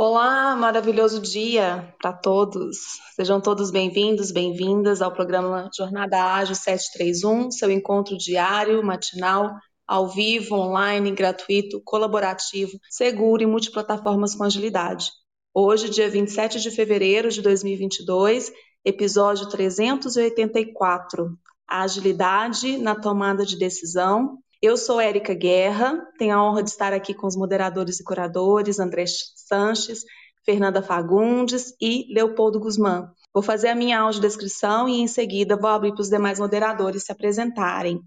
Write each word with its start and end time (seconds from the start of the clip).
Olá, 0.00 0.54
maravilhoso 0.54 1.20
dia 1.20 1.92
para 2.00 2.12
todos. 2.12 3.00
Sejam 3.16 3.40
todos 3.40 3.72
bem-vindos, 3.72 4.30
bem-vindas 4.30 5.02
ao 5.02 5.12
programa 5.12 5.68
Jornada 5.76 6.22
Ágil 6.36 6.54
731, 6.54 7.50
seu 7.50 7.68
encontro 7.68 8.16
diário, 8.16 8.80
matinal, 8.80 9.56
ao 9.84 10.06
vivo, 10.06 10.54
online, 10.54 11.10
gratuito, 11.10 11.82
colaborativo, 11.84 12.78
seguro 12.88 13.42
e 13.42 13.46
multiplataformas 13.46 14.36
com 14.36 14.44
agilidade. 14.44 15.10
Hoje, 15.52 15.90
dia 15.90 16.08
27 16.08 16.60
de 16.60 16.70
fevereiro 16.70 17.28
de 17.28 17.42
2022, 17.42 18.52
episódio 18.84 19.48
384. 19.48 21.36
A 21.68 21.82
agilidade 21.82 22.78
na 22.78 22.94
tomada 22.94 23.44
de 23.44 23.58
decisão 23.58 24.38
eu 24.60 24.76
sou 24.76 25.00
Érica 25.00 25.34
Guerra, 25.34 26.04
tenho 26.18 26.34
a 26.34 26.42
honra 26.42 26.62
de 26.62 26.70
estar 26.70 26.92
aqui 26.92 27.14
com 27.14 27.26
os 27.26 27.36
moderadores 27.36 28.00
e 28.00 28.04
curadores 28.04 28.80
André 28.80 29.04
Sanches, 29.06 30.02
Fernanda 30.44 30.82
Fagundes 30.82 31.74
e 31.80 32.12
Leopoldo 32.12 32.58
Guzmán. 32.58 33.08
Vou 33.32 33.42
fazer 33.42 33.68
a 33.68 33.74
minha 33.74 34.00
audiodescrição 34.00 34.88
e 34.88 35.00
em 35.00 35.06
seguida 35.06 35.56
vou 35.56 35.70
abrir 35.70 35.92
para 35.92 36.02
os 36.02 36.08
demais 36.08 36.40
moderadores 36.40 37.04
se 37.04 37.12
apresentarem. 37.12 38.00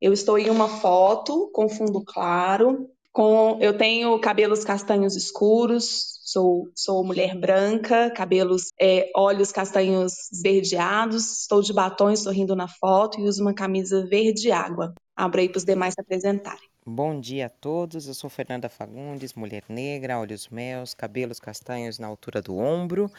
Eu 0.00 0.12
estou 0.12 0.38
em 0.38 0.48
uma 0.48 0.68
foto 0.68 1.50
com 1.52 1.68
fundo 1.68 2.04
claro, 2.04 2.88
com 3.12 3.58
eu 3.60 3.76
tenho 3.76 4.16
cabelos 4.20 4.64
castanhos 4.64 5.16
escuros, 5.16 6.20
sou, 6.22 6.68
sou 6.76 7.04
mulher 7.04 7.36
branca, 7.36 8.10
cabelos, 8.10 8.68
é, 8.80 9.10
olhos 9.16 9.50
castanhos 9.50 10.30
esverdeados, 10.32 11.40
estou 11.40 11.60
de 11.60 11.72
batom 11.72 12.14
sorrindo 12.14 12.54
na 12.54 12.68
foto 12.68 13.20
e 13.20 13.24
uso 13.24 13.42
uma 13.42 13.52
camisa 13.52 14.06
verde 14.06 14.52
água. 14.52 14.94
Abro 15.20 15.38
aí 15.38 15.50
para 15.50 15.58
os 15.58 15.66
demais 15.66 15.92
se 15.92 16.00
apresentarem. 16.00 16.66
Bom 16.86 17.20
dia 17.20 17.44
a 17.44 17.48
todos, 17.50 18.08
eu 18.08 18.14
sou 18.14 18.30
Fernanda 18.30 18.70
Fagundes, 18.70 19.34
mulher 19.34 19.62
negra, 19.68 20.18
olhos 20.18 20.48
meus, 20.48 20.94
cabelos 20.94 21.38
castanhos 21.38 21.98
na 21.98 22.06
altura 22.06 22.40
do 22.40 22.56
ombro 22.56 23.10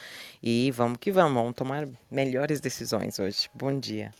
e 0.41 0.71
vamos 0.71 0.97
que 0.97 1.11
vamos, 1.11 1.35
vamos 1.35 1.53
tomar 1.53 1.87
melhores 2.09 2.59
decisões 2.59 3.19
hoje. 3.19 3.47
Bom 3.53 3.79
dia. 3.79 4.11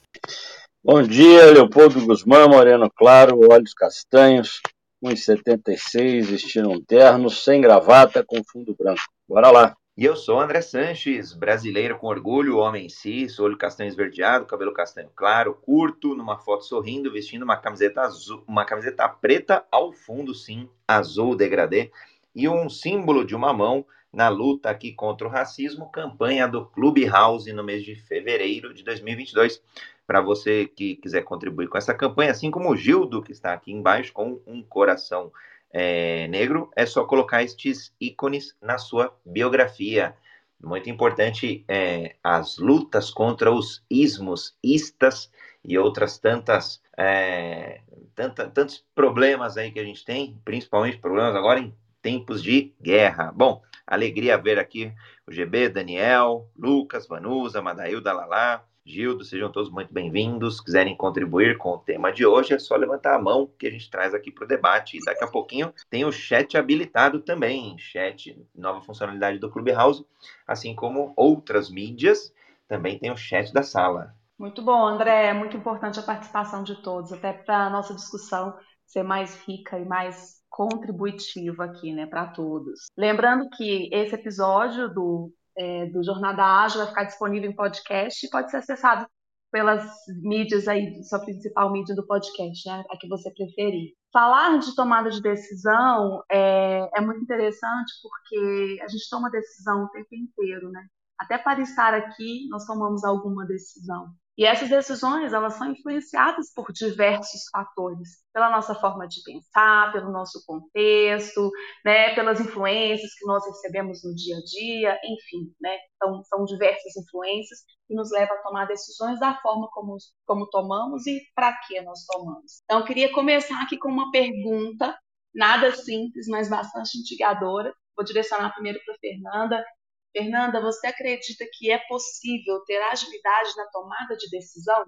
Bom 0.83 1.01
dia, 1.01 1.51
Leopoldo 1.51 2.05
Guzmán, 2.05 2.49
moreno 2.49 2.87
claro, 2.87 3.39
olhos 3.51 3.73
castanhos, 3.73 4.61
1,76, 5.03 6.21
vestindo 6.21 6.69
um 6.69 6.79
terno, 6.79 7.31
sem 7.31 7.61
gravata, 7.61 8.23
com 8.23 8.43
fundo 8.43 8.75
branco. 8.77 9.01
Bora 9.27 9.49
lá. 9.49 9.75
E 10.01 10.05
eu 10.05 10.15
sou 10.15 10.39
André 10.39 10.61
Sanches, 10.61 11.31
brasileiro 11.31 11.95
com 11.95 12.07
orgulho, 12.07 12.57
homem 12.57 12.89
cis, 12.89 13.37
olho 13.37 13.55
castanho 13.55 13.87
esverdeado, 13.87 14.47
cabelo 14.47 14.73
castanho 14.73 15.11
claro, 15.15 15.53
curto, 15.53 16.15
numa 16.15 16.39
foto 16.39 16.65
sorrindo, 16.65 17.11
vestindo 17.11 17.43
uma 17.43 17.55
camiseta 17.55 18.01
azul, 18.01 18.43
uma 18.47 18.65
camiseta 18.65 19.07
preta 19.07 19.63
ao 19.71 19.93
fundo, 19.93 20.33
sim, 20.33 20.67
azul 20.87 21.35
degradê, 21.35 21.91
e 22.33 22.49
um 22.49 22.67
símbolo 22.67 23.23
de 23.23 23.35
uma 23.35 23.53
mão 23.53 23.85
na 24.11 24.27
luta 24.27 24.71
aqui 24.71 24.91
contra 24.91 25.27
o 25.27 25.29
racismo, 25.29 25.91
campanha 25.91 26.47
do 26.47 26.65
Clubhouse 26.65 27.53
no 27.53 27.63
mês 27.63 27.83
de 27.83 27.93
fevereiro 27.93 28.73
de 28.73 28.83
2022. 28.83 29.61
Para 30.07 30.19
você 30.19 30.65
que 30.65 30.95
quiser 30.95 31.21
contribuir 31.21 31.67
com 31.67 31.77
essa 31.77 31.93
campanha, 31.93 32.31
assim 32.31 32.49
como 32.49 32.71
o 32.71 32.75
Gildo, 32.75 33.21
que 33.21 33.31
está 33.31 33.53
aqui 33.53 33.71
embaixo, 33.71 34.11
com 34.11 34.41
um 34.47 34.63
coração 34.63 35.31
é, 35.73 36.27
negro, 36.27 36.71
é 36.75 36.85
só 36.85 37.05
colocar 37.05 37.43
estes 37.43 37.93
ícones 37.99 38.55
na 38.61 38.77
sua 38.77 39.15
biografia. 39.25 40.15
Muito 40.61 40.89
importante 40.89 41.63
é, 41.67 42.15
as 42.23 42.57
lutas 42.57 43.09
contra 43.09 43.51
os 43.51 43.83
ismos, 43.89 44.55
istas 44.63 45.31
e 45.63 45.77
outras 45.77 46.19
tantas, 46.19 46.81
é, 46.97 47.81
tanta, 48.13 48.47
tantos 48.47 48.85
problemas 48.93 49.57
aí 49.57 49.71
que 49.71 49.79
a 49.79 49.83
gente 49.83 50.05
tem, 50.05 50.39
principalmente 50.45 50.97
problemas 50.97 51.35
agora 51.35 51.59
em 51.59 51.73
tempos 52.01 52.43
de 52.43 52.73
guerra. 52.81 53.31
Bom, 53.31 53.61
alegria 53.85 54.37
ver 54.37 54.59
aqui 54.59 54.93
GB, 55.31 55.69
Daniel, 55.69 56.47
Lucas, 56.57 57.07
Vanusa, 57.07 57.61
Madailda 57.61 58.11
Lalá, 58.13 58.63
Gildo, 58.83 59.23
sejam 59.23 59.51
todos 59.51 59.69
muito 59.69 59.93
bem-vindos. 59.93 60.59
Quiserem 60.59 60.97
contribuir 60.97 61.57
com 61.57 61.69
o 61.69 61.77
tema 61.77 62.11
de 62.11 62.25
hoje, 62.25 62.53
é 62.53 62.59
só 62.59 62.75
levantar 62.75 63.15
a 63.15 63.21
mão 63.21 63.47
que 63.57 63.67
a 63.67 63.71
gente 63.71 63.89
traz 63.89 64.13
aqui 64.13 64.31
para 64.31 64.43
o 64.43 64.47
debate. 64.47 64.97
E 64.97 65.05
daqui 65.05 65.23
a 65.23 65.27
pouquinho 65.27 65.71
tem 65.89 66.03
o 66.03 66.11
chat 66.11 66.57
habilitado 66.57 67.19
também. 67.19 67.77
Chat, 67.77 68.35
nova 68.55 68.81
funcionalidade 68.81 69.37
do 69.37 69.51
Clubhouse, 69.51 70.05
assim 70.47 70.75
como 70.75 71.13
outras 71.15 71.69
mídias, 71.69 72.33
também 72.67 72.97
tem 72.97 73.11
o 73.11 73.17
chat 73.17 73.53
da 73.53 73.61
sala. 73.61 74.15
Muito 74.37 74.63
bom, 74.63 74.87
André. 74.87 75.27
É 75.27 75.33
muito 75.33 75.55
importante 75.55 75.99
a 75.99 76.03
participação 76.03 76.63
de 76.63 76.81
todos, 76.81 77.13
até 77.13 77.31
para 77.31 77.67
a 77.67 77.69
nossa 77.69 77.93
discussão 77.93 78.57
ser 78.83 79.03
mais 79.03 79.35
rica 79.45 79.77
e 79.77 79.85
mais 79.85 80.40
contributiva 80.51 81.63
aqui, 81.63 81.93
né, 81.93 82.05
para 82.05 82.27
todos. 82.27 82.91
Lembrando 82.97 83.49
que 83.49 83.89
esse 83.91 84.13
episódio 84.13 84.93
do 84.93 85.33
é, 85.57 85.85
do 85.87 86.03
Jornada 86.03 86.43
Ágil 86.43 86.79
vai 86.79 86.87
ficar 86.87 87.03
disponível 87.05 87.49
em 87.49 87.55
podcast 87.55 88.25
e 88.25 88.29
pode 88.29 88.51
ser 88.51 88.57
acessado 88.57 89.05
pelas 89.51 89.85
mídias 90.21 90.67
aí, 90.67 91.03
sua 91.03 91.19
principal 91.19 91.71
mídia 91.73 91.93
do 91.93 92.07
podcast, 92.07 92.69
né, 92.69 92.83
a 92.89 92.97
que 92.97 93.07
você 93.07 93.29
preferir. 93.31 93.93
Falar 94.13 94.57
de 94.59 94.73
tomada 94.75 95.09
de 95.09 95.21
decisão 95.21 96.23
é, 96.31 96.89
é 96.95 97.01
muito 97.01 97.21
interessante 97.21 97.91
porque 98.01 98.79
a 98.81 98.87
gente 98.87 99.09
toma 99.09 99.29
decisão 99.29 99.83
o 99.83 99.89
tempo 99.89 100.15
inteiro, 100.15 100.69
né? 100.69 100.85
Até 101.19 101.37
para 101.37 101.61
estar 101.61 101.93
aqui, 101.93 102.47
nós 102.49 102.65
tomamos 102.65 103.03
alguma 103.03 103.45
decisão. 103.45 104.07
E 104.41 104.43
essas 104.43 104.69
decisões, 104.69 105.33
elas 105.33 105.53
são 105.53 105.69
influenciadas 105.71 106.51
por 106.51 106.73
diversos 106.73 107.41
fatores, 107.51 108.23
pela 108.33 108.49
nossa 108.49 108.73
forma 108.73 109.07
de 109.07 109.21
pensar, 109.23 109.91
pelo 109.93 110.11
nosso 110.11 110.43
contexto, 110.47 111.51
né, 111.85 112.15
pelas 112.15 112.39
influências 112.39 113.13
que 113.13 113.27
nós 113.27 113.45
recebemos 113.45 114.03
no 114.03 114.15
dia 114.15 114.35
a 114.35 114.41
dia, 114.41 114.99
enfim, 115.05 115.53
né, 115.61 115.77
então, 115.95 116.23
são 116.23 116.43
diversas 116.43 116.97
influências 116.97 117.59
que 117.87 117.93
nos 117.93 118.09
levam 118.09 118.35
a 118.35 118.41
tomar 118.41 118.65
decisões 118.65 119.19
da 119.19 119.39
forma 119.43 119.69
como, 119.71 119.95
como 120.25 120.49
tomamos 120.49 121.05
e 121.05 121.21
para 121.35 121.55
que 121.67 121.79
nós 121.81 122.03
tomamos. 122.07 122.63
Então, 122.63 122.79
eu 122.79 122.85
queria 122.85 123.13
começar 123.13 123.61
aqui 123.61 123.77
com 123.77 123.89
uma 123.89 124.09
pergunta, 124.09 124.97
nada 125.35 125.71
simples, 125.71 126.25
mas 126.27 126.49
bastante 126.49 126.97
instigadora. 126.97 127.71
Vou 127.95 128.03
direcionar 128.03 128.55
primeiro 128.55 128.79
para 128.83 128.95
a 128.95 128.97
Fernanda 128.97 129.63
Fernanda, 130.11 130.61
você 130.61 130.87
acredita 130.87 131.45
que 131.53 131.71
é 131.71 131.77
possível 131.87 132.59
ter 132.65 132.81
agilidade 132.81 133.55
na 133.55 133.65
tomada 133.67 134.15
de 134.17 134.29
decisão? 134.29 134.83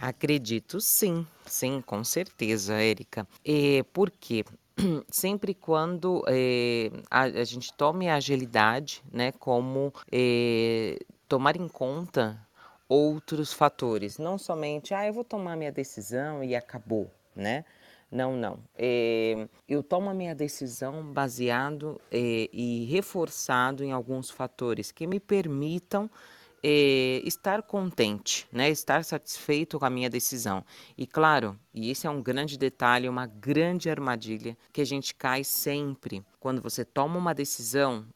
Acredito 0.00 0.80
sim, 0.80 1.26
sim, 1.46 1.82
com 1.82 2.02
certeza, 2.02 2.74
Érica. 2.74 3.26
E 3.44 3.84
por 3.92 4.10
quê? 4.10 4.44
Sempre 5.10 5.54
quando 5.54 6.24
é, 6.26 6.90
a, 7.10 7.22
a, 7.22 7.44
gente 7.44 7.72
tome 7.74 8.08
a 8.08 8.16
agilidade, 8.16 9.02
né, 9.12 9.32
como 9.32 9.92
é, 10.10 10.98
tomar 11.28 11.56
em 11.56 11.68
conta 11.68 12.40
outros 12.88 13.52
fatores, 13.52 14.18
não 14.18 14.36
somente, 14.36 14.92
ah, 14.92 15.06
eu 15.06 15.12
vou 15.12 15.24
tomar 15.24 15.56
minha 15.56 15.72
decisão 15.72 16.42
e 16.44 16.54
acabou, 16.54 17.10
né? 17.34 17.64
Não, 18.12 18.36
não. 18.36 18.58
É, 18.76 19.48
eu 19.66 19.82
tomo 19.82 20.10
a 20.10 20.14
minha 20.14 20.34
decisão 20.34 21.02
baseado 21.02 21.98
é, 22.10 22.46
e 22.52 22.84
reforçado 22.84 23.82
em 23.82 23.90
alguns 23.90 24.28
fatores 24.28 24.92
que 24.92 25.06
me 25.06 25.18
permitam 25.18 26.10
é, 26.62 27.22
estar 27.24 27.62
contente, 27.62 28.46
né? 28.52 28.68
estar 28.68 29.02
satisfeito 29.02 29.78
com 29.78 29.86
a 29.86 29.90
minha 29.90 30.10
decisão. 30.10 30.62
E 30.96 31.06
claro, 31.06 31.58
e 31.72 31.90
esse 31.90 32.06
é 32.06 32.10
um 32.10 32.22
grande 32.22 32.58
detalhe, 32.58 33.08
uma 33.08 33.26
grande 33.26 33.88
armadilha 33.88 34.58
que 34.70 34.82
a 34.82 34.86
gente 34.86 35.14
cai 35.14 35.42
sempre. 35.42 36.22
Quando 36.38 36.60
você 36.60 36.84
toma 36.84 37.18
uma 37.18 37.34
decisão, 37.34 38.06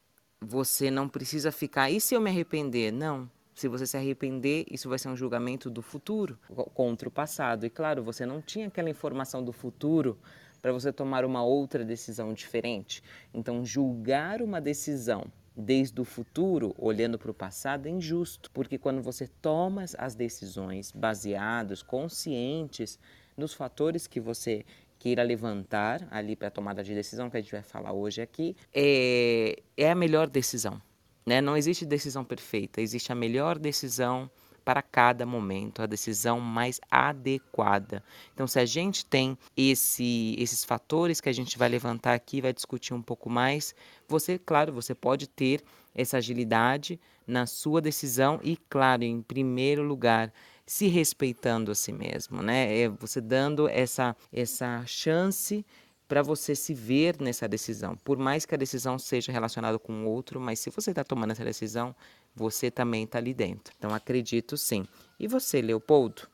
você 0.42 0.90
não 0.90 1.08
precisa 1.08 1.50
ficar, 1.50 1.90
e 1.90 2.02
se 2.02 2.14
eu 2.14 2.20
me 2.20 2.28
arrepender? 2.28 2.92
Não, 2.92 3.30
se 3.56 3.68
você 3.68 3.86
se 3.86 3.96
arrepender, 3.96 4.66
isso 4.70 4.86
vai 4.86 4.98
ser 4.98 5.08
um 5.08 5.16
julgamento 5.16 5.70
do 5.70 5.80
futuro 5.80 6.38
contra 6.74 7.08
o 7.08 7.10
passado. 7.10 7.64
E 7.64 7.70
claro, 7.70 8.02
você 8.02 8.26
não 8.26 8.42
tinha 8.42 8.68
aquela 8.68 8.90
informação 8.90 9.42
do 9.42 9.50
futuro 9.50 10.18
para 10.60 10.72
você 10.72 10.92
tomar 10.92 11.24
uma 11.24 11.42
outra 11.42 11.82
decisão 11.82 12.34
diferente. 12.34 13.02
Então, 13.32 13.64
julgar 13.64 14.42
uma 14.42 14.60
decisão 14.60 15.24
desde 15.56 15.98
o 15.98 16.04
futuro, 16.04 16.74
olhando 16.76 17.18
para 17.18 17.30
o 17.30 17.34
passado, 17.34 17.86
é 17.86 17.90
injusto, 17.90 18.50
porque 18.50 18.76
quando 18.76 19.00
você 19.00 19.26
toma 19.26 19.86
as 19.96 20.14
decisões 20.14 20.92
baseados, 20.92 21.82
conscientes 21.82 22.98
nos 23.38 23.54
fatores 23.54 24.06
que 24.06 24.20
você 24.20 24.66
queira 24.98 25.22
levantar 25.22 26.06
ali 26.10 26.36
para 26.36 26.48
a 26.48 26.50
tomada 26.50 26.84
de 26.84 26.94
decisão, 26.94 27.30
que 27.30 27.38
a 27.38 27.40
gente 27.40 27.52
vai 27.52 27.62
falar 27.62 27.94
hoje 27.94 28.20
aqui, 28.20 28.54
é, 28.74 29.62
é 29.78 29.90
a 29.90 29.94
melhor 29.94 30.28
decisão. 30.28 30.78
Né? 31.26 31.40
Não 31.40 31.56
existe 31.56 31.84
decisão 31.84 32.24
perfeita, 32.24 32.80
existe 32.80 33.10
a 33.10 33.14
melhor 33.14 33.58
decisão 33.58 34.30
para 34.64 34.82
cada 34.82 35.24
momento, 35.24 35.80
a 35.80 35.86
decisão 35.86 36.40
mais 36.40 36.80
adequada. 36.90 38.02
Então, 38.34 38.48
se 38.48 38.58
a 38.58 38.66
gente 38.66 39.06
tem 39.06 39.38
esse, 39.56 40.34
esses 40.38 40.64
fatores 40.64 41.20
que 41.20 41.28
a 41.28 41.32
gente 41.32 41.56
vai 41.56 41.68
levantar 41.68 42.14
aqui, 42.14 42.40
vai 42.40 42.52
discutir 42.52 42.92
um 42.92 43.00
pouco 43.00 43.30
mais, 43.30 43.74
você, 44.08 44.38
claro, 44.38 44.72
você 44.72 44.92
pode 44.92 45.28
ter 45.28 45.62
essa 45.94 46.16
agilidade 46.16 46.98
na 47.26 47.46
sua 47.46 47.80
decisão 47.80 48.40
e, 48.42 48.56
claro, 48.68 49.04
em 49.04 49.22
primeiro 49.22 49.84
lugar, 49.84 50.32
se 50.66 50.88
respeitando 50.88 51.70
a 51.70 51.74
si 51.74 51.92
mesmo, 51.92 52.42
né? 52.42 52.76
É 52.76 52.88
você 52.88 53.20
dando 53.20 53.68
essa, 53.68 54.16
essa 54.32 54.84
chance 54.84 55.64
para 56.08 56.22
você 56.22 56.54
se 56.54 56.72
ver 56.72 57.16
nessa 57.20 57.48
decisão. 57.48 57.96
Por 57.96 58.16
mais 58.16 58.46
que 58.46 58.54
a 58.54 58.58
decisão 58.58 58.98
seja 58.98 59.32
relacionada 59.32 59.78
com 59.78 60.06
outro, 60.06 60.40
mas 60.40 60.60
se 60.60 60.70
você 60.70 60.90
está 60.90 61.02
tomando 61.02 61.32
essa 61.32 61.44
decisão, 61.44 61.94
você 62.34 62.70
também 62.70 63.04
está 63.04 63.18
ali 63.18 63.34
dentro. 63.34 63.74
Então 63.76 63.94
acredito 63.94 64.56
sim. 64.56 64.86
E 65.18 65.26
você, 65.26 65.60
Leopoldo? 65.60 66.28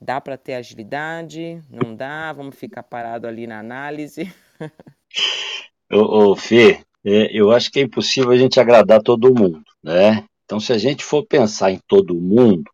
Dá 0.00 0.20
para 0.20 0.36
ter 0.36 0.54
agilidade? 0.54 1.62
Não 1.70 1.94
dá? 1.94 2.32
Vamos 2.32 2.56
ficar 2.56 2.82
parado 2.82 3.26
ali 3.26 3.46
na 3.46 3.58
análise? 3.58 4.32
ô, 5.90 6.32
ô, 6.32 6.36
Fê, 6.36 6.80
é, 7.04 7.30
eu 7.32 7.50
acho 7.50 7.70
que 7.70 7.80
é 7.80 7.82
impossível 7.82 8.30
a 8.30 8.36
gente 8.36 8.60
agradar 8.60 9.02
todo 9.02 9.34
mundo, 9.34 9.62
né? 9.82 10.24
Então, 10.44 10.60
se 10.60 10.72
a 10.72 10.78
gente 10.78 11.02
for 11.02 11.24
pensar 11.24 11.70
em 11.70 11.80
todo 11.88 12.14
mundo, 12.14 12.70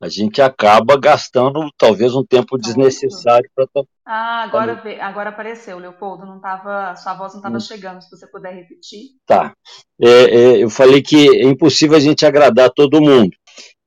a 0.00 0.08
gente 0.08 0.42
acaba 0.42 0.98
gastando 0.98 1.70
talvez 1.78 2.14
um 2.14 2.24
tempo 2.24 2.58
desnecessário 2.58 3.48
para. 3.54 3.66
Ah, 4.04 4.42
agora, 4.42 4.82
agora 5.00 5.30
apareceu, 5.30 5.78
Leopoldo. 5.78 6.26
Não 6.26 6.40
tava, 6.40 6.94
sua 6.96 7.14
voz 7.14 7.32
não 7.32 7.40
estava 7.40 7.56
hum. 7.56 7.60
chegando. 7.60 8.02
Se 8.02 8.10
você 8.10 8.26
puder 8.26 8.54
repetir. 8.54 9.10
Tá. 9.26 9.52
É, 10.00 10.08
é, 10.08 10.62
eu 10.62 10.68
falei 10.68 11.02
que 11.02 11.28
é 11.28 11.44
impossível 11.44 11.96
a 11.96 12.00
gente 12.00 12.26
agradar 12.26 12.70
todo 12.70 13.00
mundo. 13.00 13.30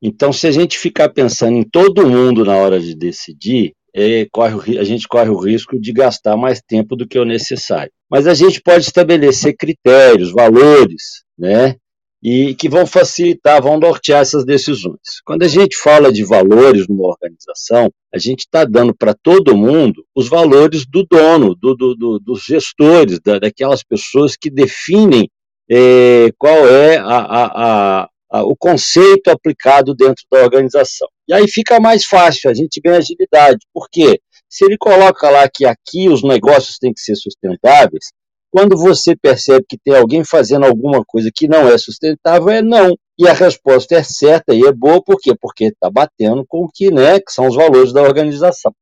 Então, 0.02 0.34
se 0.34 0.48
a 0.48 0.52
gente 0.52 0.78
ficar 0.78 1.10
pensando 1.10 1.58
em 1.58 1.64
todo 1.64 2.08
mundo 2.08 2.44
na 2.44 2.56
hora 2.56 2.80
de 2.80 2.96
decidir, 2.96 3.74
é, 3.94 4.26
corre, 4.32 4.80
a 4.80 4.84
gente 4.84 5.08
corre 5.08 5.30
o 5.30 5.38
risco 5.38 5.80
de 5.80 5.92
gastar 5.92 6.38
mais 6.38 6.62
tempo 6.62 6.96
do 6.96 7.08
que 7.08 7.20
o 7.20 7.26
necessário. 7.26 7.92
Mas 8.10 8.26
a 8.26 8.34
gente 8.34 8.62
pode 8.62 8.86
estabelecer 8.86 9.56
critérios, 9.56 10.32
valores, 10.32 11.24
né? 11.38 11.76
E 12.22 12.54
que 12.56 12.68
vão 12.68 12.86
facilitar, 12.86 13.62
vão 13.62 13.80
nortear 13.80 14.22
essas 14.22 14.46
decisões. 14.46 15.22
Quando 15.24 15.44
a 15.44 15.48
gente 15.48 15.78
fala 15.78 16.12
de 16.12 16.26
valores 16.26 16.86
numa 16.88 17.08
organização, 17.08 17.90
a 18.14 18.18
gente 18.18 18.42
está 18.42 18.66
dando 18.66 18.94
para 18.94 19.14
todo 19.14 19.56
mundo 19.56 20.04
os 20.14 20.28
valores 20.28 20.86
do 20.86 21.06
dono, 21.10 21.56
do, 21.56 21.76
do, 21.76 21.96
do, 21.96 22.20
dos 22.20 22.44
gestores, 22.44 23.20
da, 23.24 23.40
daquelas 23.40 23.84
pessoas 23.84 24.36
que 24.36 24.50
definem 24.50 25.30
é, 25.70 26.32
qual 26.38 26.68
é 26.68 26.98
a, 26.98 27.04
a, 27.06 28.10
a, 28.32 28.44
o 28.44 28.56
conceito 28.56 29.30
aplicado 29.30 29.94
dentro 29.96 30.24
da 30.32 30.44
organização. 30.44 31.08
E 31.28 31.34
aí 31.34 31.48
fica 31.48 31.80
mais 31.80 32.06
fácil, 32.06 32.50
a 32.50 32.54
gente 32.54 32.82
ganha 32.82 32.98
agilidade. 32.98 33.60
Por 33.74 33.88
quê? 33.90 34.20
Se 34.50 34.66
ele 34.66 34.78
coloca 34.78 35.30
lá 35.30 35.48
que 35.48 35.64
aqui 35.66 36.10
os 36.10 36.24
negócios 36.24 36.78
têm 36.80 36.92
que 36.92 37.00
ser 37.00 37.16
sustentáveis, 37.16 38.12
quando 38.52 38.78
você 38.78 39.16
percebe 39.16 39.66
que 39.68 39.78
tem 39.78 39.96
alguém 39.96 40.24
fazendo 40.24 40.66
alguma 40.66 41.04
coisa 41.06 41.30
que 41.34 41.48
não 41.48 41.68
é 41.68 41.78
sustentável, 41.78 42.50
é 42.50 42.62
não. 42.62 42.96
E 43.18 43.28
a 43.28 43.34
resposta 43.34 43.96
é 43.96 44.04
certa 44.04 44.54
e 44.54 44.66
é 44.66 44.72
boa, 44.72 45.04
por 45.04 45.18
quê? 45.20 45.34
Porque 45.40 45.66
está 45.66 45.90
batendo 45.90 46.46
com 46.48 46.64
o 46.64 46.70
que, 46.74 46.90
né, 46.90 47.20
que 47.20 47.32
são 47.32 47.48
os 47.48 47.56
valores 47.56 47.92
da 47.94 48.02
organização. 48.02 48.74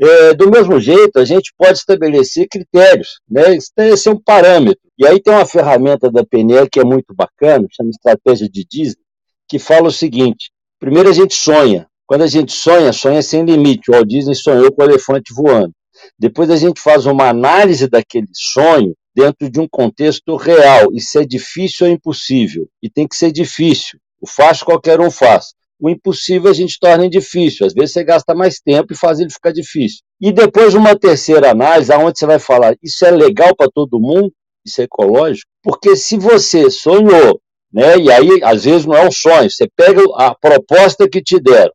É, 0.00 0.34
do 0.34 0.50
mesmo 0.50 0.80
jeito, 0.80 1.18
a 1.18 1.24
gente 1.24 1.52
pode 1.56 1.78
estabelecer 1.78 2.48
critérios, 2.50 3.20
né? 3.28 3.56
É 3.78 4.10
um 4.10 4.18
parâmetro. 4.18 4.82
E 4.98 5.06
aí 5.06 5.20
tem 5.20 5.32
uma 5.32 5.46
ferramenta 5.46 6.10
da 6.10 6.24
PNL 6.24 6.68
que 6.68 6.80
é 6.80 6.84
muito 6.84 7.14
bacana, 7.14 7.66
chama 7.70 7.90
Estratégia 7.90 8.48
de 8.48 8.64
Disney, 8.68 9.02
que 9.48 9.58
fala 9.58 9.88
o 9.88 9.92
seguinte: 9.92 10.50
primeiro 10.80 11.10
a 11.10 11.12
gente 11.12 11.34
sonha. 11.34 11.86
Quando 12.06 12.22
a 12.22 12.26
gente 12.26 12.52
sonha, 12.52 12.92
sonha 12.92 13.22
sem 13.22 13.44
limite. 13.44 13.90
O 13.90 13.94
Walt 13.94 14.06
Disney 14.06 14.34
sonhou 14.34 14.72
com 14.72 14.82
o 14.82 14.84
elefante 14.84 15.32
voando. 15.32 15.72
Depois 16.18 16.50
a 16.50 16.56
gente 16.56 16.80
faz 16.80 17.06
uma 17.06 17.28
análise 17.28 17.88
daquele 17.88 18.28
sonho 18.32 18.94
dentro 19.14 19.50
de 19.50 19.60
um 19.60 19.68
contexto 19.68 20.36
real. 20.36 20.88
Isso 20.92 21.18
é 21.18 21.24
difícil 21.24 21.86
ou 21.86 21.92
impossível? 21.92 22.68
E 22.82 22.88
tem 22.88 23.06
que 23.06 23.16
ser 23.16 23.32
difícil. 23.32 23.98
O 24.20 24.26
fácil 24.26 24.66
qualquer 24.66 25.00
um 25.00 25.10
faz 25.10 25.52
o 25.82 25.90
impossível 25.90 26.48
a 26.48 26.54
gente 26.54 26.78
torna 26.78 27.10
difícil. 27.10 27.66
Às 27.66 27.74
vezes 27.74 27.92
você 27.92 28.04
gasta 28.04 28.32
mais 28.36 28.60
tempo 28.60 28.92
e 28.92 28.96
faz 28.96 29.18
ele 29.18 29.30
ficar 29.30 29.52
difícil. 29.52 29.98
E 30.20 30.30
depois 30.30 30.74
uma 30.74 30.96
terceira 30.96 31.50
análise, 31.50 31.92
aonde 31.92 32.16
você 32.16 32.24
vai 32.24 32.38
falar, 32.38 32.76
isso 32.80 33.04
é 33.04 33.10
legal 33.10 33.52
para 33.56 33.68
todo 33.68 33.98
mundo? 33.98 34.32
Isso 34.64 34.80
é 34.80 34.84
ecológico? 34.84 35.50
Porque 35.60 35.96
se 35.96 36.16
você 36.16 36.70
sonhou, 36.70 37.40
né, 37.72 37.98
e 37.98 38.12
aí 38.12 38.28
às 38.44 38.62
vezes 38.62 38.86
não 38.86 38.94
é 38.94 39.04
um 39.04 39.10
sonho, 39.10 39.50
você 39.50 39.66
pega 39.76 40.00
a 40.14 40.32
proposta 40.36 41.08
que 41.08 41.20
te 41.20 41.40
deram, 41.40 41.72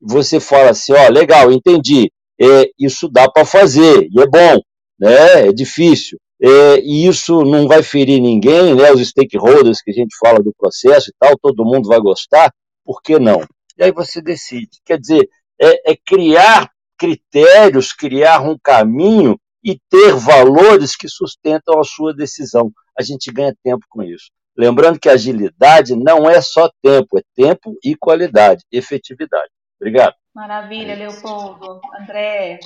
você 0.00 0.40
fala 0.40 0.70
assim, 0.70 0.92
ó, 0.92 1.08
legal, 1.08 1.52
entendi, 1.52 2.10
é, 2.40 2.70
isso 2.78 3.08
dá 3.08 3.30
para 3.30 3.44
fazer, 3.44 4.08
e 4.10 4.20
é 4.20 4.26
bom, 4.26 4.60
né, 4.98 5.48
é 5.48 5.52
difícil, 5.52 6.18
é, 6.40 6.80
e 6.80 7.06
isso 7.06 7.42
não 7.42 7.66
vai 7.66 7.82
ferir 7.82 8.20
ninguém, 8.20 8.74
né, 8.74 8.92
os 8.92 9.08
stakeholders 9.08 9.80
que 9.82 9.90
a 9.90 9.94
gente 9.94 10.16
fala 10.18 10.38
do 10.42 10.54
processo 10.56 11.10
e 11.10 11.14
tal, 11.18 11.36
todo 11.38 11.64
mundo 11.64 11.88
vai 11.88 12.00
gostar, 12.00 12.52
por 12.84 13.00
que 13.02 13.18
não? 13.18 13.40
E 13.78 13.84
aí 13.84 13.92
você 13.92 14.22
decide. 14.22 14.80
Quer 14.84 14.98
dizer, 14.98 15.28
é, 15.60 15.92
é 15.92 15.96
criar 15.96 16.70
critérios, 16.96 17.92
criar 17.92 18.40
um 18.40 18.56
caminho 18.62 19.38
e 19.62 19.78
ter 19.90 20.14
valores 20.14 20.96
que 20.96 21.08
sustentam 21.08 21.78
a 21.78 21.84
sua 21.84 22.14
decisão. 22.14 22.70
A 22.98 23.02
gente 23.02 23.30
ganha 23.32 23.54
tempo 23.62 23.84
com 23.90 24.02
isso. 24.02 24.30
Lembrando 24.56 24.98
que 24.98 25.08
agilidade 25.08 25.94
não 25.94 26.28
é 26.30 26.40
só 26.40 26.70
tempo, 26.82 27.18
é 27.18 27.22
tempo 27.34 27.76
e 27.84 27.94
qualidade, 27.94 28.64
efetividade. 28.72 29.50
Obrigado. 29.78 30.14
Maravilha, 30.36 30.94
Leopoldo. 30.94 31.80
André. 31.98 32.60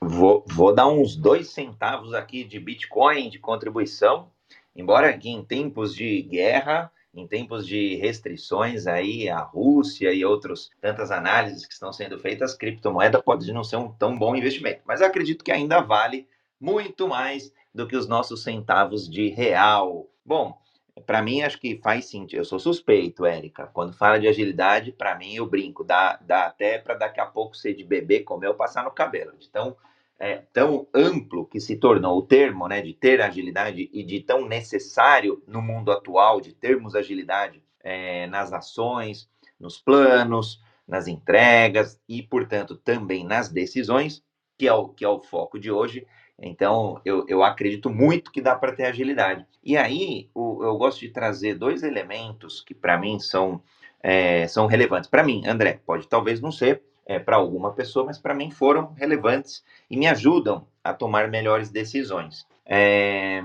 Vou, 0.00 0.42
vou 0.46 0.74
dar 0.74 0.88
uns 0.88 1.14
dois 1.14 1.50
centavos 1.50 2.14
aqui 2.14 2.42
de 2.42 2.58
Bitcoin 2.58 3.28
de 3.28 3.38
contribuição. 3.38 4.30
Embora 4.74 5.10
aqui 5.10 5.28
em 5.28 5.44
tempos 5.44 5.94
de 5.94 6.22
guerra, 6.22 6.90
em 7.12 7.26
tempos 7.26 7.66
de 7.66 7.96
restrições 7.96 8.86
aí, 8.86 9.28
a 9.28 9.40
Rússia 9.40 10.10
e 10.10 10.24
outros 10.24 10.70
tantas 10.80 11.10
análises 11.10 11.66
que 11.66 11.74
estão 11.74 11.92
sendo 11.92 12.18
feitas, 12.18 12.54
criptomoeda 12.54 13.22
pode 13.22 13.52
não 13.52 13.62
ser 13.62 13.76
um 13.76 13.92
tão 13.92 14.18
bom 14.18 14.34
investimento. 14.34 14.80
Mas 14.86 15.02
acredito 15.02 15.44
que 15.44 15.52
ainda 15.52 15.82
vale 15.82 16.26
muito 16.58 17.06
mais 17.06 17.52
do 17.74 17.86
que 17.86 17.94
os 17.94 18.08
nossos 18.08 18.42
centavos 18.42 19.06
de 19.06 19.28
real. 19.28 20.08
Bom, 20.24 20.58
para 21.04 21.20
mim 21.20 21.42
acho 21.42 21.58
que 21.60 21.78
faz 21.82 22.06
sentido. 22.06 22.40
Eu 22.40 22.44
sou 22.44 22.58
suspeito, 22.58 23.26
Érica. 23.26 23.66
Quando 23.72 23.92
fala 23.92 24.18
de 24.18 24.26
agilidade, 24.26 24.92
para 24.92 25.14
mim 25.14 25.34
eu 25.34 25.46
brinco, 25.46 25.84
dá, 25.84 26.18
dá 26.22 26.46
até 26.46 26.78
para 26.78 26.94
daqui 26.94 27.20
a 27.20 27.26
pouco 27.26 27.56
ser 27.56 27.74
de 27.74 27.84
bebê, 27.84 28.20
comer 28.20 28.48
ou 28.48 28.54
passar 28.54 28.84
no 28.84 28.90
cabelo. 28.90 29.32
Então, 29.40 29.76
é, 30.18 30.42
tão 30.52 30.86
amplo 30.94 31.46
que 31.46 31.60
se 31.60 31.76
tornou 31.76 32.18
o 32.18 32.22
termo, 32.22 32.66
né, 32.66 32.80
de 32.80 32.94
ter 32.94 33.20
agilidade 33.20 33.90
e 33.92 34.02
de 34.02 34.20
tão 34.20 34.46
necessário 34.48 35.42
no 35.46 35.60
mundo 35.60 35.92
atual 35.92 36.40
de 36.40 36.52
termos 36.52 36.94
agilidade 36.94 37.62
é, 37.80 38.26
nas 38.28 38.52
ações, 38.52 39.28
nos 39.60 39.78
planos, 39.78 40.62
nas 40.88 41.06
entregas 41.06 42.00
e, 42.08 42.22
portanto, 42.22 42.76
também 42.76 43.24
nas 43.24 43.48
decisões, 43.48 44.22
que 44.56 44.66
é 44.66 44.72
o, 44.72 44.88
que 44.88 45.04
é 45.04 45.08
o 45.08 45.20
foco 45.20 45.58
de 45.58 45.70
hoje. 45.70 46.06
Então, 46.38 47.00
eu, 47.04 47.24
eu 47.28 47.42
acredito 47.42 47.88
muito 47.88 48.30
que 48.30 48.42
dá 48.42 48.54
para 48.54 48.72
ter 48.72 48.84
agilidade. 48.84 49.46
E 49.64 49.76
aí, 49.76 50.28
o, 50.34 50.62
eu 50.62 50.76
gosto 50.76 51.00
de 51.00 51.08
trazer 51.08 51.54
dois 51.54 51.82
elementos 51.82 52.60
que, 52.60 52.74
para 52.74 52.98
mim, 52.98 53.18
são, 53.18 53.62
é, 54.02 54.46
são 54.46 54.66
relevantes. 54.66 55.08
Para 55.08 55.22
mim, 55.22 55.46
André, 55.46 55.80
pode 55.84 56.06
talvez 56.06 56.40
não 56.40 56.52
ser, 56.52 56.82
é, 57.06 57.18
para 57.18 57.36
alguma 57.36 57.72
pessoa, 57.72 58.04
mas 58.04 58.18
para 58.18 58.34
mim 58.34 58.50
foram 58.50 58.92
relevantes 58.94 59.64
e 59.88 59.96
me 59.96 60.06
ajudam 60.08 60.66
a 60.82 60.92
tomar 60.92 61.28
melhores 61.30 61.70
decisões. 61.70 62.46
É, 62.66 63.42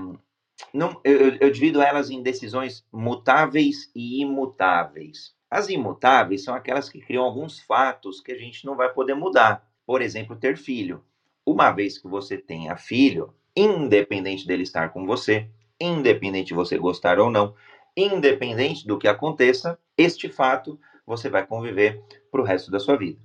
não, 0.74 1.00
eu, 1.04 1.36
eu 1.36 1.50
divido 1.50 1.80
elas 1.80 2.10
em 2.10 2.22
decisões 2.22 2.84
mutáveis 2.92 3.90
e 3.94 4.20
imutáveis. 4.20 5.34
As 5.50 5.68
imutáveis 5.68 6.44
são 6.44 6.54
aquelas 6.54 6.88
que 6.88 7.00
criam 7.00 7.24
alguns 7.24 7.60
fatos 7.60 8.20
que 8.20 8.32
a 8.32 8.38
gente 8.38 8.64
não 8.64 8.74
vai 8.74 8.92
poder 8.92 9.14
mudar. 9.14 9.66
Por 9.86 10.00
exemplo, 10.00 10.36
ter 10.36 10.56
filho. 10.56 11.04
Uma 11.44 11.72
vez 11.72 11.98
que 11.98 12.06
você 12.06 12.38
tenha 12.38 12.76
filho, 12.76 13.34
independente 13.56 14.46
dele 14.46 14.62
estar 14.62 14.90
com 14.90 15.04
você, 15.04 15.48
independente 15.80 16.48
de 16.48 16.54
você 16.54 16.78
gostar 16.78 17.18
ou 17.18 17.30
não, 17.30 17.54
independente 17.96 18.86
do 18.86 18.98
que 18.98 19.08
aconteça, 19.08 19.78
este 19.98 20.28
fato 20.28 20.78
você 21.04 21.28
vai 21.28 21.46
conviver 21.46 22.00
para 22.30 22.40
o 22.40 22.44
resto 22.44 22.70
da 22.70 22.78
sua 22.78 22.96
vida. 22.96 23.20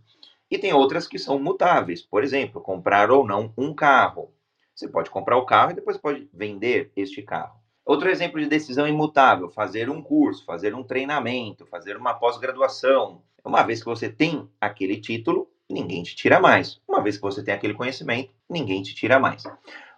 E 0.49 0.57
tem 0.57 0.73
outras 0.73 1.07
que 1.07 1.19
são 1.19 1.39
mutáveis. 1.39 2.01
Por 2.01 2.23
exemplo, 2.23 2.61
comprar 2.61 3.11
ou 3.11 3.25
não 3.25 3.53
um 3.57 3.73
carro. 3.73 4.33
Você 4.73 4.87
pode 4.87 5.09
comprar 5.09 5.37
o 5.37 5.45
carro 5.45 5.71
e 5.71 5.75
depois 5.75 5.97
pode 5.97 6.29
vender 6.33 6.91
este 6.95 7.21
carro. 7.21 7.59
Outro 7.85 8.09
exemplo 8.09 8.39
de 8.39 8.47
decisão 8.47 8.87
imutável: 8.87 9.49
fazer 9.49 9.89
um 9.89 10.01
curso, 10.01 10.45
fazer 10.45 10.73
um 10.73 10.83
treinamento, 10.83 11.65
fazer 11.65 11.97
uma 11.97 12.13
pós-graduação. 12.13 13.21
Uma 13.43 13.63
vez 13.63 13.79
que 13.79 13.85
você 13.85 14.09
tem 14.09 14.49
aquele 14.59 14.99
título, 14.99 15.49
ninguém 15.69 16.03
te 16.03 16.15
tira 16.15 16.39
mais. 16.39 16.81
Uma 16.87 17.01
vez 17.01 17.17
que 17.17 17.21
você 17.21 17.43
tem 17.43 17.53
aquele 17.53 17.73
conhecimento, 17.73 18.31
ninguém 18.49 18.81
te 18.81 18.95
tira 18.95 19.19
mais. 19.19 19.43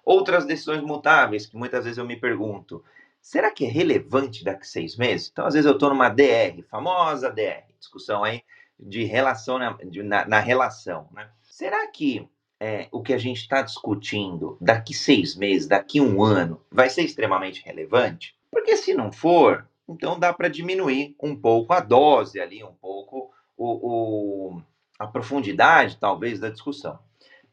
Outras 0.04 0.46
decisões 0.46 0.82
mutáveis 0.82 1.46
que 1.46 1.56
muitas 1.56 1.84
vezes 1.84 1.98
eu 1.98 2.06
me 2.06 2.16
pergunto: 2.16 2.84
será 3.22 3.52
que 3.52 3.66
é 3.66 3.70
relevante 3.70 4.44
daqui 4.44 4.62
a 4.62 4.66
seis 4.66 4.96
meses? 4.96 5.30
Então, 5.32 5.46
às 5.46 5.54
vezes 5.54 5.68
eu 5.68 5.74
estou 5.74 5.90
numa 5.90 6.10
DR, 6.10 6.64
famosa 6.70 7.30
DR, 7.30 7.64
discussão 7.80 8.24
aí 8.24 8.42
de 8.80 9.04
relação 9.04 9.60
na, 9.60 9.74
de, 9.84 10.02
na, 10.02 10.26
na 10.26 10.40
relação. 10.40 11.08
Né? 11.12 11.30
Será 11.44 11.88
que 11.88 12.28
é, 12.60 12.88
o 12.92 13.02
que 13.02 13.14
a 13.14 13.18
gente 13.18 13.42
está 13.42 13.62
discutindo 13.62 14.58
daqui 14.60 14.94
seis 14.94 15.36
meses, 15.36 15.68
daqui 15.68 16.00
um 16.00 16.24
ano, 16.24 16.62
vai 16.72 16.90
ser 16.90 17.04
extremamente 17.04 17.64
relevante? 17.64 18.36
Porque 18.52 18.76
se 18.78 18.94
não 18.94 19.12
for, 19.12 19.68
então 19.88 20.20
dá 20.20 20.34
para 20.34 20.48
diminuir 20.48 21.16
um 21.22 21.36
pouco 21.36 21.74
a 21.74 21.80
dose 21.80 22.40
ali, 22.40 22.64
um 22.64 22.74
pouco 22.74 23.32
o, 23.58 24.56
o, 24.56 24.62
a 25.00 25.08
profundidade, 25.08 25.98
talvez, 25.98 26.40
da 26.40 26.50
discussão. 26.50 27.00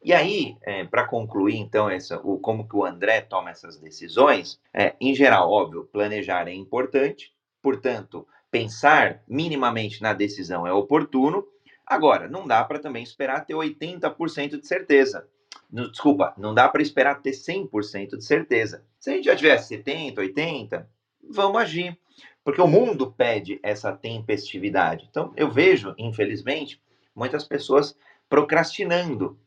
E 0.03 0.12
aí, 0.12 0.57
é, 0.62 0.85
para 0.85 1.07
concluir, 1.07 1.57
então, 1.57 1.88
essa, 1.88 2.19
o, 2.19 2.38
como 2.38 2.69
que 2.69 2.76
o 2.76 2.85
André 2.85 3.21
toma 3.23 3.50
essas 3.50 3.79
decisões, 3.79 4.61
é, 4.75 4.95
em 5.00 5.15
geral, 5.15 5.50
óbvio, 5.50 5.88
planejar 5.93 6.49
é 6.49 6.53
importante, 6.53 7.33
portanto, 7.62 8.26
pensar 8.50 9.23
minimamente 9.26 10.03
na 10.03 10.12
decisão 10.12 10.67
é 10.67 10.73
oportuno. 10.73 11.47
Agora, 11.87 12.29
não 12.29 12.47
dá 12.47 12.65
para 12.65 12.79
também 12.79 13.03
esperar 13.03 13.45
ter 13.47 13.55
80% 13.55 14.61
de 14.61 14.67
certeza. 14.67 15.29
Desculpa, 15.71 16.33
não 16.38 16.55
dá 16.55 16.69
para 16.69 16.83
esperar 16.83 17.21
ter 17.21 17.33
100% 17.33 18.17
de 18.17 18.25
certeza. 18.25 18.85
Se 19.00 19.11
a 19.11 19.15
gente 19.15 19.25
já 19.25 19.37
tivesse 19.37 19.69
70, 19.69 20.21
80, 20.21 20.88
vamos 21.29 21.61
agir. 21.61 21.99
Porque 22.45 22.61
o 22.61 22.69
mundo 22.69 23.11
pede 23.11 23.59
essa 23.61 23.93
tempestividade. 23.93 25.09
Então, 25.11 25.33
eu 25.37 25.50
vejo, 25.50 25.95
infelizmente, 25.99 26.81
muitas 27.17 27.45
pessoas 27.45 27.97
procrastinando 28.29 29.39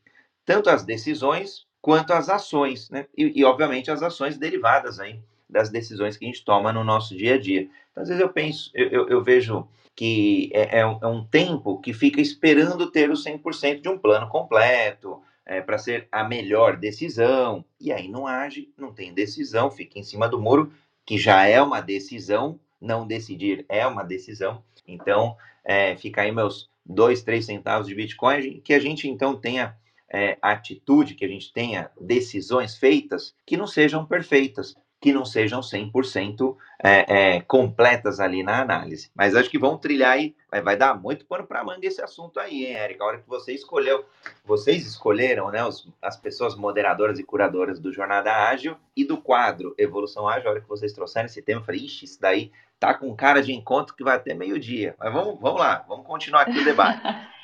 tanto 0.46 0.70
as 0.70 0.84
decisões 0.84 1.68
quanto 1.82 2.12
as 2.12 2.28
ações, 2.28 2.90
né? 2.90 3.06
E, 3.16 3.40
e, 3.40 3.46
obviamente, 3.46 3.92
as 3.92 4.02
ações 4.02 4.38
derivadas 4.38 5.00
aí 5.00 5.20
das 5.50 5.70
decisões 5.70 6.18
que 6.18 6.26
a 6.26 6.28
gente 6.28 6.44
toma 6.44 6.74
no 6.74 6.84
nosso 6.84 7.16
dia 7.16 7.36
a 7.36 7.40
dia. 7.40 7.70
Então, 7.92 8.04
às 8.04 8.10
vezes 8.10 8.22
eu 8.22 8.30
penso, 8.30 8.72
eu, 8.74 8.88
eu, 8.90 9.10
eu 9.10 9.24
vejo 9.24 9.68
que 9.96 10.50
é, 10.54 10.80
é, 10.80 10.86
um, 10.86 11.00
é, 11.02 11.08
um, 11.08 11.26
tempo 11.26 11.80
que 11.80 11.94
fica 11.94 12.22
esperando 12.22 12.90
ter 12.92 13.10
o 13.10 13.14
100% 13.14 13.82
de 13.82 13.90
um 13.90 13.98
plano 13.98 14.30
completo, 14.30 15.22
é, 15.46 15.62
para 15.62 15.78
ser 15.78 16.08
a 16.12 16.24
melhor 16.24 16.78
decisão, 16.78 17.66
e 17.80 17.92
aí 17.92 18.08
não 18.08 18.28
age, 18.28 18.72
não 18.78 18.94
tem 18.94 19.14
decisão, 19.14 19.72
fica 19.72 19.98
em 19.98 20.04
cima 20.04 20.30
do 20.30 20.40
muro, 20.40 20.72
que 21.06 21.18
já 21.18 21.46
é 21.46 21.62
uma 21.62 21.82
decisão, 21.82 22.60
não 22.80 23.06
decidir 23.06 23.66
é 23.68 23.86
uma 23.86 24.04
decisão. 24.04 24.64
Então, 24.88 25.36
é, 25.66 25.96
fica 25.96 26.22
aí 26.22 26.32
meus 26.32 26.70
dois, 26.90 27.22
três 27.22 27.46
centavos 27.46 27.88
de 27.88 27.94
Bitcoin, 27.94 28.60
que 28.62 28.74
a 28.74 28.80
gente 28.80 29.08
então 29.08 29.40
tenha 29.40 29.78
é, 30.12 30.38
atitude, 30.42 31.14
que 31.14 31.24
a 31.24 31.28
gente 31.28 31.54
tenha 31.54 31.92
decisões 32.02 32.76
feitas 32.76 33.36
que 33.46 33.56
não 33.56 33.68
sejam 33.68 34.06
perfeitas, 34.06 34.76
que 35.00 35.14
não 35.14 35.24
sejam 35.24 35.62
100% 35.62 36.56
é, 36.84 37.36
é, 37.36 37.42
completas 37.42 38.20
ali 38.20 38.44
na 38.44 38.62
análise. 38.62 39.10
Mas 39.16 39.36
acho 39.36 39.50
que 39.50 39.58
vão 39.58 39.78
trilhar 39.78 40.12
aí, 40.12 40.36
vai, 40.52 40.62
vai 40.62 40.78
dar 40.78 41.00
muito 41.00 41.26
pano 41.26 41.48
para 41.48 41.64
manga 41.64 41.88
esse 41.88 42.02
assunto 42.02 42.40
aí, 42.40 42.66
hein, 42.66 42.76
Érica? 42.76 43.04
A 43.04 43.08
hora 43.08 43.18
que 43.20 43.28
você 43.28 43.54
escolheu, 43.54 44.06
vocês 44.46 44.86
escolheram, 44.86 45.50
né, 45.52 45.64
os, 45.64 45.88
as 46.02 46.18
pessoas 46.18 46.56
moderadoras 46.56 47.18
e 47.18 47.24
curadoras 47.24 47.80
do 47.80 47.94
Jornada 47.94 48.32
Ágil 48.50 48.76
e 48.96 49.06
do 49.06 49.18
quadro 49.18 49.74
Evolução 49.78 50.28
Ágil, 50.28 50.50
a 50.50 50.52
hora 50.52 50.62
que 50.62 50.70
vocês 50.70 50.92
trouxeram 50.92 51.28
esse 51.28 51.42
tema, 51.42 51.62
eu 51.62 51.66
falei, 51.66 51.82
ixi, 51.82 52.06
isso 52.06 52.20
daí 52.20 52.52
tá 52.80 52.94
com 52.94 53.16
cara 53.16 53.42
de 53.42 53.54
encontro 53.54 53.96
que 53.96 54.04
vai 54.04 54.16
até 54.16 54.34
meio-dia. 54.34 54.96
Mas 55.00 55.14
vamos, 55.14 55.40
vamos 55.40 55.60
lá, 55.60 55.86
vamos 55.88 56.06
continuar 56.06 56.42
aqui 56.42 56.60
o 56.60 56.66
debate. 56.66 57.02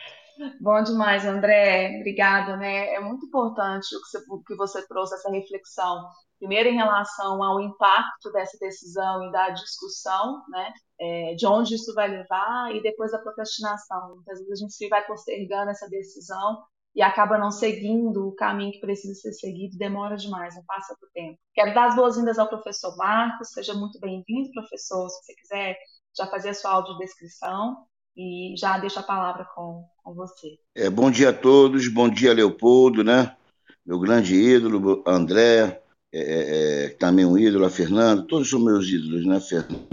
Bom 0.59 0.83
demais, 0.83 1.25
André. 1.25 1.97
Obrigada, 1.99 2.57
né? 2.57 2.93
É 2.93 2.99
muito 2.99 3.25
importante 3.25 3.95
o 3.95 4.01
que, 4.01 4.07
você, 4.07 4.17
o 4.29 4.43
que 4.43 4.55
você 4.55 4.87
trouxe, 4.87 5.15
essa 5.15 5.31
reflexão. 5.31 6.09
Primeiro, 6.45 6.69
em 6.69 6.75
relação 6.75 7.41
ao 7.41 7.59
impacto 7.59 8.31
dessa 8.31 8.55
decisão 8.59 9.27
e 9.27 9.31
da 9.31 9.49
discussão, 9.49 10.43
né? 10.47 10.71
É, 11.01 11.33
de 11.33 11.47
onde 11.47 11.73
isso 11.73 11.91
vai 11.95 12.07
levar, 12.07 12.73
e 12.75 12.83
depois 12.83 13.11
a 13.15 13.17
procrastinação. 13.17 14.15
Muitas 14.15 14.37
vezes 14.37 14.51
a 14.51 14.55
gente 14.55 14.87
vai 14.87 15.03
postergando 15.07 15.71
essa 15.71 15.89
decisão 15.89 16.63
e 16.95 17.01
acaba 17.01 17.39
não 17.39 17.49
seguindo 17.49 18.27
o 18.27 18.35
caminho 18.35 18.71
que 18.73 18.79
precisa 18.79 19.15
ser 19.15 19.33
seguido, 19.33 19.75
demora 19.75 20.15
demais, 20.15 20.55
não 20.55 20.63
passa 20.65 20.95
do 21.01 21.07
tempo. 21.13 21.39
Quero 21.51 21.73
dar 21.73 21.87
as 21.87 21.95
boas-vindas 21.95 22.37
ao 22.37 22.47
professor 22.47 22.95
Marcos, 22.95 23.49
seja 23.49 23.73
muito 23.73 23.99
bem-vindo, 23.99 24.51
professor. 24.53 25.09
Se 25.09 25.25
você 25.25 25.33
quiser 25.33 25.77
já 26.15 26.27
fazer 26.27 26.49
a 26.49 26.53
sua 26.53 26.73
audiodescrição 26.73 27.87
e 28.15 28.53
já 28.55 28.77
deixo 28.77 28.99
a 28.99 29.03
palavra 29.03 29.45
com, 29.55 29.83
com 30.03 30.13
você. 30.13 30.59
É, 30.75 30.91
bom 30.91 31.09
dia 31.09 31.31
a 31.31 31.33
todos, 31.33 31.91
bom 31.91 32.07
dia 32.07 32.35
Leopoldo, 32.35 33.03
né? 33.03 33.35
Meu 33.83 33.99
grande 33.99 34.35
ídolo, 34.35 35.03
André, 35.05 35.81
é, 36.15 36.21
é, 36.21 36.85
é 36.85 36.89
também 36.89 37.25
um 37.25 37.37
ídolo, 37.37 37.65
a 37.65 37.69
Fernanda, 37.69 38.25
todos 38.27 38.49
são 38.49 38.59
meus 38.59 38.87
ídolos, 38.87 39.25
né? 39.25 39.39
Fernanda, 39.41 39.85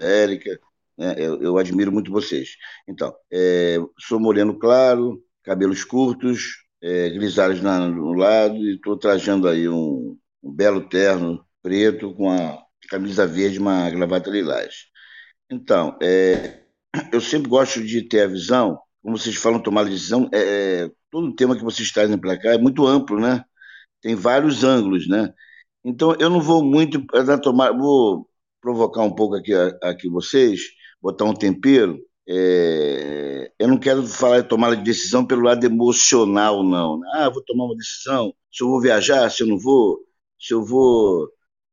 Érica, 0.00 0.58
né? 0.96 1.14
eu, 1.18 1.40
eu, 1.42 1.58
admiro 1.58 1.92
muito 1.92 2.10
vocês. 2.10 2.56
Então, 2.88 3.14
é, 3.30 3.76
sou 3.98 4.18
moreno 4.18 4.58
claro, 4.58 5.22
cabelos 5.42 5.84
curtos, 5.84 6.64
é, 6.82 7.10
grisalhos 7.10 7.60
na, 7.60 7.86
no 7.88 8.12
lado, 8.14 8.56
e 8.56 8.76
estou 8.76 8.96
trajando 8.96 9.48
aí 9.48 9.68
um, 9.68 10.16
um, 10.42 10.52
belo 10.52 10.88
terno 10.88 11.44
preto 11.62 12.14
com 12.14 12.30
a 12.30 12.58
camisa 12.88 13.26
verde 13.26 13.56
e 13.56 13.60
uma 13.60 13.90
gravata 13.90 14.30
lilás. 14.30 14.86
Então, 15.50 15.98
é, 16.02 16.62
eu 17.12 17.20
sempre 17.20 17.48
gosto 17.50 17.84
de 17.84 18.02
ter 18.08 18.22
a 18.22 18.26
visão, 18.28 18.78
como 19.02 19.18
vocês 19.18 19.36
falam, 19.36 19.62
tomar 19.62 19.84
decisão, 19.84 20.28
é, 20.32 20.84
é, 20.84 20.90
todo 21.10 21.28
o 21.28 21.34
tema 21.34 21.56
que 21.56 21.64
vocês 21.64 21.90
trazem 21.92 22.18
para 22.18 22.38
cá 22.38 22.54
é 22.54 22.58
muito 22.58 22.86
amplo, 22.86 23.20
né? 23.20 23.44
Tem 24.00 24.14
vários 24.14 24.64
ângulos, 24.64 25.06
né? 25.08 25.32
Então, 25.84 26.14
eu 26.18 26.30
não 26.30 26.40
vou 26.40 26.62
muito 26.62 27.04
para 27.06 27.38
tomar, 27.38 27.72
vou 27.72 28.28
provocar 28.60 29.02
um 29.02 29.14
pouco 29.14 29.36
aqui, 29.36 29.52
aqui 29.82 30.08
vocês, 30.08 30.60
botar 31.00 31.24
um 31.24 31.34
tempero. 31.34 31.98
É, 32.28 33.50
eu 33.58 33.68
não 33.68 33.78
quero 33.78 34.06
falar 34.06 34.42
de 34.42 34.48
tomar 34.48 34.76
de 34.76 34.82
decisão 34.84 35.24
pelo 35.26 35.42
lado 35.42 35.64
emocional, 35.64 36.62
não. 36.62 36.98
Né? 37.00 37.08
Ah, 37.14 37.30
vou 37.30 37.42
tomar 37.44 37.64
uma 37.64 37.76
decisão, 37.76 38.32
se 38.52 38.62
eu 38.62 38.68
vou 38.68 38.80
viajar, 38.80 39.30
se 39.30 39.42
eu 39.42 39.46
não 39.46 39.58
vou, 39.58 39.98
se 40.38 40.54
eu 40.54 40.64
vou 40.64 41.28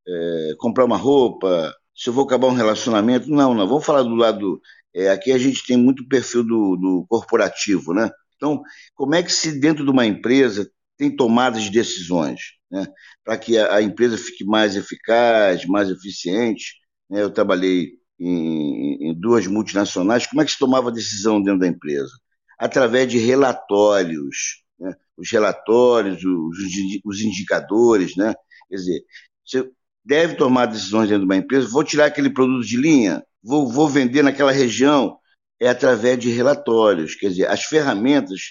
é, 0.08 0.54
comprar 0.58 0.86
uma 0.86 0.98
roupa, 0.98 1.74
se 1.96 2.10
eu 2.10 2.14
vou 2.14 2.26
acabar 2.26 2.48
um 2.48 2.54
relacionamento. 2.54 3.30
Não, 3.30 3.54
não. 3.54 3.68
Vamos 3.68 3.86
falar 3.86 4.04
do 4.04 4.16
lado 4.16 4.62
é, 4.98 5.10
aqui 5.10 5.32
a 5.32 5.38
gente 5.38 5.66
tem 5.66 5.78
muito 5.78 6.08
perfil 6.08 6.44
do, 6.44 6.76
do 6.76 7.06
corporativo, 7.08 7.94
né? 7.94 8.10
Então, 8.36 8.62
como 8.96 9.16
é 9.16 9.24
que 9.24 9.32
se 9.32 9.60
dentro 9.60 9.84
de 9.84 9.92
uma 9.92 10.06
empresa 10.06 10.70
tem 10.98 11.16
tomadas 11.16 11.64
de 11.64 11.72
decisões, 11.72 12.40
né? 12.72 12.88
Para 13.24 13.38
que 13.38 13.58
a, 13.58 13.76
a, 13.76 13.82
empresa 13.82 14.18
fique 14.18 14.44
mais 14.44 14.76
eficaz, 14.76 15.66
mais 15.66 15.90
eficiente. 15.90 16.76
Né? 17.10 17.22
Eu 17.22 17.30
trabalhei 17.30 17.92
em, 18.20 19.10
em 19.10 19.20
duas 19.20 19.46
multinacionais. 19.48 20.26
Como 20.26 20.42
é 20.42 20.46
que 20.46 20.52
se 20.52 20.60
tomava 20.60 20.92
decisão 20.92 21.42
dentro 21.42 21.60
da 21.60 21.68
empresa? 21.68 22.12
Através 22.60 23.10
de 23.10 23.20
relatórios, 23.20 24.64
né? 24.80 24.96
os 25.16 25.32
relatórios, 25.32 26.24
os, 26.24 26.58
os 27.06 27.22
indicadores, 27.22 28.16
né? 28.16 28.34
Quer 28.70 28.76
dizer, 28.76 29.02
você 29.46 29.70
deve 30.04 30.36
tomar 30.36 30.66
decisões 30.66 31.10
dentro 31.10 31.22
de 31.22 31.26
uma 31.26 31.38
empresa. 31.38 31.70
Vou 31.70 31.84
tirar 31.84 32.06
aquele 32.06 32.30
produto 32.30 32.66
de 32.66 32.78
linha, 32.78 33.24
vou, 33.44 33.72
vou 33.72 33.88
vender 33.88 34.24
naquela 34.24 34.52
região, 34.52 35.18
é 35.60 35.70
através 35.70 36.20
de 36.20 36.30
relatórios, 36.30 37.16
quer 37.16 37.30
dizer, 37.30 37.48
as 37.48 37.64
ferramentas 37.64 38.42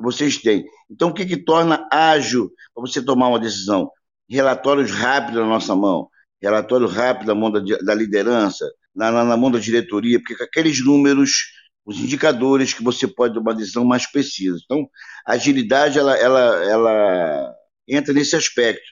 vocês 0.00 0.38
têm. 0.38 0.64
Então, 0.90 1.10
o 1.10 1.14
que, 1.14 1.26
que 1.26 1.36
torna 1.36 1.86
ágil 1.92 2.50
para 2.74 2.80
você 2.82 3.02
tomar 3.02 3.28
uma 3.28 3.38
decisão? 3.38 3.90
Relatórios 4.28 4.90
rápidos 4.90 5.40
na 5.40 5.46
nossa 5.46 5.74
mão, 5.74 6.08
relatório 6.40 6.86
rápido 6.86 7.28
na 7.28 7.34
mão 7.34 7.50
da, 7.50 7.60
da 7.60 7.94
liderança, 7.94 8.64
na, 8.94 9.10
na, 9.10 9.24
na, 9.24 9.36
mão 9.36 9.50
da 9.50 9.58
diretoria, 9.58 10.18
porque 10.18 10.36
com 10.36 10.44
aqueles 10.44 10.84
números, 10.84 11.30
os 11.84 11.98
indicadores 11.98 12.72
que 12.72 12.82
você 12.82 13.06
pode 13.06 13.34
tomar 13.34 13.50
uma 13.50 13.58
decisão 13.58 13.84
mais 13.84 14.10
precisa. 14.10 14.58
Então, 14.64 14.88
a 15.26 15.32
agilidade, 15.32 15.98
ela, 15.98 16.16
ela, 16.16 16.64
ela 16.64 17.54
entra 17.88 18.14
nesse 18.14 18.36
aspecto. 18.36 18.82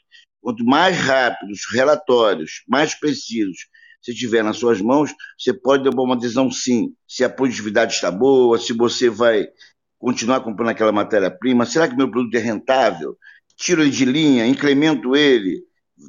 Quanto 0.41 0.65
mais 0.65 0.97
rápidos 0.97 1.61
os 1.61 1.75
relatórios, 1.75 2.63
mais 2.69 2.95
precisos, 2.95 3.67
se 4.01 4.15
tiver 4.15 4.43
nas 4.43 4.57
suas 4.57 4.81
mãos, 4.81 5.13
você 5.39 5.53
pode 5.53 5.85
tomar 5.85 6.03
uma 6.03 6.17
decisão 6.17 6.51
sim, 6.51 6.95
se 7.07 7.25
a 7.25 7.31
produtividade 7.31 7.95
está 7.95 8.11
boa, 8.11 8.59
se 8.59 8.73
você 8.73 9.11
vai 9.11 9.47
continuar 9.99 10.41
comprando 10.41 10.71
aquela 10.71 10.93
matéria-prima, 10.93 11.67
será 11.67 11.89
que 11.89 11.97
meu 11.97 12.11
produto 12.11 12.35
é 12.35 12.39
rentável? 12.39 13.17
Tiro 13.57 13.83
ele 13.83 13.91
de 13.91 14.05
linha, 14.05 14.47
incremento 14.47 15.17
ele, 15.17 15.63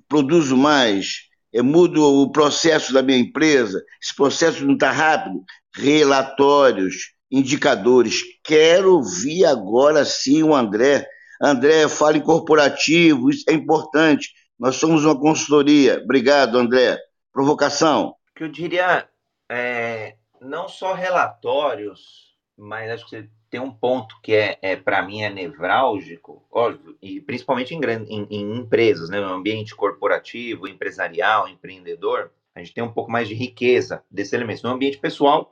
produzo 0.08 0.56
mais, 0.56 1.28
é, 1.54 1.62
mudo 1.62 2.04
o 2.04 2.32
processo 2.32 2.94
da 2.94 3.02
minha 3.02 3.18
empresa, 3.18 3.84
esse 4.02 4.16
processo 4.16 4.66
não 4.66 4.74
está 4.74 4.92
rápido, 4.92 5.44
relatórios, 5.74 7.14
indicadores. 7.32 8.22
Quero 8.44 8.96
ouvir 8.96 9.46
agora 9.46 10.06
sim 10.06 10.44
o 10.44 10.54
André. 10.54 11.08
André, 11.42 11.88
fale 11.88 12.22
corporativo, 12.22 13.30
isso 13.30 13.46
é 13.50 13.54
importante. 13.54 14.30
Nós 14.60 14.76
somos 14.76 15.06
uma 15.06 15.20
consultoria. 15.20 16.02
Obrigado, 16.04 16.58
André 16.58 17.00
provocação? 17.32 18.16
Que 18.36 18.44
eu 18.44 18.50
diria, 18.50 19.08
é, 19.50 20.18
não 20.42 20.68
só 20.68 20.94
relatórios, 20.94 22.36
mas 22.58 22.92
acho 22.92 23.06
que 23.06 23.10
você 23.12 23.30
tem 23.50 23.60
um 23.60 23.72
ponto 23.72 24.20
que 24.22 24.34
é, 24.34 24.58
é 24.62 24.76
para 24.76 25.02
mim 25.02 25.22
é 25.22 25.30
nevrálgico, 25.30 26.44
óbvio, 26.52 26.98
e 27.02 27.20
principalmente 27.22 27.74
em, 27.74 27.80
em, 27.80 28.28
em 28.30 28.58
empresas, 28.58 29.10
né, 29.10 29.20
no 29.20 29.34
ambiente 29.34 29.76
corporativo, 29.76 30.68
empresarial, 30.68 31.48
empreendedor, 31.48 32.32
a 32.56 32.60
gente 32.60 32.74
tem 32.74 32.84
um 32.84 32.92
pouco 32.92 33.12
mais 33.12 33.28
de 33.28 33.34
riqueza 33.34 34.04
desses 34.10 34.34
elementos. 34.34 34.64
No 34.64 34.72
ambiente 34.72 34.98
pessoal, 34.98 35.52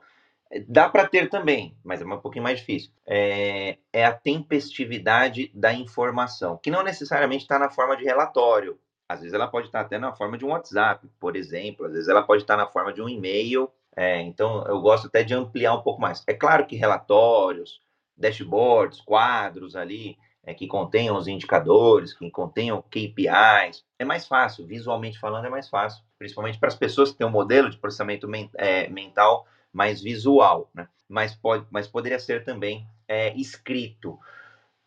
dá 0.66 0.88
para 0.88 1.06
ter 1.06 1.28
também, 1.28 1.76
mas 1.84 2.00
é 2.00 2.04
um 2.04 2.20
pouquinho 2.20 2.44
mais 2.44 2.58
difícil. 2.58 2.90
É, 3.06 3.78
é 3.92 4.04
a 4.04 4.12
tempestividade 4.12 5.50
da 5.54 5.72
informação, 5.72 6.58
que 6.62 6.70
não 6.70 6.82
necessariamente 6.82 7.44
está 7.44 7.58
na 7.58 7.70
forma 7.70 7.96
de 7.96 8.04
relatório, 8.04 8.78
às 9.08 9.20
vezes 9.20 9.32
ela 9.32 9.48
pode 9.48 9.68
estar 9.68 9.80
até 9.80 9.98
na 9.98 10.12
forma 10.12 10.36
de 10.36 10.44
um 10.44 10.50
WhatsApp, 10.50 11.08
por 11.18 11.34
exemplo, 11.34 11.86
às 11.86 11.92
vezes 11.92 12.08
ela 12.08 12.22
pode 12.22 12.42
estar 12.42 12.56
na 12.56 12.66
forma 12.66 12.92
de 12.92 13.00
um 13.00 13.08
e-mail. 13.08 13.70
É, 13.96 14.20
então, 14.20 14.64
eu 14.66 14.80
gosto 14.80 15.06
até 15.06 15.22
de 15.22 15.34
ampliar 15.34 15.74
um 15.74 15.82
pouco 15.82 16.00
mais. 16.00 16.22
É 16.26 16.34
claro 16.34 16.66
que 16.66 16.76
relatórios, 16.76 17.80
dashboards, 18.18 19.00
quadros 19.00 19.76
ali, 19.76 20.18
é, 20.48 20.54
que 20.54 20.66
contenham 20.66 21.16
os 21.16 21.28
indicadores, 21.28 22.14
que 22.14 22.30
contenham 22.30 22.82
KPIs. 22.82 23.84
É 23.98 24.04
mais 24.04 24.26
fácil, 24.26 24.66
visualmente 24.66 25.18
falando, 25.18 25.46
é 25.46 25.50
mais 25.50 25.68
fácil, 25.68 26.02
principalmente 26.18 26.58
para 26.58 26.68
as 26.68 26.74
pessoas 26.74 27.10
que 27.10 27.18
têm 27.18 27.26
um 27.26 27.30
modelo 27.30 27.68
de 27.68 27.76
processamento 27.76 28.26
men 28.26 28.50
é, 28.54 28.88
mental 28.88 29.46
mais 29.72 30.00
visual, 30.00 30.70
né? 30.74 30.88
mas, 31.08 31.34
pode, 31.34 31.66
mas 31.70 31.86
poderia 31.86 32.18
ser 32.18 32.44
também 32.44 32.86
é, 33.06 33.34
escrito. 33.36 34.18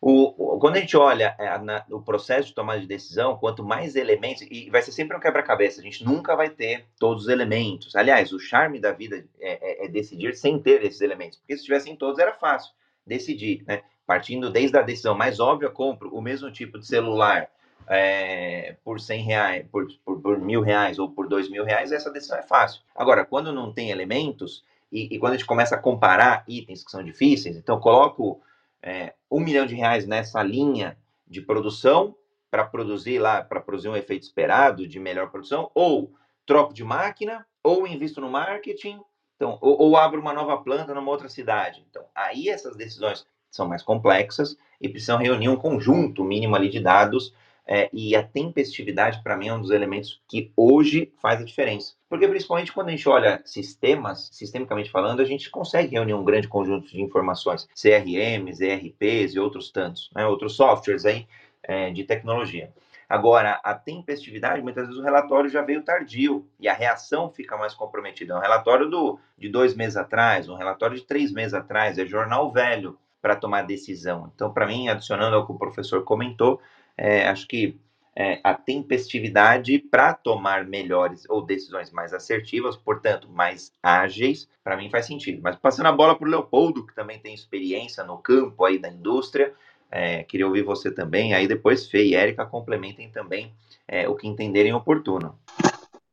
O, 0.00 0.54
o, 0.54 0.58
quando 0.58 0.76
a 0.76 0.80
gente 0.80 0.96
olha 0.96 1.36
é, 1.38 1.56
na, 1.58 1.84
o 1.88 2.02
processo 2.02 2.48
de 2.48 2.54
tomada 2.54 2.80
de 2.80 2.88
decisão, 2.88 3.36
quanto 3.36 3.64
mais 3.64 3.94
elementos, 3.94 4.42
e 4.42 4.68
vai 4.68 4.82
ser 4.82 4.90
sempre 4.90 5.16
um 5.16 5.20
quebra-cabeça, 5.20 5.80
a 5.80 5.84
gente 5.84 6.04
nunca 6.04 6.34
vai 6.34 6.50
ter 6.50 6.86
todos 6.98 7.24
os 7.24 7.28
elementos. 7.28 7.94
Aliás, 7.94 8.32
o 8.32 8.40
charme 8.40 8.80
da 8.80 8.90
vida 8.90 9.24
é, 9.40 9.84
é, 9.84 9.84
é 9.84 9.88
decidir 9.88 10.34
sem 10.34 10.58
ter 10.58 10.82
esses 10.82 11.00
elementos, 11.00 11.38
porque 11.38 11.56
se 11.56 11.62
tivessem 11.62 11.94
todos 11.94 12.18
era 12.18 12.34
fácil 12.34 12.72
decidir, 13.06 13.64
né? 13.66 13.82
Partindo 14.06 14.50
desde 14.50 14.76
a 14.76 14.82
decisão 14.82 15.14
mais 15.14 15.40
óbvia, 15.40 15.70
compro 15.70 16.14
o 16.14 16.20
mesmo 16.20 16.50
tipo 16.50 16.78
de 16.78 16.86
celular 16.86 17.48
é, 17.88 18.76
por 18.84 19.00
100 19.00 19.22
reais, 19.22 19.66
por, 19.70 19.86
por, 20.04 20.20
por, 20.20 20.38
mil 20.38 20.60
reais 20.60 20.98
ou 20.98 21.10
por 21.10 21.28
dois 21.28 21.48
mil 21.48 21.64
reais, 21.64 21.92
essa 21.92 22.10
decisão 22.10 22.38
é 22.38 22.42
fácil. 22.42 22.82
Agora, 22.94 23.24
quando 23.24 23.52
não 23.52 23.72
tem 23.72 23.90
elementos, 23.90 24.64
e, 24.90 25.14
e 25.14 25.18
quando 25.18 25.34
a 25.34 25.36
gente 25.36 25.46
começa 25.46 25.74
a 25.74 25.78
comparar 25.78 26.44
itens 26.46 26.84
que 26.84 26.90
são 26.90 27.02
difíceis, 27.02 27.56
então 27.56 27.80
coloco 27.80 28.40
é, 28.82 29.14
um 29.30 29.40
milhão 29.40 29.66
de 29.66 29.74
reais 29.74 30.06
nessa 30.06 30.42
linha 30.42 30.98
de 31.26 31.40
produção 31.40 32.14
para 32.50 32.64
produzir 32.64 33.18
lá, 33.18 33.42
para 33.42 33.60
produzir 33.60 33.88
um 33.88 33.96
efeito 33.96 34.24
esperado 34.24 34.86
de 34.86 35.00
melhor 35.00 35.30
produção, 35.30 35.70
ou 35.74 36.12
troco 36.44 36.74
de 36.74 36.84
máquina, 36.84 37.46
ou 37.62 37.86
invisto 37.86 38.20
no 38.20 38.28
marketing, 38.28 39.00
então, 39.42 39.58
ou, 39.60 39.76
ou 39.82 39.96
abro 39.96 40.20
uma 40.20 40.32
nova 40.32 40.56
planta 40.58 40.94
numa 40.94 41.10
outra 41.10 41.28
cidade. 41.28 41.84
Então, 41.90 42.04
aí 42.14 42.48
essas 42.48 42.76
decisões 42.76 43.26
são 43.50 43.66
mais 43.66 43.82
complexas 43.82 44.56
e 44.80 44.88
precisam 44.88 45.18
reunir 45.18 45.48
um 45.48 45.56
conjunto 45.56 46.22
mínimo 46.22 46.54
ali 46.54 46.68
de 46.68 46.78
dados 46.78 47.34
é, 47.66 47.90
e 47.92 48.14
a 48.14 48.22
tempestividade, 48.22 49.20
para 49.20 49.36
mim, 49.36 49.48
é 49.48 49.54
um 49.54 49.60
dos 49.60 49.70
elementos 49.70 50.20
que 50.28 50.52
hoje 50.56 51.12
faz 51.20 51.40
a 51.40 51.44
diferença. 51.44 51.94
Porque, 52.08 52.28
principalmente, 52.28 52.72
quando 52.72 52.88
a 52.88 52.90
gente 52.92 53.08
olha 53.08 53.42
sistemas, 53.44 54.28
sistemicamente 54.32 54.90
falando, 54.90 55.20
a 55.20 55.24
gente 55.24 55.50
consegue 55.50 55.96
reunir 55.96 56.14
um 56.14 56.24
grande 56.24 56.46
conjunto 56.46 56.88
de 56.88 57.00
informações, 57.00 57.68
CRMs, 57.74 58.60
ERPs 58.60 59.34
e 59.34 59.40
outros 59.40 59.72
tantos, 59.72 60.08
né, 60.14 60.24
outros 60.24 60.54
softwares 60.54 61.04
aí 61.04 61.26
é, 61.64 61.90
de 61.90 62.04
tecnologia. 62.04 62.72
Agora, 63.12 63.60
a 63.62 63.74
tempestividade, 63.74 64.62
muitas 64.62 64.86
vezes 64.86 64.98
o 64.98 65.04
relatório 65.04 65.50
já 65.50 65.60
veio 65.60 65.82
tardio 65.82 66.48
e 66.58 66.66
a 66.66 66.72
reação 66.72 67.30
fica 67.30 67.58
mais 67.58 67.74
comprometida. 67.74 68.32
É 68.32 68.36
um 68.38 68.40
relatório 68.40 68.88
do, 68.88 69.18
de 69.36 69.50
dois 69.50 69.76
meses 69.76 69.98
atrás, 69.98 70.48
um 70.48 70.54
relatório 70.54 70.96
de 70.96 71.04
três 71.04 71.30
meses 71.30 71.52
atrás, 71.52 71.98
é 71.98 72.06
jornal 72.06 72.50
velho 72.50 72.98
para 73.20 73.36
tomar 73.36 73.66
decisão. 73.66 74.32
Então, 74.34 74.50
para 74.50 74.66
mim, 74.66 74.88
adicionando 74.88 75.36
ao 75.36 75.44
que 75.44 75.52
o 75.52 75.58
professor 75.58 76.02
comentou, 76.04 76.58
é, 76.96 77.28
acho 77.28 77.46
que 77.46 77.78
é, 78.16 78.40
a 78.42 78.54
tempestividade 78.54 79.78
para 79.78 80.14
tomar 80.14 80.64
melhores 80.64 81.28
ou 81.28 81.44
decisões 81.44 81.90
mais 81.90 82.14
assertivas, 82.14 82.78
portanto, 82.78 83.28
mais 83.28 83.74
ágeis, 83.82 84.48
para 84.64 84.74
mim 84.74 84.88
faz 84.88 85.04
sentido. 85.04 85.42
Mas 85.42 85.56
passando 85.56 85.88
a 85.88 85.92
bola 85.92 86.16
para 86.16 86.26
o 86.26 86.30
Leopoldo, 86.30 86.86
que 86.86 86.94
também 86.94 87.18
tem 87.18 87.34
experiência 87.34 88.04
no 88.04 88.16
campo 88.16 88.64
aí 88.64 88.78
da 88.78 88.88
indústria, 88.88 89.52
é, 89.92 90.22
queria 90.22 90.46
ouvir 90.46 90.62
você 90.62 90.90
também. 90.90 91.34
Aí 91.34 91.46
depois 91.46 91.86
Fê 91.86 92.04
e 92.04 92.14
Érica 92.14 92.46
complementem 92.46 93.10
também 93.10 93.52
é, 93.86 94.08
o 94.08 94.14
que 94.14 94.26
entenderem 94.26 94.72
oportuno. 94.72 95.38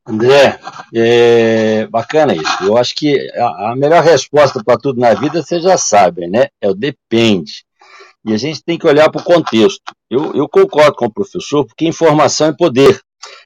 André, 0.05 0.59
é 0.93 1.87
bacana 1.87 2.33
isso. 2.33 2.63
Eu 2.63 2.77
acho 2.77 2.95
que 2.95 3.17
a, 3.35 3.71
a 3.71 3.75
melhor 3.75 4.03
resposta 4.03 4.61
para 4.63 4.77
tudo 4.77 4.99
na 4.99 5.13
vida, 5.13 5.41
vocês 5.41 5.63
já 5.63 5.77
sabem, 5.77 6.29
né? 6.29 6.47
É 6.59 6.69
o 6.69 6.73
depende. 6.73 7.63
E 8.25 8.33
a 8.33 8.37
gente 8.37 8.63
tem 8.63 8.77
que 8.77 8.87
olhar 8.87 9.09
para 9.09 9.21
o 9.21 9.23
contexto. 9.23 9.81
Eu, 10.09 10.33
eu 10.35 10.49
concordo 10.49 10.95
com 10.95 11.05
o 11.05 11.13
professor, 11.13 11.65
porque 11.65 11.87
informação 11.87 12.47
é 12.47 12.53
poder. 12.53 12.99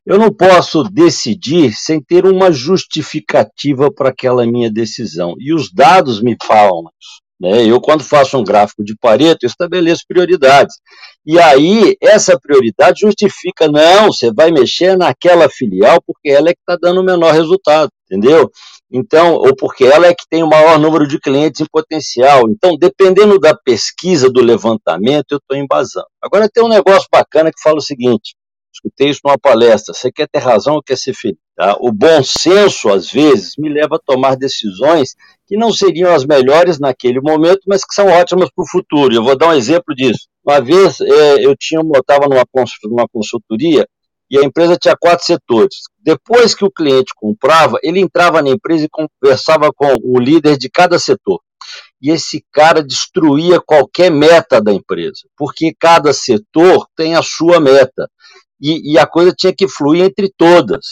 Eu 0.06 0.18
não 0.18 0.34
posso 0.34 0.84
decidir 0.84 1.74
sem 1.74 2.02
ter 2.02 2.26
uma 2.26 2.52
justificativa 2.52 3.92
para 3.92 4.10
aquela 4.10 4.46
minha 4.46 4.72
decisão. 4.72 5.36
E 5.40 5.54
os 5.54 5.72
dados 5.72 6.22
me 6.22 6.36
falam 6.42 6.84
isso. 7.00 7.23
Né? 7.44 7.66
Eu, 7.66 7.82
quando 7.82 8.06
faço 8.06 8.38
um 8.38 8.44
gráfico 8.44 8.86
de 8.86 8.96
Pareto, 8.96 9.46
estabeleço 9.46 10.06
prioridades. 10.08 10.78
E 11.26 11.38
aí, 11.38 11.98
essa 12.02 12.40
prioridade 12.40 13.02
justifica, 13.02 13.68
não, 13.68 14.14
você 14.14 14.32
vai 14.32 14.50
mexer 14.50 14.98
naquela 14.98 15.50
filial 15.50 16.02
porque 16.08 16.30
ela 16.30 16.50
é 16.50 16.54
que 16.54 16.62
está 16.62 16.78
dando 16.82 17.02
o 17.02 17.04
menor 17.04 17.34
resultado, 17.34 17.92
entendeu? 18.10 18.50
Então, 18.90 19.34
ou 19.34 19.54
porque 19.54 19.84
ela 19.84 20.08
é 20.08 20.14
que 20.14 20.24
tem 20.30 20.42
o 20.42 20.48
maior 20.48 20.80
número 20.80 21.06
de 21.06 21.20
clientes 21.20 21.60
em 21.60 21.66
potencial. 21.70 22.44
Então, 22.50 22.78
dependendo 22.78 23.38
da 23.38 23.54
pesquisa, 23.54 24.30
do 24.30 24.42
levantamento, 24.42 25.32
eu 25.32 25.38
estou 25.38 25.58
embasando. 25.58 26.08
Agora, 26.22 26.48
tem 26.48 26.64
um 26.64 26.70
negócio 26.70 27.10
bacana 27.12 27.52
que 27.52 27.62
fala 27.62 27.78
o 27.78 27.82
seguinte: 27.82 28.36
escutei 28.74 29.10
isso 29.10 29.22
numa 29.24 29.38
palestra, 29.38 29.94
você 29.94 30.12
quer 30.12 30.28
ter 30.28 30.40
razão 30.40 30.76
ou 30.76 30.84
quer 30.84 30.98
ser 30.98 31.14
feliz? 31.14 31.38
Tá? 31.56 31.78
O 31.80 31.92
bom 31.92 32.24
senso, 32.24 32.90
às 32.90 33.10
vezes, 33.12 33.54
me 33.58 33.70
leva 33.70 33.96
a 33.96 34.00
tomar 34.04 34.36
decisões 34.36 35.16
que 35.46 35.56
não 35.56 35.72
seriam 35.72 36.14
as 36.14 36.26
melhores 36.26 36.80
naquele 36.80 37.22
momento, 37.22 37.62
mas 37.68 37.86
que 37.86 37.94
são 37.94 38.08
ótimas 38.08 38.50
para 38.54 38.64
o 38.64 38.68
futuro. 38.68 39.14
Eu 39.14 39.24
vou 39.24 39.38
dar 39.38 39.50
um 39.50 39.54
exemplo 39.54 39.94
disso. 39.96 40.28
Uma 40.46 40.60
vez 40.60 41.00
é, 41.00 41.46
eu 41.46 41.56
tinha 41.58 41.82
estava 41.96 42.28
numa, 42.28 42.44
numa 42.86 43.08
consultoria 43.08 43.88
e 44.30 44.38
a 44.38 44.44
empresa 44.44 44.78
tinha 44.78 44.98
quatro 45.00 45.26
setores. 45.26 45.76
Depois 46.00 46.56
que 46.56 46.66
o 46.66 46.72
cliente 46.72 47.14
comprava, 47.16 47.78
ele 47.84 48.00
entrava 48.00 48.42
na 48.42 48.50
empresa 48.50 48.86
e 48.86 48.90
conversava 48.90 49.72
com 49.72 49.96
o 50.04 50.20
líder 50.20 50.58
de 50.58 50.70
cada 50.70 50.98
setor. 50.98 51.40
E 52.02 52.10
esse 52.10 52.44
cara 52.52 52.84
destruía 52.84 53.62
qualquer 53.62 54.12
meta 54.12 54.60
da 54.62 54.74
empresa, 54.74 55.22
porque 55.38 55.74
cada 55.80 56.12
setor 56.12 56.86
tem 56.96 57.16
a 57.16 57.22
sua 57.22 57.60
meta. 57.60 58.10
E, 58.64 58.94
e 58.94 58.98
a 58.98 59.06
coisa 59.06 59.34
tinha 59.38 59.54
que 59.54 59.68
fluir 59.68 60.06
entre 60.06 60.32
todas. 60.38 60.86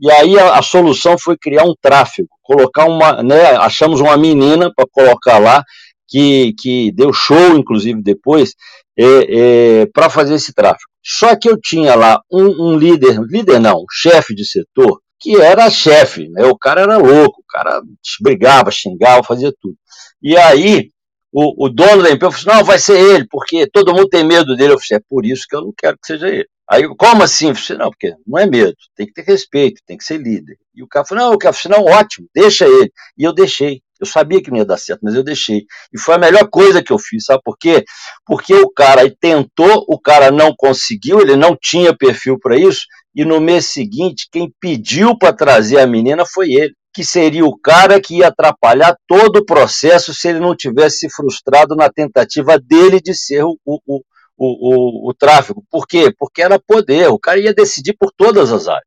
E 0.00 0.10
aí 0.10 0.38
a, 0.38 0.58
a, 0.58 0.62
solução 0.62 1.18
foi 1.18 1.36
criar 1.36 1.64
um 1.64 1.74
tráfego, 1.80 2.28
colocar 2.42 2.86
uma, 2.86 3.22
né, 3.22 3.56
achamos 3.56 4.00
uma 4.00 4.16
menina 4.16 4.72
para 4.74 4.86
colocar 4.90 5.38
lá, 5.38 5.62
que, 6.08 6.54
que 6.58 6.90
deu 6.92 7.12
show, 7.12 7.56
inclusive, 7.56 8.00
depois, 8.02 8.54
é, 8.96 9.80
é, 9.82 9.86
para 9.92 10.08
fazer 10.08 10.34
esse 10.34 10.54
tráfego. 10.54 10.88
Só 11.04 11.36
que 11.36 11.50
eu 11.50 11.58
tinha 11.60 11.94
lá 11.94 12.20
um, 12.32 12.70
um 12.70 12.78
líder, 12.78 13.20
líder 13.28 13.60
não, 13.60 13.80
um 13.80 13.86
chefe 13.90 14.34
de 14.34 14.46
setor, 14.46 15.00
que 15.20 15.36
era 15.36 15.68
chefe, 15.68 16.28
né? 16.30 16.46
O 16.46 16.56
cara 16.56 16.82
era 16.82 16.96
louco, 16.96 17.40
o 17.40 17.46
cara 17.46 17.82
brigava, 18.22 18.70
xingava, 18.70 19.22
fazia 19.22 19.52
tudo. 19.60 19.76
E 20.22 20.36
aí, 20.36 20.88
o, 21.32 21.66
o 21.66 21.68
dono 21.68 22.02
da 22.02 22.10
empresa 22.10 22.36
falou 22.36 22.52
assim, 22.52 22.60
não, 22.60 22.64
vai 22.64 22.78
ser 22.78 22.98
ele, 22.98 23.26
porque 23.28 23.68
todo 23.70 23.92
mundo 23.92 24.08
tem 24.08 24.24
medo 24.24 24.56
dele. 24.56 24.72
Eu 24.74 24.78
falei, 24.78 25.00
é 25.00 25.06
por 25.08 25.26
isso 25.26 25.44
que 25.48 25.56
eu 25.56 25.62
não 25.62 25.72
quero 25.76 25.98
que 25.98 26.06
seja 26.06 26.28
ele. 26.28 26.48
Aí, 26.70 26.86
como 26.96 27.22
assim? 27.22 27.48
Eu 27.48 27.54
falei, 27.54 27.82
não, 27.82 27.90
porque 27.90 28.14
não 28.26 28.38
é 28.38 28.46
medo, 28.46 28.76
tem 28.94 29.06
que 29.06 29.14
ter 29.14 29.22
respeito, 29.22 29.80
tem 29.86 29.96
que 29.96 30.04
ser 30.04 30.18
líder. 30.18 30.56
E 30.74 30.82
o 30.82 30.86
cara 30.86 31.04
falou, 31.04 31.24
não, 31.24 31.32
o 31.34 31.38
cara 31.38 31.54
falou, 31.54 31.78
não, 31.78 31.92
ótimo, 31.92 32.28
deixa 32.34 32.66
ele. 32.66 32.92
E 33.16 33.24
eu 33.24 33.32
deixei. 33.32 33.80
Eu 33.98 34.06
sabia 34.06 34.40
que 34.40 34.50
não 34.50 34.58
ia 34.58 34.64
dar 34.64 34.76
certo, 34.76 35.00
mas 35.02 35.14
eu 35.14 35.24
deixei. 35.24 35.64
E 35.92 35.98
foi 35.98 36.14
a 36.14 36.18
melhor 36.18 36.48
coisa 36.48 36.82
que 36.82 36.92
eu 36.92 36.98
fiz, 36.98 37.24
sabe 37.24 37.40
por 37.42 37.56
quê? 37.58 37.84
Porque 38.24 38.54
o 38.54 38.70
cara 38.70 39.02
tentou, 39.18 39.84
o 39.88 39.98
cara 39.98 40.30
não 40.30 40.54
conseguiu, 40.56 41.20
ele 41.20 41.36
não 41.36 41.56
tinha 41.60 41.96
perfil 41.96 42.38
para 42.38 42.56
isso, 42.56 42.82
e 43.14 43.24
no 43.24 43.40
mês 43.40 43.66
seguinte, 43.66 44.28
quem 44.30 44.52
pediu 44.60 45.18
para 45.18 45.32
trazer 45.32 45.80
a 45.80 45.86
menina 45.86 46.24
foi 46.24 46.52
ele, 46.52 46.74
que 46.94 47.02
seria 47.04 47.44
o 47.44 47.58
cara 47.58 48.00
que 48.00 48.18
ia 48.18 48.28
atrapalhar 48.28 48.96
todo 49.06 49.38
o 49.38 49.44
processo 49.44 50.14
se 50.14 50.28
ele 50.28 50.38
não 50.38 50.54
tivesse 50.54 50.98
se 50.98 51.10
frustrado 51.10 51.74
na 51.74 51.90
tentativa 51.90 52.58
dele 52.58 53.00
de 53.00 53.14
ser 53.14 53.42
o, 53.42 53.58
o, 53.64 54.02
o, 54.38 55.08
o, 55.08 55.10
o 55.10 55.14
tráfego. 55.14 55.64
Por 55.68 55.86
quê? 55.86 56.12
Porque 56.16 56.40
era 56.40 56.58
poder, 56.58 57.08
o 57.08 57.18
cara 57.18 57.40
ia 57.40 57.52
decidir 57.52 57.94
por 57.98 58.12
todas 58.16 58.52
as 58.52 58.68
áreas. 58.68 58.86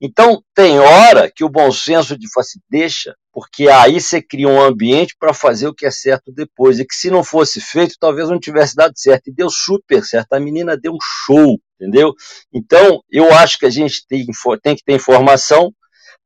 Então, 0.00 0.42
tem 0.54 0.78
hora 0.78 1.30
que 1.30 1.44
o 1.44 1.48
bom 1.48 1.70
senso 1.70 2.18
de 2.18 2.26
assim, 2.36 2.58
deixa, 2.68 3.14
porque 3.32 3.68
aí 3.68 4.00
você 4.00 4.20
cria 4.20 4.48
um 4.48 4.60
ambiente 4.60 5.14
para 5.18 5.32
fazer 5.32 5.68
o 5.68 5.74
que 5.74 5.86
é 5.86 5.90
certo 5.90 6.32
depois. 6.32 6.78
E 6.78 6.84
que 6.84 6.94
se 6.94 7.10
não 7.10 7.22
fosse 7.22 7.60
feito, 7.60 7.94
talvez 7.98 8.28
não 8.28 8.38
tivesse 8.38 8.74
dado 8.74 8.92
certo. 8.96 9.28
E 9.28 9.32
deu 9.32 9.48
super 9.48 10.04
certo. 10.04 10.32
A 10.32 10.40
menina 10.40 10.76
deu 10.76 10.92
um 10.92 10.98
show, 11.24 11.58
entendeu? 11.80 12.12
Então, 12.52 13.00
eu 13.10 13.32
acho 13.32 13.58
que 13.58 13.66
a 13.66 13.70
gente 13.70 14.04
tem, 14.08 14.26
tem 14.62 14.74
que 14.74 14.84
ter 14.84 14.94
informação, 14.94 15.72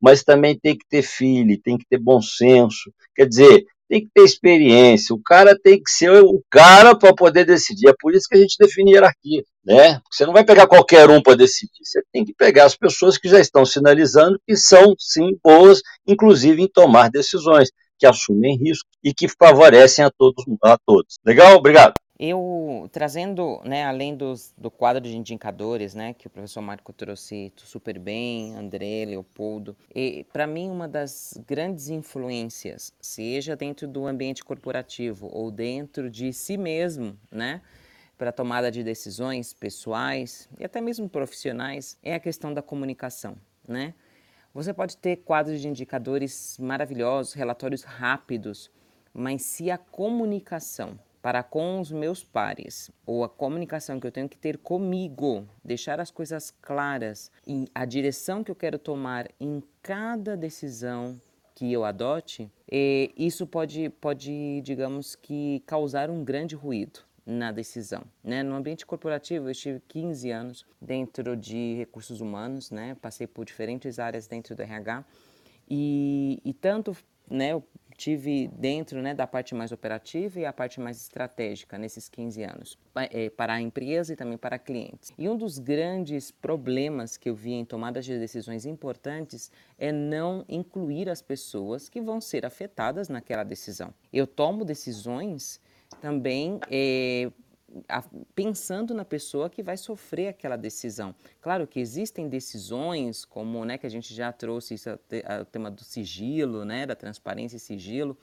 mas 0.00 0.24
também 0.24 0.58
tem 0.58 0.76
que 0.76 0.86
ter 0.88 1.02
filho, 1.02 1.60
tem 1.62 1.76
que 1.76 1.86
ter 1.88 1.98
bom 1.98 2.20
senso. 2.20 2.90
Quer 3.14 3.26
dizer, 3.26 3.64
tem 3.88 4.00
que 4.00 4.08
ter 4.14 4.22
experiência, 4.22 5.14
o 5.14 5.22
cara 5.22 5.56
tem 5.58 5.82
que 5.82 5.90
ser 5.90 6.10
o 6.22 6.42
cara 6.50 6.96
para 6.96 7.14
poder 7.14 7.44
decidir. 7.44 7.88
É 7.88 7.94
por 7.98 8.14
isso 8.14 8.26
que 8.28 8.36
a 8.36 8.40
gente 8.40 8.56
define 8.58 8.92
hierarquia, 8.92 9.42
né? 9.64 10.00
Você 10.10 10.26
não 10.26 10.32
vai 10.32 10.44
pegar 10.44 10.66
qualquer 10.66 11.08
um 11.10 11.22
para 11.22 11.36
decidir, 11.36 11.84
você 11.84 12.02
tem 12.12 12.24
que 12.24 12.34
pegar 12.34 12.64
as 12.64 12.76
pessoas 12.76 13.16
que 13.18 13.28
já 13.28 13.40
estão 13.40 13.64
sinalizando 13.64 14.40
que 14.46 14.56
são, 14.56 14.94
sim, 14.98 15.38
boas, 15.42 15.80
inclusive 16.06 16.62
em 16.62 16.68
tomar 16.68 17.10
decisões, 17.10 17.70
que 17.98 18.06
assumem 18.06 18.58
risco 18.58 18.88
e 19.02 19.14
que 19.14 19.26
favorecem 19.28 20.04
a 20.04 20.10
todos. 20.10 20.44
A 20.62 20.76
todos. 20.84 21.16
Legal? 21.24 21.56
Obrigado. 21.56 21.94
Eu, 22.18 22.88
trazendo, 22.92 23.60
né, 23.62 23.84
além 23.84 24.16
dos, 24.16 24.54
do 24.56 24.70
quadro 24.70 25.02
de 25.02 25.14
indicadores, 25.14 25.94
né, 25.94 26.14
que 26.14 26.26
o 26.26 26.30
professor 26.30 26.62
Marco 26.62 26.90
trouxe 26.90 27.52
super 27.56 27.98
bem, 27.98 28.54
André, 28.54 29.04
Leopoldo, 29.04 29.76
para 30.32 30.46
mim 30.46 30.70
uma 30.70 30.88
das 30.88 31.38
grandes 31.46 31.88
influências, 31.88 32.90
seja 32.98 33.54
dentro 33.54 33.86
do 33.86 34.06
ambiente 34.06 34.42
corporativo 34.42 35.28
ou 35.30 35.50
dentro 35.50 36.08
de 36.08 36.32
si 36.32 36.56
mesmo, 36.56 37.18
né, 37.30 37.60
para 38.16 38.32
tomada 38.32 38.70
de 38.70 38.82
decisões 38.82 39.52
pessoais 39.52 40.48
e 40.58 40.64
até 40.64 40.80
mesmo 40.80 41.10
profissionais 41.10 41.98
é 42.02 42.14
a 42.14 42.20
questão 42.20 42.54
da 42.54 42.62
comunicação, 42.62 43.36
né? 43.68 43.92
Você 44.54 44.72
pode 44.72 44.96
ter 44.96 45.16
quadros 45.16 45.60
de 45.60 45.68
indicadores 45.68 46.56
maravilhosos, 46.58 47.34
relatórios 47.34 47.82
rápidos, 47.82 48.70
mas 49.12 49.42
se 49.42 49.70
a 49.70 49.76
comunicação 49.76 50.98
para 51.26 51.42
com 51.42 51.80
os 51.80 51.90
meus 51.90 52.22
pares, 52.22 52.88
ou 53.04 53.24
a 53.24 53.28
comunicação 53.28 53.98
que 53.98 54.06
eu 54.06 54.12
tenho 54.12 54.28
que 54.28 54.38
ter 54.38 54.58
comigo, 54.58 55.44
deixar 55.64 55.98
as 55.98 56.08
coisas 56.08 56.54
claras 56.62 57.32
e 57.44 57.68
a 57.74 57.84
direção 57.84 58.44
que 58.44 58.50
eu 58.52 58.54
quero 58.54 58.78
tomar 58.78 59.26
em 59.40 59.60
cada 59.82 60.36
decisão 60.36 61.20
que 61.52 61.72
eu 61.72 61.84
adote, 61.84 62.48
isso 62.70 63.44
pode, 63.44 63.88
pode, 64.00 64.60
digamos 64.62 65.16
que, 65.16 65.64
causar 65.66 66.10
um 66.10 66.22
grande 66.22 66.54
ruído 66.54 67.00
na 67.26 67.50
decisão. 67.50 68.04
Né? 68.22 68.44
No 68.44 68.54
ambiente 68.54 68.86
corporativo, 68.86 69.48
eu 69.48 69.50
estive 69.50 69.82
15 69.88 70.30
anos 70.30 70.64
dentro 70.80 71.36
de 71.36 71.74
recursos 71.74 72.20
humanos, 72.20 72.70
né? 72.70 72.96
passei 73.02 73.26
por 73.26 73.44
diferentes 73.44 73.98
áreas 73.98 74.28
dentro 74.28 74.54
do 74.54 74.62
RH 74.62 75.04
e, 75.68 76.40
e 76.44 76.54
tanto 76.54 76.96
né, 77.28 77.60
tive 77.96 78.48
dentro 78.48 79.00
né, 79.00 79.14
da 79.14 79.26
parte 79.26 79.54
mais 79.54 79.72
operativa 79.72 80.40
e 80.40 80.44
a 80.44 80.52
parte 80.52 80.80
mais 80.80 81.00
estratégica 81.00 81.78
nesses 81.78 82.08
15 82.08 82.42
anos, 82.42 82.78
é, 83.10 83.30
para 83.30 83.54
a 83.54 83.60
empresa 83.60 84.12
e 84.12 84.16
também 84.16 84.36
para 84.36 84.58
clientes. 84.58 85.12
E 85.18 85.28
um 85.28 85.36
dos 85.36 85.58
grandes 85.58 86.30
problemas 86.30 87.16
que 87.16 87.28
eu 87.30 87.34
vi 87.34 87.52
em 87.52 87.64
tomadas 87.64 88.04
de 88.04 88.18
decisões 88.18 88.66
importantes 88.66 89.50
é 89.78 89.90
não 89.90 90.44
incluir 90.48 91.08
as 91.08 91.22
pessoas 91.22 91.88
que 91.88 92.00
vão 92.00 92.20
ser 92.20 92.44
afetadas 92.44 93.08
naquela 93.08 93.44
decisão. 93.44 93.92
Eu 94.12 94.26
tomo 94.26 94.64
decisões 94.64 95.60
também 96.00 96.60
é, 96.70 97.30
pensando 98.34 98.94
na 98.94 99.04
pessoa 99.04 99.50
que 99.50 99.62
vai 99.62 99.76
sofrer 99.76 100.28
aquela 100.28 100.56
decisão. 100.56 101.14
Claro 101.40 101.66
que 101.66 101.80
existem 101.80 102.28
decisões, 102.28 103.24
como 103.24 103.64
né, 103.64 103.78
que 103.78 103.86
a 103.86 103.90
gente 103.90 104.14
já 104.14 104.32
trouxe 104.32 104.74
isso, 104.74 104.90
o 104.90 105.44
tema 105.44 105.70
do 105.70 105.82
sigilo, 105.82 106.64
né, 106.64 106.86
da 106.86 106.94
transparência 106.94 107.56
e 107.56 107.60
sigilo, 107.60 108.16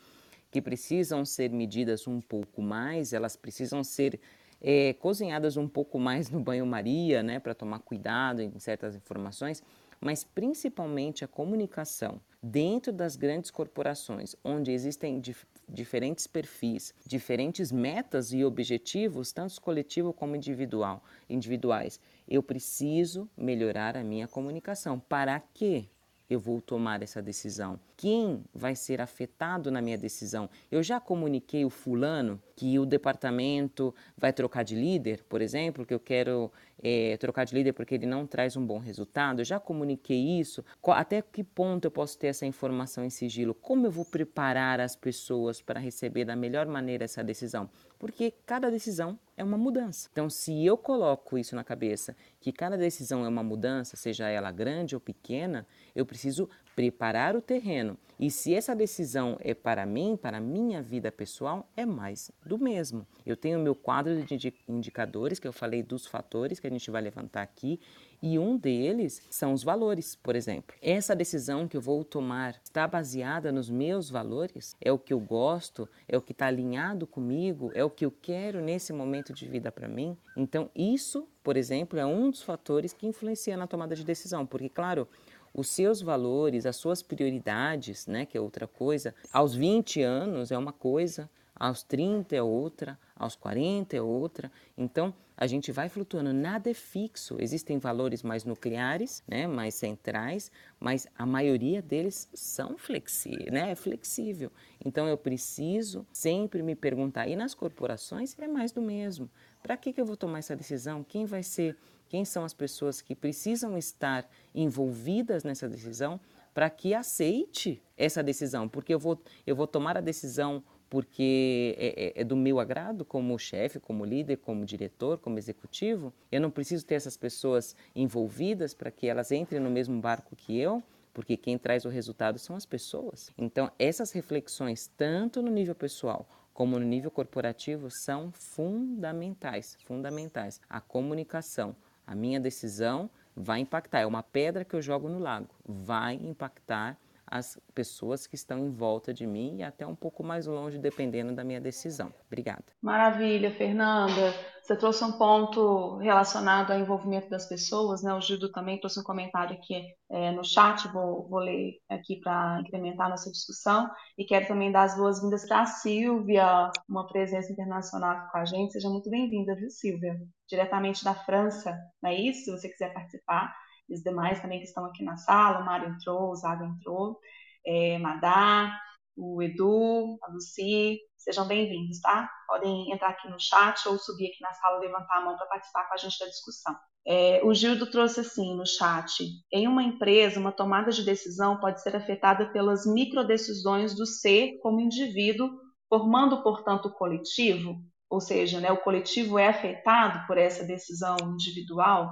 que 0.51 0.61
precisam 0.61 1.25
ser 1.25 1.49
medidas 1.49 2.07
um 2.07 2.21
pouco 2.21 2.61
mais, 2.61 3.11
elas 3.11 3.35
precisam 3.35 3.83
ser 3.83 4.19
é, 4.61 4.93
cozinhadas 4.93 5.57
um 5.57 5.67
pouco 5.67 5.99
mais 5.99 6.29
no 6.29 6.39
banho-maria, 6.39 7.21
né, 7.21 7.39
para 7.39 7.53
tomar 7.53 7.79
cuidado 7.79 8.41
em 8.41 8.57
certas 8.59 8.95
informações, 8.95 9.61
mas 9.99 10.23
principalmente 10.23 11.23
a 11.23 11.27
comunicação 11.27 12.19
dentro 12.41 12.91
das 12.91 13.15
grandes 13.15 13.49
corporações, 13.49 14.35
onde 14.43 14.71
existem 14.71 15.19
diferentes 15.67 16.27
perfis, 16.27 16.93
diferentes 17.05 17.71
metas 17.71 18.33
e 18.33 18.43
objetivos, 18.43 19.31
tanto 19.31 19.61
coletivo 19.61 20.13
como 20.13 20.35
individual, 20.35 21.03
individuais. 21.29 21.99
Eu 22.27 22.43
preciso 22.43 23.29
melhorar 23.37 23.97
a 23.97 24.03
minha 24.03 24.27
comunicação. 24.27 24.99
Para 24.99 25.39
quê? 25.39 25.87
eu 26.33 26.39
vou 26.39 26.61
tomar 26.61 27.01
essa 27.01 27.21
decisão? 27.21 27.79
Quem 28.03 28.43
vai 28.53 28.75
ser 28.75 28.99
afetado 28.99 29.71
na 29.71 29.81
minha 29.81 29.97
decisão? 29.97 30.49
Eu 30.69 30.83
já 30.83 30.99
comuniquei 30.99 31.63
o 31.63 31.69
fulano 31.69 32.37
que 32.53 32.77
o 32.77 32.85
departamento 32.85 33.95
vai 34.17 34.33
trocar 34.33 34.63
de 34.63 34.75
líder, 34.75 35.23
por 35.23 35.41
exemplo, 35.41 35.85
que 35.85 35.93
eu 35.93 36.01
quero 36.01 36.51
é, 36.83 37.15
trocar 37.15 37.45
de 37.45 37.55
líder 37.55 37.71
porque 37.71 37.95
ele 37.95 38.05
não 38.05 38.27
traz 38.27 38.57
um 38.57 38.65
bom 38.65 38.77
resultado. 38.77 39.39
Eu 39.39 39.45
já 39.45 39.57
comuniquei 39.57 40.19
isso. 40.37 40.65
Até 40.85 41.21
que 41.21 41.45
ponto 41.45 41.85
eu 41.85 41.91
posso 41.91 42.17
ter 42.17 42.27
essa 42.27 42.45
informação 42.45 43.05
em 43.05 43.09
sigilo? 43.09 43.53
Como 43.53 43.87
eu 43.87 43.91
vou 43.91 44.03
preparar 44.03 44.81
as 44.81 44.97
pessoas 44.97 45.61
para 45.61 45.79
receber 45.79 46.25
da 46.25 46.35
melhor 46.35 46.67
maneira 46.67 47.05
essa 47.05 47.23
decisão? 47.23 47.69
Porque 47.97 48.33
cada 48.45 48.69
decisão 48.69 49.17
é 49.37 49.43
uma 49.43 49.57
mudança. 49.57 50.09
Então, 50.11 50.29
se 50.29 50.65
eu 50.65 50.77
coloco 50.77 51.37
isso 51.37 51.55
na 51.55 51.63
cabeça, 51.63 52.15
que 52.41 52.51
cada 52.51 52.77
decisão 52.77 53.23
é 53.23 53.29
uma 53.29 53.41
mudança, 53.41 53.95
seja 53.95 54.27
ela 54.27 54.51
grande 54.51 54.93
ou 54.93 54.99
pequena, 54.99 55.65
eu 55.95 56.05
preciso 56.05 56.49
preparar 56.75 57.35
o 57.35 57.41
terreno. 57.41 57.97
E 58.19 58.29
se 58.29 58.53
essa 58.53 58.75
decisão 58.75 59.37
é 59.41 59.53
para 59.53 59.85
mim, 59.85 60.15
para 60.15 60.39
minha 60.39 60.81
vida 60.81 61.11
pessoal, 61.11 61.67
é 61.75 61.85
mais 61.85 62.31
do 62.45 62.57
mesmo. 62.57 63.05
Eu 63.25 63.35
tenho 63.35 63.59
meu 63.59 63.75
quadro 63.75 64.23
de 64.23 64.53
indicadores, 64.67 65.39
que 65.39 65.47
eu 65.47 65.53
falei 65.53 65.83
dos 65.83 66.05
fatores 66.05 66.59
que 66.59 66.67
a 66.67 66.69
gente 66.69 66.89
vai 66.89 67.01
levantar 67.01 67.41
aqui, 67.41 67.79
e 68.21 68.39
um 68.39 68.55
deles 68.55 69.21
são 69.29 69.51
os 69.51 69.63
valores, 69.63 70.15
por 70.15 70.33
exemplo. 70.33 70.73
Essa 70.81 71.13
decisão 71.13 71.67
que 71.67 71.75
eu 71.75 71.81
vou 71.81 72.05
tomar 72.05 72.55
está 72.63 72.87
baseada 72.87 73.51
nos 73.51 73.69
meus 73.69 74.09
valores? 74.09 74.77
É 74.79 74.89
o 74.91 74.97
que 74.97 75.11
eu 75.11 75.19
gosto? 75.19 75.89
É 76.07 76.17
o 76.17 76.21
que 76.21 76.31
está 76.31 76.47
alinhado 76.47 77.05
comigo? 77.05 77.71
É 77.73 77.83
o 77.83 77.89
que 77.89 78.05
eu 78.05 78.11
quero 78.11 78.61
nesse 78.61 78.93
momento 78.93 79.33
de 79.33 79.45
vida 79.45 79.69
para 79.69 79.89
mim? 79.89 80.15
Então, 80.37 80.69
isso, 80.73 81.27
por 81.43 81.57
exemplo, 81.57 81.99
é 81.99 82.05
um 82.05 82.29
dos 82.29 82.41
fatores 82.41 82.93
que 82.93 83.05
influencia 83.05 83.57
na 83.57 83.67
tomada 83.67 83.93
de 83.93 84.05
decisão, 84.05 84.45
porque, 84.45 84.69
claro, 84.69 85.05
os 85.53 85.69
seus 85.69 86.01
valores, 86.01 86.65
as 86.65 86.75
suas 86.75 87.01
prioridades, 87.01 88.07
né, 88.07 88.25
que 88.25 88.37
é 88.37 88.41
outra 88.41 88.67
coisa, 88.67 89.13
aos 89.31 89.53
20 89.53 90.01
anos 90.01 90.51
é 90.51 90.57
uma 90.57 90.73
coisa, 90.73 91.29
aos 91.55 91.83
30 91.83 92.35
é 92.35 92.41
outra, 92.41 92.99
aos 93.15 93.35
40 93.35 93.95
é 93.95 94.01
outra. 94.01 94.51
Então, 94.77 95.13
a 95.37 95.47
gente 95.47 95.71
vai 95.71 95.89
flutuando, 95.89 96.33
nada 96.33 96.69
é 96.69 96.73
fixo. 96.73 97.37
Existem 97.39 97.77
valores 97.77 98.21
mais 98.21 98.43
nucleares, 98.43 99.23
né, 99.27 99.47
mais 99.47 99.75
centrais, 99.75 100.51
mas 100.79 101.07
a 101.17 101.25
maioria 101.25 101.81
deles 101.81 102.29
são 102.33 102.77
flexíveis, 102.77 103.51
né, 103.51 103.71
é 103.71 103.75
flexível. 103.75 104.51
Então, 104.83 105.07
eu 105.07 105.17
preciso 105.17 106.05
sempre 106.11 106.61
me 106.61 106.75
perguntar, 106.75 107.27
e 107.27 107.35
nas 107.35 107.53
corporações 107.53 108.37
é 108.39 108.47
mais 108.47 108.71
do 108.71 108.81
mesmo. 108.81 109.29
Para 109.61 109.77
que, 109.77 109.93
que 109.93 110.01
eu 110.01 110.05
vou 110.05 110.17
tomar 110.17 110.39
essa 110.39 110.55
decisão? 110.55 111.03
Quem 111.03 111.25
vai 111.25 111.41
ser 111.41 111.77
quem 112.13 112.23
são 112.23 112.45
as 112.45 112.53
pessoas 112.53 113.01
que 113.01 113.15
precisam 113.15 113.75
estar 113.75 114.29
envolvidas 114.53 115.43
nessa 115.43 115.67
decisão 115.67 116.19
para 116.53 116.69
que 116.69 116.93
aceite 116.93 117.81
essa 117.97 118.21
decisão, 118.21 118.69
porque 118.69 118.93
eu 118.93 118.99
vou, 118.99 119.19
eu 119.47 119.55
vou 119.55 119.65
tomar 119.65 119.97
a 119.97 119.99
decisão 119.99 120.63
porque 120.91 121.75
é, 121.75 122.19
é, 122.19 122.21
é 122.21 122.23
do 122.23 122.35
meu 122.35 122.59
agrado 122.59 123.03
como 123.03 123.39
chefe, 123.39 123.79
como 123.79 124.05
líder, 124.05 124.37
como 124.37 124.63
diretor, 124.63 125.17
como 125.17 125.39
executivo. 125.39 126.13
Eu 126.31 126.39
não 126.39 126.51
preciso 126.51 126.85
ter 126.85 126.93
essas 126.93 127.17
pessoas 127.17 127.75
envolvidas 127.95 128.75
para 128.75 128.91
que 128.91 129.07
elas 129.07 129.31
entrem 129.31 129.59
no 129.59 129.71
mesmo 129.71 129.99
barco 129.99 130.35
que 130.35 130.55
eu, 130.55 130.83
porque 131.15 131.35
quem 131.35 131.57
traz 131.57 131.83
o 131.83 131.89
resultado 131.89 132.37
são 132.37 132.55
as 132.55 132.63
pessoas. 132.63 133.31
Então, 133.35 133.71
essas 133.79 134.11
reflexões, 134.11 134.85
tanto 134.95 135.41
no 135.41 135.49
nível 135.49 135.73
pessoal 135.73 136.27
como 136.53 136.77
no 136.77 136.85
nível 136.85 137.09
corporativo, 137.09 137.89
são 137.89 138.31
fundamentais, 138.31 139.75
fundamentais. 139.83 140.61
A 140.69 140.79
comunicação, 140.79 141.75
a 142.05 142.15
minha 142.15 142.39
decisão 142.39 143.09
vai 143.35 143.59
impactar. 143.59 143.99
É 143.99 144.05
uma 144.05 144.23
pedra 144.23 144.63
que 144.63 144.75
eu 144.75 144.81
jogo 144.81 145.09
no 145.09 145.19
lago. 145.19 145.49
Vai 145.65 146.15
impactar 146.15 146.97
as 147.25 147.59
pessoas 147.73 148.27
que 148.27 148.35
estão 148.35 148.59
em 148.59 148.69
volta 148.69 149.13
de 149.13 149.25
mim 149.25 149.57
e 149.57 149.63
até 149.63 149.85
um 149.85 149.95
pouco 149.95 150.23
mais 150.23 150.45
longe, 150.45 150.77
dependendo 150.77 151.33
da 151.33 151.43
minha 151.43 151.59
decisão. 151.59 152.13
Obrigada. 152.27 152.65
Maravilha, 152.81 153.51
Fernanda. 153.51 154.33
Você 154.61 154.77
trouxe 154.77 155.03
um 155.03 155.11
ponto 155.11 155.97
relacionado 155.97 156.71
ao 156.71 156.79
envolvimento 156.79 157.29
das 157.29 157.45
pessoas, 157.45 158.01
né? 158.01 158.13
O 158.13 158.21
Gildo 158.21 158.49
também 158.49 158.79
trouxe 158.79 158.99
um 158.99 159.03
comentário 159.03 159.57
aqui 159.57 159.83
é, 160.09 160.31
no 160.31 160.43
chat, 160.43 160.87
vou, 160.87 161.27
vou 161.27 161.39
ler 161.39 161.73
aqui 161.89 162.21
para 162.21 162.61
incrementar 162.61 163.09
nossa 163.09 163.29
discussão. 163.29 163.89
E 164.17 164.23
quero 164.23 164.47
também 164.47 164.71
dar 164.71 164.83
as 164.83 164.95
boas-vindas 164.95 165.45
para 165.45 165.63
a 165.63 165.65
Silvia, 165.65 166.71
uma 166.87 167.05
presença 167.07 167.51
internacional 167.51 168.27
com 168.31 168.37
a 168.37 168.45
gente. 168.45 168.71
Seja 168.71 168.89
muito 168.89 169.09
bem-vinda, 169.09 169.53
viu, 169.53 169.69
Silvia? 169.69 170.17
Diretamente 170.47 171.03
da 171.03 171.13
França, 171.13 171.77
não 172.01 172.09
é 172.09 172.15
isso? 172.15 172.45
Se 172.45 172.51
você 172.51 172.69
quiser 172.69 172.93
participar 172.93 173.53
os 173.89 174.01
demais 174.01 174.41
também 174.41 174.59
que 174.59 174.65
estão 174.65 174.85
aqui 174.85 175.03
na 175.03 175.17
sala, 175.17 175.59
o 175.59 175.65
Mário 175.65 175.89
entrou, 175.89 176.31
o 176.31 176.35
Zago 176.35 176.63
entrou, 176.65 177.19
é, 177.65 177.97
Madá, 177.97 178.77
o 179.15 179.41
Edu, 179.41 180.17
a 180.23 180.31
Luci, 180.31 180.99
sejam 181.17 181.47
bem-vindos, 181.47 181.99
tá? 182.01 182.29
Podem 182.47 182.91
entrar 182.91 183.09
aqui 183.09 183.29
no 183.29 183.39
chat 183.39 183.87
ou 183.87 183.97
subir 183.97 184.27
aqui 184.27 184.41
na 184.41 184.53
sala, 184.53 184.79
levantar 184.79 185.17
a 185.17 185.25
mão 185.25 185.37
para 185.37 185.45
participar 185.47 185.87
com 185.87 185.93
a 185.93 185.97
gente 185.97 186.19
da 186.19 186.25
discussão. 186.25 186.75
É, 187.05 187.41
o 187.43 187.53
Gildo 187.53 187.89
trouxe 187.89 188.21
assim 188.21 188.55
no 188.55 188.65
chat: 188.65 189.23
em 189.51 189.67
uma 189.67 189.83
empresa, 189.83 190.39
uma 190.39 190.51
tomada 190.51 190.91
de 190.91 191.03
decisão 191.03 191.59
pode 191.59 191.81
ser 191.81 191.95
afetada 191.95 192.51
pelas 192.51 192.85
microdecisões 192.85 193.93
do 193.93 194.05
ser 194.05 194.57
como 194.61 194.79
indivíduo, 194.79 195.49
formando, 195.89 196.41
portanto, 196.41 196.87
o 196.87 196.93
coletivo, 196.93 197.75
ou 198.09 198.21
seja, 198.21 198.59
né, 198.59 198.71
o 198.71 198.81
coletivo 198.81 199.37
é 199.37 199.47
afetado 199.47 200.25
por 200.27 200.37
essa 200.37 200.63
decisão 200.63 201.17
individual. 201.33 202.09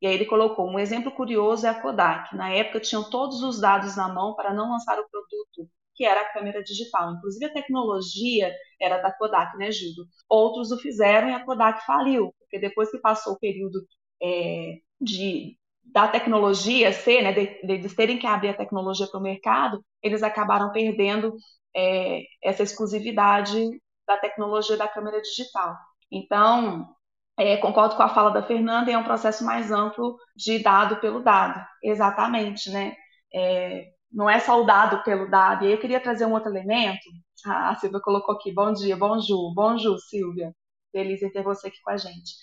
E 0.00 0.06
aí 0.06 0.14
ele 0.14 0.26
colocou 0.26 0.68
um 0.68 0.78
exemplo 0.78 1.12
curioso 1.12 1.66
é 1.66 1.70
a 1.70 1.80
Kodak. 1.80 2.34
Na 2.36 2.50
época 2.50 2.80
tinham 2.80 3.08
todos 3.08 3.42
os 3.42 3.60
dados 3.60 3.96
na 3.96 4.08
mão 4.08 4.34
para 4.34 4.52
não 4.52 4.70
lançar 4.70 4.98
o 4.98 5.08
produto, 5.08 5.70
que 5.94 6.04
era 6.04 6.20
a 6.20 6.32
câmera 6.32 6.62
digital. 6.62 7.12
Inclusive 7.14 7.46
a 7.46 7.52
tecnologia 7.52 8.52
era 8.80 8.98
da 8.98 9.12
Kodak, 9.12 9.56
né, 9.56 9.70
Gildo? 9.72 10.06
Outros 10.28 10.70
o 10.70 10.78
fizeram 10.78 11.28
e 11.28 11.34
a 11.34 11.44
Kodak 11.44 11.84
faliu, 11.86 12.34
porque 12.38 12.58
depois 12.58 12.90
que 12.90 12.98
passou 12.98 13.34
o 13.34 13.38
período 13.38 13.80
é, 14.22 14.78
de 15.00 15.56
da 15.84 16.08
tecnologia 16.08 16.92
ser, 16.92 17.22
né, 17.22 17.32
de, 17.32 17.78
de, 17.78 17.94
terem 17.94 18.18
que 18.18 18.26
abrir 18.26 18.48
a 18.48 18.56
tecnologia 18.56 19.06
para 19.06 19.20
o 19.20 19.22
mercado, 19.22 19.84
eles 20.02 20.22
acabaram 20.22 20.72
perdendo 20.72 21.36
é, 21.76 22.22
essa 22.42 22.62
exclusividade 22.62 23.68
da 24.06 24.16
tecnologia 24.16 24.76
da 24.76 24.88
câmera 24.88 25.20
digital. 25.20 25.76
Então, 26.10 26.88
É, 27.36 27.56
concordo 27.56 27.96
com 27.96 28.02
a 28.02 28.08
fala 28.08 28.30
da 28.30 28.42
Fernanda, 28.42 28.90
é 28.90 28.98
um 28.98 29.04
processo 29.04 29.44
mais 29.44 29.70
amplo 29.72 30.16
de 30.36 30.60
dado 30.62 30.96
pelo 31.00 31.20
dado, 31.20 31.60
exatamente, 31.82 32.70
né? 32.70 32.94
É, 33.34 33.86
não 34.12 34.30
é 34.30 34.38
só 34.38 34.60
o 34.62 34.64
dado 34.64 35.02
pelo 35.02 35.28
dado. 35.28 35.64
E 35.64 35.66
aí 35.68 35.72
eu 35.72 35.80
queria 35.80 36.00
trazer 36.00 36.24
um 36.26 36.32
outro 36.32 36.50
elemento. 36.50 37.02
A 37.46 37.74
Silvia 37.76 38.00
colocou 38.00 38.34
aqui, 38.36 38.52
bom 38.52 38.72
dia, 38.72 38.96
bom 38.96 39.18
Ju, 39.20 39.52
bom 39.54 39.76
Ju, 39.76 39.98
Silvia. 39.98 40.54
Feliz 40.92 41.22
em 41.22 41.30
ter 41.30 41.42
você 41.42 41.68
aqui 41.68 41.78
com 41.82 41.90
a 41.90 41.96
gente. 41.96 42.34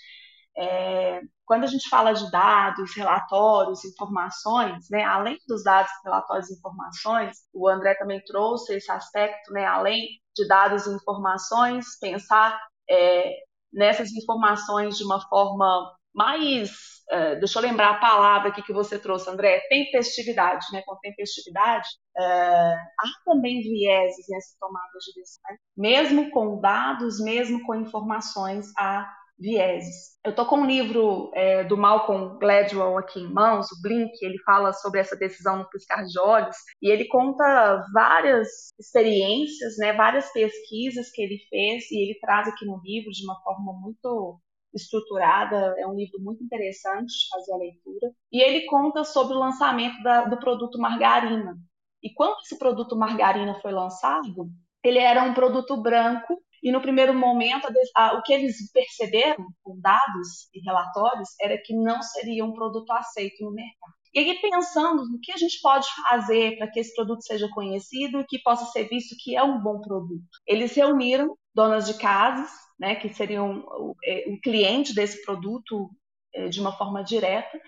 É, 0.57 1.21
quando 1.45 1.63
a 1.63 1.67
gente 1.67 1.87
fala 1.89 2.13
de 2.13 2.29
dados, 2.29 2.95
relatórios, 2.95 3.85
informações, 3.85 4.89
né, 4.89 5.03
além 5.03 5.37
dos 5.47 5.63
dados, 5.63 5.91
relatórios 6.03 6.49
e 6.49 6.55
informações, 6.55 7.37
o 7.53 7.69
André 7.69 7.95
também 7.95 8.21
trouxe 8.25 8.75
esse 8.75 8.91
aspecto, 8.91 9.53
né, 9.53 9.65
além 9.65 10.01
de 10.35 10.47
dados 10.47 10.85
e 10.85 10.93
informações, 10.93 11.97
pensar 11.99 12.59
é, 12.89 13.33
nessas 13.73 14.11
informações 14.11 14.97
de 14.97 15.03
uma 15.03 15.21
forma 15.27 15.93
mais, 16.13 16.71
uh, 17.11 17.39
deixa 17.39 17.59
eu 17.59 17.63
lembrar 17.63 17.91
a 17.91 17.99
palavra 17.99 18.49
aqui 18.49 18.61
que 18.61 18.73
você 18.73 18.99
trouxe, 18.99 19.29
André, 19.29 19.61
tempestividade, 19.69 20.65
né? 20.71 20.81
Com 20.85 20.97
tempestividade, 20.97 21.87
uh, 22.17 22.75
há 22.99 23.07
também 23.25 23.61
vieses 23.61 24.25
nessa 24.29 24.55
tomada 24.59 24.91
de 24.99 25.19
decisão, 25.19 25.57
mesmo 25.77 26.31
com 26.31 26.59
dados, 26.59 27.19
mesmo 27.19 27.61
com 27.63 27.75
informações, 27.75 28.71
há 28.77 29.09
vieses. 29.41 30.11
Eu 30.23 30.29
estou 30.29 30.45
com 30.45 30.57
um 30.57 30.65
livro 30.65 31.31
é, 31.33 31.63
do 31.63 31.75
Malcolm 31.75 32.37
Gladwell 32.37 32.97
aqui 32.99 33.19
em 33.19 33.33
mãos, 33.33 33.71
o 33.71 33.81
Blink, 33.81 34.11
ele 34.21 34.37
fala 34.45 34.71
sobre 34.71 34.99
essa 34.99 35.15
decisão 35.15 35.57
no 35.57 35.69
piscar 35.69 36.03
de 36.03 36.19
olhos, 36.19 36.55
e 36.81 36.91
ele 36.91 37.07
conta 37.07 37.83
várias 37.91 38.47
experiências, 38.79 39.77
né, 39.79 39.93
várias 39.93 40.31
pesquisas 40.31 41.09
que 41.11 41.23
ele 41.23 41.39
fez, 41.49 41.89
e 41.89 42.03
ele 42.03 42.19
traz 42.19 42.47
aqui 42.47 42.65
no 42.65 42.79
livro 42.83 43.09
de 43.09 43.25
uma 43.25 43.41
forma 43.41 43.73
muito 43.73 44.39
estruturada, 44.73 45.75
é 45.77 45.87
um 45.87 45.95
livro 45.95 46.21
muito 46.21 46.43
interessante 46.43 47.11
fazer 47.31 47.53
a 47.53 47.57
leitura, 47.57 48.13
e 48.31 48.41
ele 48.41 48.65
conta 48.67 49.03
sobre 49.03 49.35
o 49.35 49.39
lançamento 49.39 50.01
da, 50.03 50.25
do 50.25 50.37
produto 50.37 50.79
margarina. 50.79 51.57
E 52.03 52.13
quando 52.13 52.39
esse 52.41 52.57
produto 52.57 52.95
margarina 52.95 53.59
foi 53.61 53.71
lançado, 53.71 54.49
ele 54.83 54.99
era 54.99 55.23
um 55.23 55.33
produto 55.33 55.81
branco 55.81 56.41
e 56.61 56.71
no 56.71 56.81
primeiro 56.81 57.13
momento, 57.13 57.67
o 57.67 58.21
que 58.21 58.33
eles 58.33 58.71
perceberam 58.71 59.47
com 59.63 59.79
dados 59.79 60.47
e 60.53 60.59
relatórios 60.59 61.29
era 61.41 61.57
que 61.57 61.73
não 61.73 62.01
seria 62.01 62.45
um 62.45 62.53
produto 62.53 62.91
aceito 62.91 63.43
no 63.43 63.51
mercado. 63.51 63.93
E 64.13 64.19
aí, 64.19 64.41
pensando 64.41 65.09
no 65.09 65.19
que 65.21 65.31
a 65.31 65.37
gente 65.37 65.59
pode 65.61 65.87
fazer 66.09 66.57
para 66.57 66.69
que 66.69 66.79
esse 66.79 66.93
produto 66.93 67.23
seja 67.23 67.47
conhecido 67.49 68.19
e 68.19 68.25
que 68.25 68.39
possa 68.39 68.65
ser 68.65 68.89
visto 68.89 69.15
que 69.23 69.35
é 69.35 69.41
um 69.43 69.61
bom 69.61 69.79
produto. 69.79 70.27
Eles 70.45 70.75
reuniram 70.75 71.37
donas 71.55 71.87
de 71.87 71.93
casas, 71.93 72.51
né, 72.77 72.95
que 72.95 73.13
seriam 73.13 73.63
é, 74.03 74.25
um 74.27 74.39
cliente 74.39 74.93
desse 74.93 75.23
produto 75.23 75.89
é, 76.33 76.49
de 76.49 76.59
uma 76.59 76.77
forma 76.77 77.03
direta, 77.03 77.59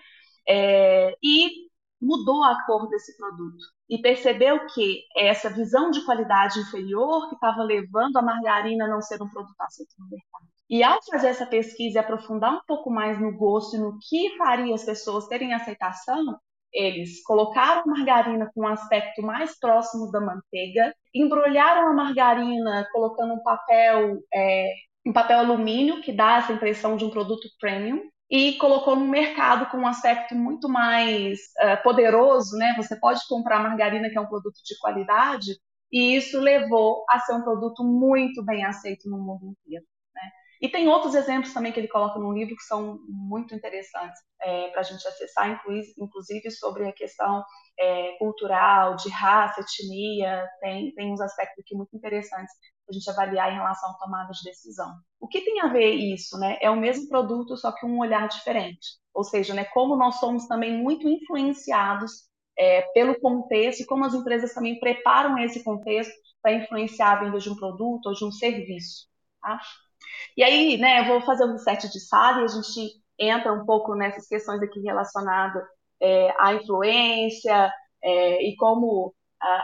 é, 0.46 1.16
e 1.22 1.50
mudou 2.00 2.44
a 2.44 2.62
cor 2.66 2.88
desse 2.90 3.16
produto 3.16 3.64
e 3.88 3.98
percebeu 3.98 4.66
que 4.66 5.02
essa 5.16 5.50
visão 5.50 5.90
de 5.90 6.04
qualidade 6.04 6.58
inferior 6.58 7.28
que 7.28 7.34
estava 7.34 7.62
levando 7.62 8.16
a 8.16 8.22
margarina 8.22 8.86
a 8.86 8.88
não 8.88 9.02
ser 9.02 9.22
um 9.22 9.28
produto 9.28 9.60
aceito 9.60 9.94
no 9.98 10.08
mercado. 10.08 10.44
E 10.68 10.82
ao 10.82 10.98
fazer 11.10 11.28
essa 11.28 11.46
pesquisa 11.46 11.98
e 11.98 12.00
aprofundar 12.00 12.54
um 12.54 12.60
pouco 12.66 12.90
mais 12.90 13.20
no 13.20 13.36
gosto 13.36 13.76
e 13.76 13.78
no 13.78 13.98
que 13.98 14.36
faria 14.36 14.74
as 14.74 14.84
pessoas 14.84 15.26
terem 15.26 15.52
aceitação, 15.52 16.38
eles 16.72 17.22
colocaram 17.22 17.82
a 17.82 17.86
margarina 17.86 18.50
com 18.52 18.62
um 18.62 18.66
aspecto 18.66 19.22
mais 19.22 19.58
próximo 19.58 20.10
da 20.10 20.20
manteiga, 20.20 20.92
embrulharam 21.14 21.88
a 21.88 21.92
margarina 21.92 22.88
colocando 22.92 23.34
um 23.34 23.42
papel, 23.42 24.18
é, 24.34 24.70
um 25.06 25.12
papel 25.12 25.38
alumínio 25.38 26.00
que 26.00 26.12
dá 26.12 26.38
essa 26.38 26.52
impressão 26.52 26.96
de 26.96 27.04
um 27.04 27.10
produto 27.10 27.46
premium, 27.60 28.02
e 28.34 28.54
colocou 28.58 28.96
no 28.96 29.06
mercado 29.06 29.70
com 29.70 29.76
um 29.76 29.86
aspecto 29.86 30.34
muito 30.34 30.68
mais 30.68 31.38
uh, 31.62 31.80
poderoso, 31.84 32.56
né? 32.56 32.74
Você 32.76 32.96
pode 32.96 33.20
comprar 33.28 33.62
margarina, 33.62 34.10
que 34.10 34.18
é 34.18 34.20
um 34.20 34.26
produto 34.26 34.56
de 34.66 34.76
qualidade, 34.80 35.52
e 35.92 36.16
isso 36.16 36.40
levou 36.40 37.04
a 37.08 37.20
ser 37.20 37.32
um 37.32 37.42
produto 37.42 37.84
muito 37.84 38.44
bem 38.44 38.64
aceito 38.64 39.08
no 39.08 39.18
mundo 39.18 39.46
inteiro. 39.46 39.84
Né? 40.12 40.22
E 40.60 40.68
tem 40.68 40.88
outros 40.88 41.14
exemplos 41.14 41.54
também 41.54 41.70
que 41.70 41.78
ele 41.78 41.86
coloca 41.86 42.18
no 42.18 42.32
livro 42.32 42.56
que 42.56 42.64
são 42.64 42.98
muito 43.08 43.54
interessantes 43.54 44.20
é, 44.42 44.68
para 44.70 44.80
a 44.80 44.84
gente 44.84 45.06
acessar, 45.06 45.62
inclusive 45.96 46.50
sobre 46.50 46.88
a 46.88 46.92
questão 46.92 47.44
é, 47.78 48.16
cultural, 48.18 48.96
de 48.96 49.10
raça, 49.10 49.60
etnia, 49.60 50.44
tem, 50.60 50.92
tem 50.92 51.12
uns 51.12 51.20
aspectos 51.20 51.62
aqui 51.64 51.76
muito 51.76 51.96
interessantes 51.96 52.52
a 52.88 52.92
gente 52.92 53.08
avaliar 53.10 53.50
em 53.50 53.56
relação 53.56 53.90
à 53.90 53.94
tomada 53.94 54.32
de 54.32 54.42
decisão. 54.42 54.94
O 55.20 55.26
que 55.26 55.40
tem 55.40 55.60
a 55.60 55.68
ver 55.68 55.90
isso, 55.90 56.38
né? 56.38 56.58
É 56.60 56.70
o 56.70 56.76
mesmo 56.76 57.08
produto, 57.08 57.56
só 57.56 57.72
que 57.72 57.86
um 57.86 57.98
olhar 57.98 58.28
diferente. 58.28 58.98
Ou 59.12 59.24
seja, 59.24 59.54
né, 59.54 59.64
como 59.64 59.96
nós 59.96 60.16
somos 60.16 60.46
também 60.46 60.76
muito 60.82 61.08
influenciados 61.08 62.24
é, 62.58 62.82
pelo 62.92 63.18
contexto 63.20 63.80
e 63.80 63.86
como 63.86 64.04
as 64.04 64.14
empresas 64.14 64.52
também 64.52 64.78
preparam 64.78 65.38
esse 65.38 65.62
contexto 65.64 66.12
para 66.42 66.52
influenciar 66.52 67.12
a 67.12 67.24
venda 67.24 67.38
de 67.38 67.48
um 67.48 67.56
produto 67.56 68.06
ou 68.06 68.12
de 68.12 68.24
um 68.24 68.32
serviço. 68.32 69.06
Tá? 69.40 69.60
E 70.36 70.42
aí, 70.42 70.76
né, 70.76 71.00
eu 71.00 71.06
vou 71.06 71.20
fazer 71.22 71.44
um 71.44 71.58
set 71.58 71.90
de 71.90 72.00
sala 72.00 72.42
e 72.42 72.44
a 72.44 72.48
gente 72.48 73.02
entra 73.18 73.52
um 73.52 73.64
pouco 73.64 73.94
nessas 73.94 74.26
questões 74.26 74.60
aqui 74.62 74.80
relacionadas 74.80 75.62
é, 76.00 76.34
à 76.38 76.54
influência 76.54 77.72
é, 78.02 78.42
e 78.48 78.56
como 78.56 79.14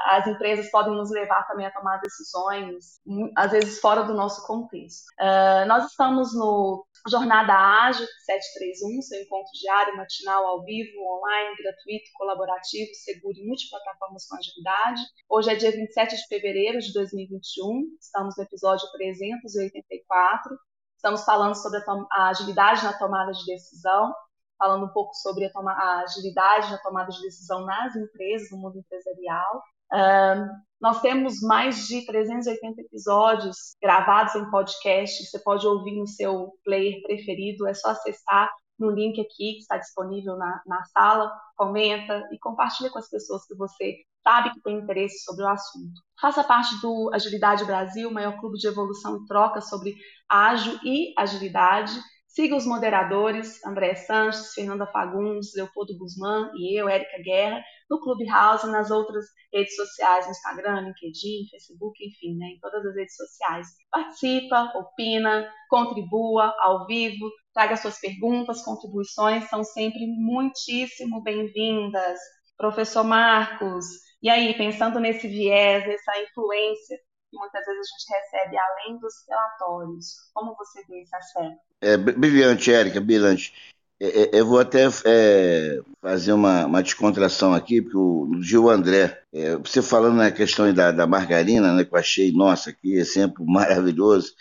as 0.04 0.26
empresas 0.26 0.70
podem 0.70 0.94
nos 0.94 1.10
levar 1.10 1.46
também 1.46 1.66
a 1.66 1.72
tomar 1.72 1.98
decisões, 2.00 3.00
às 3.36 3.50
vezes 3.50 3.80
fora 3.80 4.02
do 4.02 4.14
nosso 4.14 4.46
contexto. 4.46 5.06
Uh, 5.18 5.66
nós 5.66 5.90
estamos 5.90 6.34
no 6.34 6.86
Jornada 7.08 7.54
Ágil 7.54 8.06
731, 8.26 9.02
seu 9.02 9.22
encontro 9.22 9.50
diário, 9.58 9.96
matinal, 9.96 10.46
ao 10.46 10.64
vivo, 10.64 11.00
online, 11.00 11.56
gratuito, 11.56 12.10
colaborativo, 12.14 12.90
seguro 12.94 13.38
e 13.38 13.46
multiplataformas 13.46 14.26
com 14.26 14.36
agilidade. 14.36 15.00
Hoje 15.28 15.50
é 15.50 15.54
dia 15.54 15.70
27 15.70 16.16
de 16.16 16.26
fevereiro 16.26 16.78
de 16.78 16.92
2021, 16.92 17.96
estamos 18.00 18.36
no 18.36 18.44
episódio 18.44 18.86
384. 18.92 20.58
Estamos 20.94 21.24
falando 21.24 21.54
sobre 21.54 21.78
a, 21.78 21.84
a 22.12 22.28
agilidade 22.28 22.84
na 22.84 22.92
tomada 22.92 23.32
de 23.32 23.46
decisão, 23.46 24.12
falando 24.60 24.84
um 24.84 24.92
pouco 24.92 25.14
sobre 25.14 25.46
a, 25.46 25.50
a, 25.54 26.02
agilidade 26.02 26.70
na 26.70 26.78
tomada 26.78 27.10
de 27.10 27.22
decisão 27.22 27.64
nas 27.64 27.96
empresas, 27.96 28.50
no 28.50 28.58
mundo 28.58 28.78
empresarial. 28.78 29.62
Uh, 29.90 30.46
nós 30.80 31.00
temos 31.00 31.40
mais 31.40 31.88
de 31.88 32.04
380 32.04 32.82
episódios 32.82 33.74
gravados 33.82 34.34
em 34.34 34.50
podcast. 34.50 35.24
Você 35.24 35.38
pode 35.40 35.66
ouvir 35.66 35.98
no 35.98 36.06
seu 36.06 36.52
player 36.62 37.02
preferido. 37.02 37.66
É 37.66 37.74
só 37.74 37.90
acessar 37.90 38.50
no 38.78 38.90
link 38.90 39.20
aqui 39.20 39.54
que 39.54 39.60
está 39.60 39.78
disponível 39.78 40.36
na, 40.36 40.62
na 40.66 40.84
sala. 40.84 41.32
Comenta 41.56 42.28
e 42.32 42.38
compartilha 42.38 42.90
com 42.90 42.98
as 42.98 43.08
pessoas 43.08 43.44
que 43.46 43.54
você 43.54 43.96
sabe 44.22 44.52
que 44.52 44.60
tem 44.62 44.78
interesse 44.78 45.24
sobre 45.24 45.42
o 45.44 45.48
assunto. 45.48 46.00
Faça 46.20 46.44
parte 46.44 46.80
do 46.80 47.10
Agilidade 47.12 47.64
Brasil, 47.64 48.10
maior 48.10 48.38
clube 48.38 48.58
de 48.58 48.68
evolução 48.68 49.16
e 49.16 49.26
troca 49.26 49.60
sobre 49.60 49.94
ágil 50.28 50.78
e 50.84 51.12
agilidade. 51.18 51.92
Siga 52.32 52.54
os 52.54 52.64
moderadores, 52.64 53.58
André 53.66 53.96
Sanches, 53.96 54.54
Fernanda 54.54 54.86
Fagundes, 54.86 55.52
Leopoldo 55.56 55.98
Guzmán 55.98 56.48
e 56.54 56.80
eu, 56.80 56.88
Érica 56.88 57.20
Guerra, 57.24 57.60
no 57.90 58.00
Clubhouse 58.00 58.64
e 58.64 58.70
nas 58.70 58.88
outras 58.88 59.24
redes 59.52 59.74
sociais, 59.74 60.26
no 60.26 60.30
Instagram, 60.30 60.80
LinkedIn, 60.82 61.48
Facebook, 61.50 61.98
enfim, 62.06 62.36
né, 62.36 62.46
em 62.50 62.60
todas 62.60 62.86
as 62.86 62.94
redes 62.94 63.16
sociais. 63.16 63.66
Participa, 63.90 64.72
opina, 64.76 65.52
contribua 65.68 66.54
ao 66.60 66.86
vivo, 66.86 67.28
traga 67.52 67.76
suas 67.76 67.98
perguntas, 67.98 68.62
contribuições, 68.62 69.48
são 69.50 69.64
sempre 69.64 70.06
muitíssimo 70.06 71.24
bem-vindas. 71.24 72.20
Professor 72.56 73.02
Marcos, 73.02 73.86
e 74.22 74.30
aí, 74.30 74.54
pensando 74.56 75.00
nesse 75.00 75.26
viés, 75.26 75.82
essa 75.82 76.22
influência 76.22 76.96
muitas 77.32 77.64
vezes 77.64 77.80
a 77.80 77.98
gente 77.98 78.22
recebe 78.22 78.56
além 78.58 78.98
dos 78.98 79.14
relatórios. 79.28 80.30
Como 80.34 80.54
você 80.56 80.84
vê 80.84 81.02
esse 81.02 81.14
aspecto? 81.14 81.58
É 81.80 81.96
brilhante, 81.96 82.72
Érica, 82.72 83.00
brilhante. 83.00 83.54
É, 84.00 84.06
é, 84.06 84.40
eu 84.40 84.46
vou 84.46 84.58
até 84.58 84.88
é, 85.04 85.78
fazer 86.00 86.32
uma, 86.32 86.64
uma, 86.64 86.82
descontração 86.82 87.52
aqui, 87.52 87.82
porque 87.82 87.98
o 87.98 88.42
Gil 88.42 88.70
André, 88.70 89.22
é, 89.32 89.56
você 89.56 89.82
falando 89.82 90.16
na 90.16 90.30
questão 90.30 90.72
da, 90.72 90.90
da, 90.90 91.06
margarina, 91.06 91.74
né, 91.74 91.84
que 91.84 91.94
eu 91.94 91.98
achei, 91.98 92.32
nossa, 92.32 92.72
que 92.72 92.94
exemplo 92.94 93.44
maravilhoso, 93.46 94.32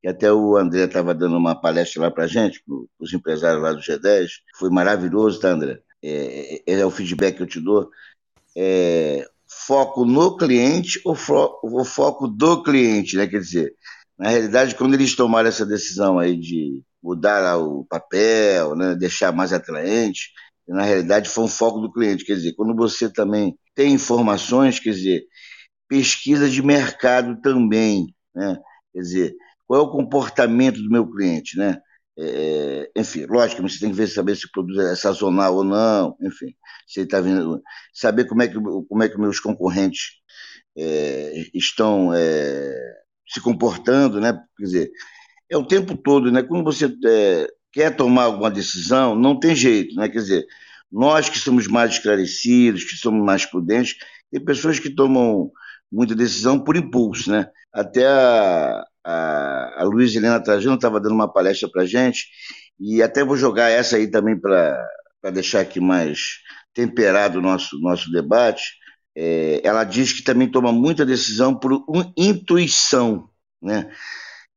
que 0.00 0.06
até 0.08 0.32
o 0.32 0.56
André 0.56 0.84
estava 0.84 1.12
dando 1.12 1.36
uma 1.36 1.60
palestra 1.60 2.02
lá 2.02 2.10
para 2.10 2.28
gente, 2.28 2.62
para 2.64 2.76
os 3.00 3.12
empresários 3.12 3.62
lá 3.62 3.72
do 3.72 3.80
G10, 3.80 4.28
foi 4.56 4.70
maravilhoso, 4.70 5.40
tá, 5.40 5.48
André? 5.48 5.80
É, 6.02 6.62
é, 6.66 6.80
é 6.80 6.86
o 6.86 6.90
feedback 6.90 7.36
que 7.36 7.42
eu 7.42 7.46
te 7.46 7.60
dou. 7.60 7.90
É, 8.56 9.28
foco 9.50 10.04
no 10.04 10.36
cliente 10.36 11.00
ou 11.04 11.14
fo 11.14 11.58
o 11.62 11.84
foco 11.84 12.28
do 12.28 12.62
cliente, 12.62 13.16
né? 13.16 13.26
Quer 13.26 13.40
dizer, 13.40 13.74
na 14.18 14.30
realidade, 14.30 14.74
quando 14.74 14.94
eles 14.94 15.16
tomaram 15.16 15.48
essa 15.48 15.66
decisão 15.66 16.18
aí 16.18 16.36
de 16.36 16.82
mudar 17.02 17.56
o 17.58 17.84
papel, 17.86 18.76
né, 18.76 18.94
deixar 18.94 19.32
mais 19.32 19.52
atraente, 19.52 20.30
na 20.68 20.84
realidade 20.84 21.28
foi 21.28 21.44
um 21.44 21.48
foco 21.48 21.80
do 21.80 21.92
cliente. 21.92 22.24
Quer 22.24 22.34
dizer, 22.34 22.54
quando 22.54 22.74
você 22.76 23.10
também 23.12 23.56
tem 23.74 23.94
informações, 23.94 24.78
quer 24.78 24.90
dizer, 24.90 25.24
pesquisa 25.88 26.48
de 26.48 26.62
mercado 26.62 27.40
também, 27.40 28.06
né? 28.34 28.56
Quer 28.92 29.00
dizer, 29.00 29.34
qual 29.66 29.80
é 29.80 29.82
o 29.84 29.90
comportamento 29.90 30.80
do 30.80 30.90
meu 30.90 31.10
cliente, 31.10 31.56
né? 31.58 31.80
É, 32.22 32.90
enfim, 32.96 33.24
lógico, 33.26 33.62
você 33.62 33.78
tem 33.80 33.90
que 33.90 33.96
ver 33.96 34.06
saber 34.06 34.36
se 34.36 34.46
o 34.46 34.50
produto 34.52 34.78
é 34.80 34.94
sazonal 34.94 35.56
ou 35.56 35.64
não, 35.64 36.16
enfim, 36.20 36.54
se 36.86 37.00
está 37.00 37.18
vindo, 37.20 37.62
saber 37.94 38.26
como 38.26 38.42
é 38.42 38.48
que 38.48 38.54
como 38.54 39.02
é 39.02 39.08
que 39.08 39.18
meus 39.18 39.40
concorrentes 39.40 40.20
é, 40.76 41.48
estão 41.54 42.12
é, 42.14 42.74
se 43.26 43.40
comportando, 43.40 44.20
né? 44.20 44.34
Quer 44.58 44.64
dizer, 44.64 44.90
é 45.50 45.56
o 45.56 45.66
tempo 45.66 45.96
todo, 45.96 46.30
né? 46.30 46.42
Quando 46.42 46.64
você 46.64 46.94
é, 47.06 47.46
quer 47.72 47.96
tomar 47.96 48.24
alguma 48.24 48.50
decisão, 48.50 49.14
não 49.16 49.38
tem 49.38 49.54
jeito, 49.54 49.94
né? 49.96 50.08
Quer 50.08 50.18
dizer, 50.18 50.46
nós 50.92 51.28
que 51.28 51.38
somos 51.38 51.66
mais 51.68 51.92
esclarecidos, 51.92 52.84
que 52.84 52.96
somos 52.96 53.24
mais 53.24 53.46
prudentes, 53.46 53.96
tem 54.30 54.44
pessoas 54.44 54.78
que 54.78 54.90
tomam 54.90 55.50
muita 55.90 56.14
decisão 56.14 56.62
por 56.62 56.76
impulso, 56.76 57.30
né? 57.30 57.48
Até 57.72 58.06
a, 58.06 58.84
a, 59.04 59.82
a 59.82 59.84
Luiz 59.84 60.14
Helena 60.14 60.42
Trajano 60.42 60.76
estava 60.76 61.00
dando 61.00 61.14
uma 61.14 61.32
palestra 61.32 61.68
para 61.70 61.86
gente, 61.86 62.26
e 62.78 63.02
até 63.02 63.24
vou 63.24 63.36
jogar 63.36 63.68
essa 63.68 63.96
aí 63.96 64.10
também 64.10 64.38
para 64.38 65.30
deixar 65.32 65.60
aqui 65.60 65.80
mais 65.80 66.18
temperado 66.72 67.38
o 67.38 67.42
nosso, 67.42 67.78
nosso 67.80 68.10
debate. 68.10 68.62
É, 69.14 69.60
ela 69.64 69.84
diz 69.84 70.12
que 70.12 70.22
também 70.22 70.50
toma 70.50 70.72
muita 70.72 71.04
decisão 71.04 71.54
por 71.54 71.84
intuição, 72.16 73.28
né? 73.60 73.90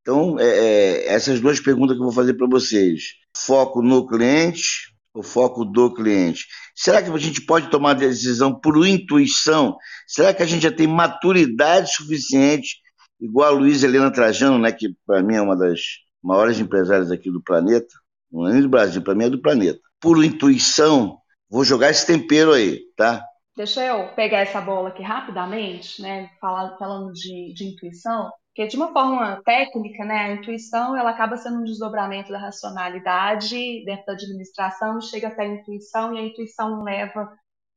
Então, 0.01 0.37
é, 0.37 0.45
é, 0.45 1.07
essas 1.13 1.39
duas 1.39 1.59
perguntas 1.59 1.95
que 1.95 2.01
eu 2.01 2.05
vou 2.05 2.13
fazer 2.13 2.33
para 2.33 2.47
vocês. 2.47 3.13
Foco 3.35 3.81
no 3.81 4.05
cliente 4.05 4.93
ou 5.13 5.23
foco 5.23 5.63
do 5.63 5.93
cliente? 5.93 6.45
Será 6.75 7.01
que 7.01 7.09
a 7.09 7.17
gente 7.17 7.41
pode 7.41 7.69
tomar 7.69 7.93
decisão 7.93 8.53
por 8.53 8.85
intuição? 8.85 9.77
Será 10.07 10.33
que 10.33 10.43
a 10.43 10.45
gente 10.45 10.63
já 10.63 10.71
tem 10.71 10.87
maturidade 10.87 11.93
suficiente, 11.93 12.77
igual 13.19 13.49
a 13.49 13.57
Luiz 13.57 13.83
Helena 13.83 14.11
Trajano, 14.11 14.59
né, 14.59 14.71
que 14.71 14.95
para 15.05 15.21
mim 15.21 15.35
é 15.35 15.41
uma 15.41 15.55
das 15.55 15.79
maiores 16.21 16.59
empresárias 16.59 17.11
aqui 17.11 17.29
do 17.31 17.41
planeta, 17.41 17.93
não 18.31 18.47
é 18.47 18.53
nem 18.53 18.61
do 18.61 18.69
Brasil, 18.69 19.01
para 19.01 19.15
mim 19.15 19.25
é 19.25 19.29
do 19.29 19.41
planeta. 19.41 19.79
Por 19.99 20.23
intuição, 20.23 21.17
vou 21.49 21.63
jogar 21.63 21.89
esse 21.89 22.05
tempero 22.05 22.51
aí, 22.51 22.81
tá? 22.95 23.23
Deixa 23.55 23.85
eu 23.85 24.07
pegar 24.15 24.39
essa 24.39 24.59
bola 24.59 24.89
aqui 24.89 25.03
rapidamente, 25.03 26.01
né, 26.01 26.29
falando 26.39 27.13
de, 27.13 27.53
de 27.53 27.65
intuição. 27.65 28.31
Porque 28.47 28.67
de 28.67 28.77
uma 28.77 28.93
forma 28.93 29.41
técnica, 29.43 30.05
né, 30.05 30.17
a 30.17 30.33
intuição 30.33 30.95
ela 30.95 31.09
acaba 31.09 31.37
sendo 31.37 31.59
um 31.59 31.63
desdobramento 31.63 32.31
da 32.31 32.37
racionalidade 32.37 33.83
dentro 33.83 34.05
da 34.05 34.13
administração, 34.13 35.01
chega 35.01 35.27
até 35.27 35.43
a 35.43 35.47
intuição 35.47 36.13
e 36.13 36.19
a 36.19 36.23
intuição 36.23 36.83
leva 36.83 37.31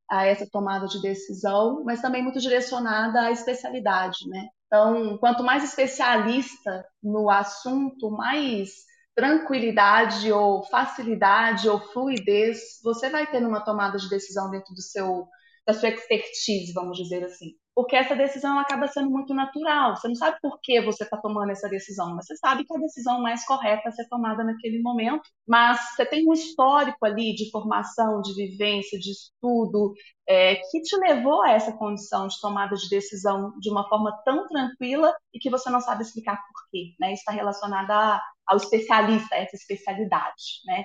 a 0.09 0.25
essa 0.25 0.47
tomada 0.49 0.87
de 0.87 1.01
decisão, 1.01 1.83
mas 1.83 2.01
também 2.01 2.23
muito 2.23 2.39
direcionada 2.39 3.21
à 3.21 3.31
especialidade, 3.31 4.27
né? 4.27 4.47
Então, 4.67 5.17
quanto 5.17 5.43
mais 5.43 5.63
especialista 5.63 6.85
no 7.01 7.29
assunto, 7.29 8.11
mais 8.11 8.85
tranquilidade 9.15 10.31
ou 10.31 10.63
facilidade 10.63 11.67
ou 11.67 11.79
fluidez 11.79 12.79
você 12.83 13.09
vai 13.09 13.25
ter 13.25 13.39
numa 13.39 13.63
tomada 13.63 13.97
de 13.97 14.09
decisão 14.09 14.51
dentro 14.51 14.75
do 14.75 14.81
seu 14.81 15.27
da 15.65 15.73
sua 15.73 15.89
expertise, 15.89 16.71
vamos 16.71 16.97
dizer 16.97 17.23
assim 17.25 17.53
porque 17.77 17.95
essa 17.95 18.15
decisão 18.15 18.57
acaba 18.57 18.87
sendo 18.87 19.11
muito 19.11 19.35
natural. 19.35 19.95
Você 19.95 20.07
não 20.07 20.15
sabe 20.15 20.39
por 20.41 20.59
que 20.63 20.81
você 20.81 21.03
está 21.03 21.15
tomando 21.15 21.51
essa 21.51 21.69
decisão, 21.69 22.15
mas 22.15 22.25
você 22.25 22.35
sabe 22.35 22.65
que 22.65 22.73
é 22.73 22.75
a 22.75 22.79
decisão 22.79 23.21
mais 23.21 23.45
correta 23.45 23.87
a 23.87 23.91
ser 23.91 24.07
tomada 24.09 24.43
naquele 24.43 24.81
momento. 24.81 25.21
Mas 25.47 25.79
você 25.91 26.03
tem 26.03 26.27
um 26.27 26.33
histórico 26.33 27.05
ali 27.05 27.35
de 27.35 27.51
formação, 27.51 28.19
de 28.23 28.33
vivência, 28.33 28.97
de 28.97 29.11
estudo, 29.11 29.93
é, 30.27 30.55
que 30.55 30.81
te 30.81 30.97
levou 30.97 31.43
a 31.43 31.51
essa 31.51 31.71
condição 31.71 32.27
de 32.27 32.41
tomada 32.41 32.75
de 32.75 32.89
decisão 32.89 33.53
de 33.59 33.69
uma 33.69 33.87
forma 33.87 34.11
tão 34.25 34.47
tranquila 34.47 35.13
e 35.31 35.37
que 35.37 35.51
você 35.51 35.69
não 35.69 35.79
sabe 35.79 36.01
explicar 36.01 36.35
por 36.35 36.69
quê. 36.71 36.95
Né? 36.99 37.13
Está 37.13 37.31
relacionado 37.31 37.91
a, 37.91 38.19
ao 38.47 38.57
especialista, 38.57 39.35
a 39.35 39.37
essa 39.37 39.55
especialidade. 39.55 40.63
Né? 40.65 40.83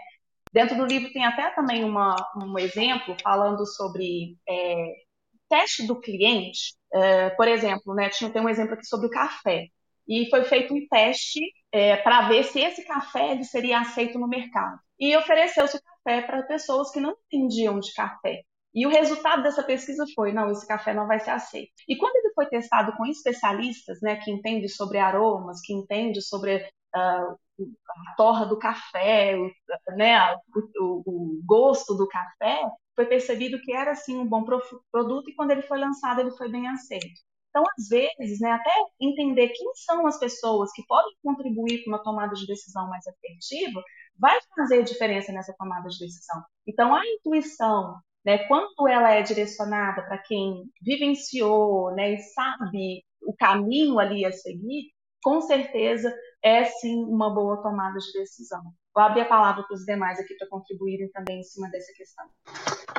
Dentro 0.53 0.77
do 0.77 0.85
livro 0.85 1.11
tem 1.11 1.25
até 1.25 1.55
também 1.55 1.85
uma, 1.85 2.15
um 2.37 2.59
exemplo 2.59 3.17
falando 3.25 3.65
sobre 3.65 4.37
é, 4.47 4.93
teste 5.53 5.87
do 5.87 6.01
cliente, 6.01 6.75
é, 6.95 7.29
por 7.31 7.47
exemplo, 7.47 7.95
né, 7.95 8.09
tinha, 8.09 8.31
tem 8.31 8.41
um 8.41 8.49
exemplo 8.49 8.73
aqui 8.73 8.87
sobre 8.87 9.07
o 9.09 9.11
café. 9.11 9.67
E 10.09 10.29
foi 10.31 10.45
feito 10.45 10.73
um 10.75 10.89
teste 10.89 11.41
é, 11.71 11.97
para 11.99 12.27
ver 12.29 12.45
se 12.45 12.59
esse 12.59 12.83
café 12.87 13.33
ele 13.33 13.45
seria 13.45 13.81
aceito 13.81 14.19
no 14.19 14.27
mercado. 14.27 14.79
E 14.99 15.15
ofereceu-se 15.15 15.77
o 15.77 15.81
café 15.83 16.23
para 16.23 16.43
pessoas 16.45 16.91
que 16.91 17.01
não 17.01 17.15
entendiam 17.31 17.79
de 17.79 17.93
café. 17.93 18.41
E 18.75 18.87
o 18.87 18.91
resultado 18.91 19.43
dessa 19.43 19.63
pesquisa 19.63 20.07
foi: 20.15 20.33
não, 20.33 20.51
esse 20.51 20.67
café 20.67 20.95
não 20.95 21.07
vai 21.07 21.21
ser 21.21 21.31
aceito. 21.31 21.73
E 21.87 21.97
quando 21.97 22.17
ele 22.17 22.33
foi 22.35 22.47
testado 22.47 22.97
com 22.97 23.05
especialistas, 23.05 24.01
né, 24.01 24.17
que 24.17 24.31
entendem 24.31 24.69
sobre 24.69 24.99
aromas, 24.99 25.61
que 25.61 25.75
entendem 25.75 26.21
sobre 26.23 26.57
uh, 26.57 26.99
a 26.99 28.17
torra 28.17 28.47
do 28.47 28.59
café, 28.59 29.37
o, 29.37 29.51
né, 29.97 30.35
o, 30.81 31.03
o 31.07 31.43
gosto 31.45 31.95
do 31.95 32.09
café, 32.09 32.63
foi 32.95 33.07
percebido 33.07 33.61
que 33.61 33.73
era 33.73 33.95
sim 33.95 34.17
um 34.17 34.27
bom 34.27 34.45
produto 34.45 35.31
e 35.31 35.35
quando 35.35 35.51
ele 35.51 35.63
foi 35.63 35.79
lançado 35.79 36.21
ele 36.21 36.31
foi 36.33 36.51
bem 36.51 36.69
aceito. 36.69 37.21
Então, 37.51 37.65
às 37.79 37.89
vezes, 37.89 38.41
né, 38.41 38.51
até 38.51 38.71
entender 38.99 39.49
quem 39.51 39.75
são 39.75 40.07
as 40.07 40.19
pessoas 40.19 40.73
que 40.73 40.83
podem 40.87 41.13
contribuir 41.23 41.85
com 41.85 41.91
uma 41.91 42.03
tomada 42.03 42.35
de 42.35 42.47
decisão 42.47 42.89
mais 42.89 43.05
efetiva, 43.07 43.83
vai 44.19 44.39
fazer 44.57 44.83
diferença 44.85 45.33
nessa 45.33 45.55
tomada 45.59 45.87
de 45.89 45.99
decisão. 45.99 46.43
Então, 46.67 46.95
a 46.95 47.03
intuição, 47.07 47.95
né, 48.25 48.39
quando 48.49 48.89
ela 48.89 49.11
é 49.11 49.23
direcionada 49.23 50.03
para 50.03 50.17
quem 50.19 50.65
vivenciou 50.81 51.95
né, 51.95 52.15
e 52.15 52.19
sabe 52.19 53.05
o 53.23 53.35
caminho 53.37 53.99
ali 53.99 54.25
a 54.25 54.33
seguir, 54.33 54.91
com 55.23 55.41
certeza 55.43 56.13
é 56.43 56.65
sim 56.65 57.05
uma 57.05 57.33
boa 57.35 57.63
tomada 57.63 57.99
de 57.99 58.13
decisão. 58.13 58.63
Vou 58.95 59.03
abrir 59.03 59.23
a 59.23 59.27
palavra 59.27 59.63
para 59.63 59.75
os 59.75 59.85
demais 59.85 60.19
aqui 60.19 60.35
para 60.35 60.49
contribuírem 60.49 61.09
também 61.09 61.41
em 61.41 61.43
cima 61.43 61.69
dessa 61.71 61.93
questão. 61.95 62.25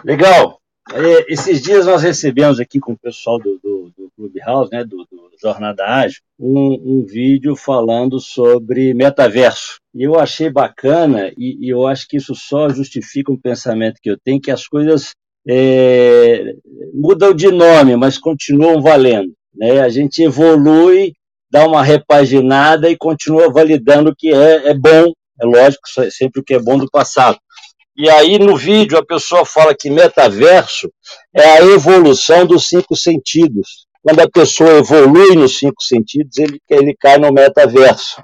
Legal. 0.03 0.59
É, 0.91 1.31
esses 1.31 1.61
dias 1.61 1.85
nós 1.85 2.01
recebemos 2.01 2.59
aqui 2.59 2.79
com 2.79 2.91
o 2.91 2.97
pessoal 2.97 3.39
do, 3.39 3.57
do, 3.63 3.93
do 3.97 4.11
Clubhouse, 4.17 4.69
né, 4.71 4.83
do, 4.83 4.97
do 5.09 5.31
Jornada 5.41 5.85
Ágil, 5.85 6.21
um, 6.37 6.73
um, 6.73 7.05
vídeo 7.05 7.55
falando 7.55 8.19
sobre 8.19 8.93
metaverso. 8.93 9.77
E 9.93 10.03
eu 10.03 10.19
achei 10.19 10.49
bacana, 10.49 11.31
e, 11.37 11.65
e, 11.65 11.69
eu 11.69 11.87
acho 11.87 12.07
que 12.07 12.17
isso 12.17 12.35
só 12.35 12.67
justifica 12.67 13.31
um 13.31 13.39
pensamento 13.39 13.99
que 14.01 14.09
eu 14.09 14.17
tenho, 14.17 14.41
que 14.41 14.51
as 14.51 14.67
coisas 14.67 15.13
é, 15.47 16.53
mudam 16.93 17.33
de 17.33 17.49
nome, 17.49 17.95
mas 17.95 18.17
continuam 18.17 18.81
valendo. 18.81 19.33
Né? 19.55 19.79
A 19.79 19.89
gente 19.89 20.21
evolui, 20.21 21.13
dá 21.49 21.65
uma 21.65 21.83
repaginada 21.83 22.89
e 22.89 22.97
continua 22.97 23.51
validando 23.51 24.09
o 24.09 24.15
que 24.15 24.33
é, 24.33 24.69
é 24.69 24.73
bom, 24.73 25.13
é 25.41 25.45
lógico, 25.45 25.83
sempre 26.11 26.41
o 26.41 26.43
que 26.43 26.53
é 26.53 26.59
bom 26.59 26.77
do 26.77 26.89
passado. 26.89 27.37
E 27.95 28.09
aí 28.09 28.39
no 28.39 28.57
vídeo 28.57 28.97
a 28.97 29.05
pessoa 29.05 29.45
fala 29.45 29.75
que 29.75 29.89
metaverso 29.89 30.91
é 31.33 31.43
a 31.43 31.61
evolução 31.61 32.45
dos 32.45 32.67
cinco 32.67 32.95
sentidos. 32.95 33.87
Quando 34.01 34.19
a 34.19 34.29
pessoa 34.29 34.79
evolui 34.79 35.35
nos 35.35 35.57
cinco 35.57 35.81
sentidos, 35.81 36.37
ele, 36.37 36.59
ele 36.69 36.95
cai 36.99 37.17
no 37.17 37.31
metaverso, 37.31 38.21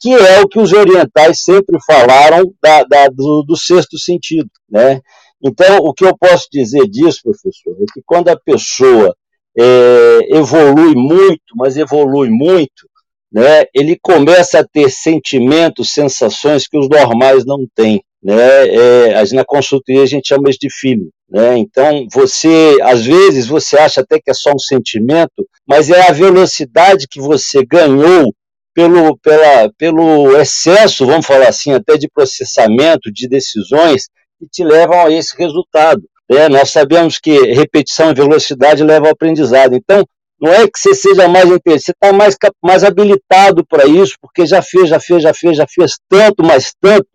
que 0.00 0.12
é 0.12 0.40
o 0.40 0.48
que 0.48 0.58
os 0.58 0.72
orientais 0.72 1.42
sempre 1.42 1.78
falaram 1.84 2.44
da, 2.62 2.84
da, 2.84 3.08
do, 3.08 3.44
do 3.46 3.56
sexto 3.56 3.98
sentido. 3.98 4.48
Né? 4.70 5.00
Então, 5.42 5.78
o 5.78 5.92
que 5.92 6.04
eu 6.04 6.16
posso 6.16 6.48
dizer 6.50 6.88
disso, 6.88 7.20
professor, 7.22 7.76
é 7.82 7.84
que 7.92 8.00
quando 8.06 8.28
a 8.28 8.38
pessoa 8.38 9.14
é, 9.58 10.18
evolui 10.36 10.94
muito, 10.94 11.54
mas 11.56 11.76
evolui 11.76 12.30
muito, 12.30 12.88
né, 13.32 13.64
ele 13.74 13.98
começa 14.00 14.60
a 14.60 14.66
ter 14.66 14.90
sentimentos, 14.90 15.92
sensações 15.92 16.66
que 16.66 16.78
os 16.78 16.88
normais 16.88 17.44
não 17.44 17.66
têm 17.74 18.02
né? 18.22 18.68
É, 18.68 19.34
na 19.34 19.44
consultoria 19.44 20.02
a 20.02 20.06
gente 20.06 20.28
chama 20.28 20.50
isso 20.50 20.58
de 20.60 20.68
feeling, 20.70 21.08
né? 21.30 21.56
Então 21.58 22.06
você, 22.12 22.76
às 22.82 23.04
vezes, 23.04 23.46
você 23.46 23.78
acha 23.78 24.00
até 24.00 24.18
que 24.18 24.30
é 24.30 24.34
só 24.34 24.52
um 24.52 24.58
sentimento, 24.58 25.46
mas 25.66 25.90
é 25.90 26.08
a 26.08 26.12
velocidade 26.12 27.06
que 27.08 27.20
você 27.20 27.64
ganhou 27.64 28.32
pelo, 28.74 29.16
pela, 29.18 29.70
pelo 29.76 30.36
excesso, 30.36 31.06
vamos 31.06 31.26
falar 31.26 31.48
assim, 31.48 31.72
até 31.72 31.96
de 31.96 32.08
processamento 32.08 33.10
de 33.12 33.28
decisões 33.28 34.08
que 34.38 34.46
te 34.50 34.64
levam 34.64 35.06
a 35.06 35.10
esse 35.10 35.36
resultado. 35.36 36.02
Né? 36.30 36.48
Nós 36.48 36.70
sabemos 36.70 37.18
que 37.18 37.52
repetição 37.52 38.10
e 38.10 38.14
velocidade 38.14 38.84
levam 38.84 39.08
ao 39.08 39.12
aprendizado. 39.12 39.74
Então, 39.74 40.04
não 40.40 40.52
é 40.52 40.66
que 40.68 40.78
você 40.78 40.94
seja 40.94 41.28
mais 41.28 41.46
inteligente, 41.46 41.84
você 41.84 41.92
está 41.92 42.12
mais, 42.12 42.36
mais 42.62 42.84
habilitado 42.84 43.64
para 43.66 43.86
isso, 43.86 44.14
porque 44.20 44.46
já 44.46 44.62
fez, 44.62 44.88
já 44.88 45.00
fez, 45.00 45.22
já 45.22 45.34
fez, 45.34 45.56
já 45.56 45.66
fez 45.66 45.96
tanto, 46.08 46.44
mais 46.44 46.72
tanto, 46.80 47.08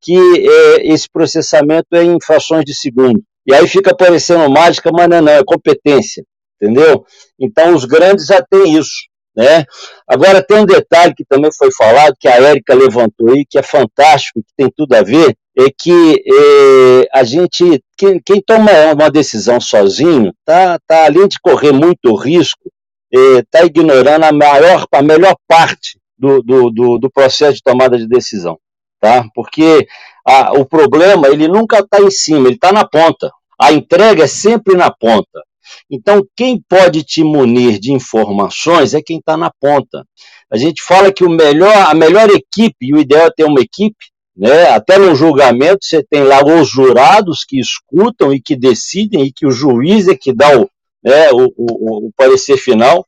que 0.00 0.16
é, 0.16 0.92
esse 0.92 1.06
processamento 1.10 1.88
é 1.92 2.02
em 2.02 2.18
frações 2.20 2.64
de 2.64 2.74
segundo. 2.74 3.22
E 3.46 3.54
aí 3.54 3.66
fica 3.66 3.94
parecendo 3.94 4.48
mágica, 4.48 4.90
mas 4.92 5.08
não 5.08 5.16
é, 5.16 5.20
não, 5.20 5.32
é 5.32 5.44
competência, 5.44 6.24
entendeu? 6.60 7.04
Então 7.38 7.74
os 7.74 7.84
grandes 7.84 8.26
já 8.26 8.42
têm 8.42 8.78
isso. 8.78 9.11
Né? 9.34 9.64
Agora 10.06 10.42
tem 10.42 10.58
um 10.58 10.66
detalhe 10.66 11.14
que 11.14 11.24
também 11.24 11.50
foi 11.56 11.70
falado, 11.72 12.14
que 12.20 12.28
a 12.28 12.36
Érica 12.36 12.74
levantou 12.74 13.30
aí, 13.30 13.44
que 13.48 13.58
é 13.58 13.62
fantástico, 13.62 14.40
que 14.40 14.52
tem 14.56 14.70
tudo 14.76 14.94
a 14.94 15.02
ver, 15.02 15.34
é 15.58 15.66
que 15.76 16.22
é, 16.26 17.18
a 17.18 17.24
gente, 17.24 17.82
quem, 17.96 18.20
quem, 18.24 18.42
toma 18.42 18.70
uma 18.92 19.10
decisão 19.10 19.60
sozinho, 19.60 20.32
tá, 20.44 20.78
tá 20.86 21.06
além 21.06 21.28
de 21.28 21.38
correr 21.40 21.72
muito 21.72 22.14
risco, 22.14 22.70
está 23.10 23.60
é, 23.60 23.66
ignorando 23.66 24.24
a 24.24 24.32
maior, 24.32 24.86
a 24.92 25.02
melhor 25.02 25.34
parte 25.48 25.98
do, 26.18 26.42
do, 26.42 26.70
do, 26.70 26.98
do 26.98 27.10
processo 27.10 27.54
de 27.54 27.62
tomada 27.62 27.98
de 27.98 28.06
decisão 28.06 28.58
tá? 29.02 29.24
Porque 29.34 29.86
a, 30.24 30.52
o 30.52 30.64
problema 30.64 31.26
ele 31.28 31.48
nunca 31.48 31.80
está 31.80 32.00
em 32.00 32.10
cima, 32.10 32.46
ele 32.46 32.54
está 32.54 32.72
na 32.72 32.86
ponta. 32.86 33.30
A 33.60 33.72
entrega 33.72 34.22
é 34.22 34.28
sempre 34.28 34.76
na 34.76 34.90
ponta. 34.90 35.42
Então, 35.90 36.26
quem 36.36 36.60
pode 36.68 37.02
te 37.02 37.22
munir 37.22 37.78
de 37.78 37.92
informações 37.92 38.94
é 38.94 39.02
quem 39.02 39.18
está 39.18 39.36
na 39.36 39.50
ponta. 39.60 40.04
A 40.50 40.56
gente 40.56 40.82
fala 40.82 41.12
que 41.12 41.24
o 41.24 41.30
melhor, 41.30 41.74
a 41.88 41.94
melhor 41.94 42.28
equipe, 42.30 42.76
e 42.82 42.94
o 42.94 42.98
ideal 42.98 43.26
é 43.26 43.30
ter 43.30 43.44
uma 43.44 43.60
equipe, 43.60 44.12
né? 44.36 44.68
Até 44.68 44.98
no 44.98 45.14
julgamento 45.14 45.84
você 45.84 46.02
tem 46.02 46.22
lá 46.22 46.42
os 46.44 46.68
jurados 46.68 47.44
que 47.46 47.60
escutam 47.60 48.32
e 48.32 48.40
que 48.40 48.56
decidem, 48.56 49.24
e 49.24 49.32
que 49.32 49.46
o 49.46 49.50
juiz 49.50 50.08
é 50.08 50.14
que 50.14 50.32
dá 50.32 50.58
o, 50.58 50.68
né, 51.04 51.30
o, 51.32 51.52
o, 51.56 52.06
o 52.08 52.10
parecer 52.16 52.56
final. 52.56 53.06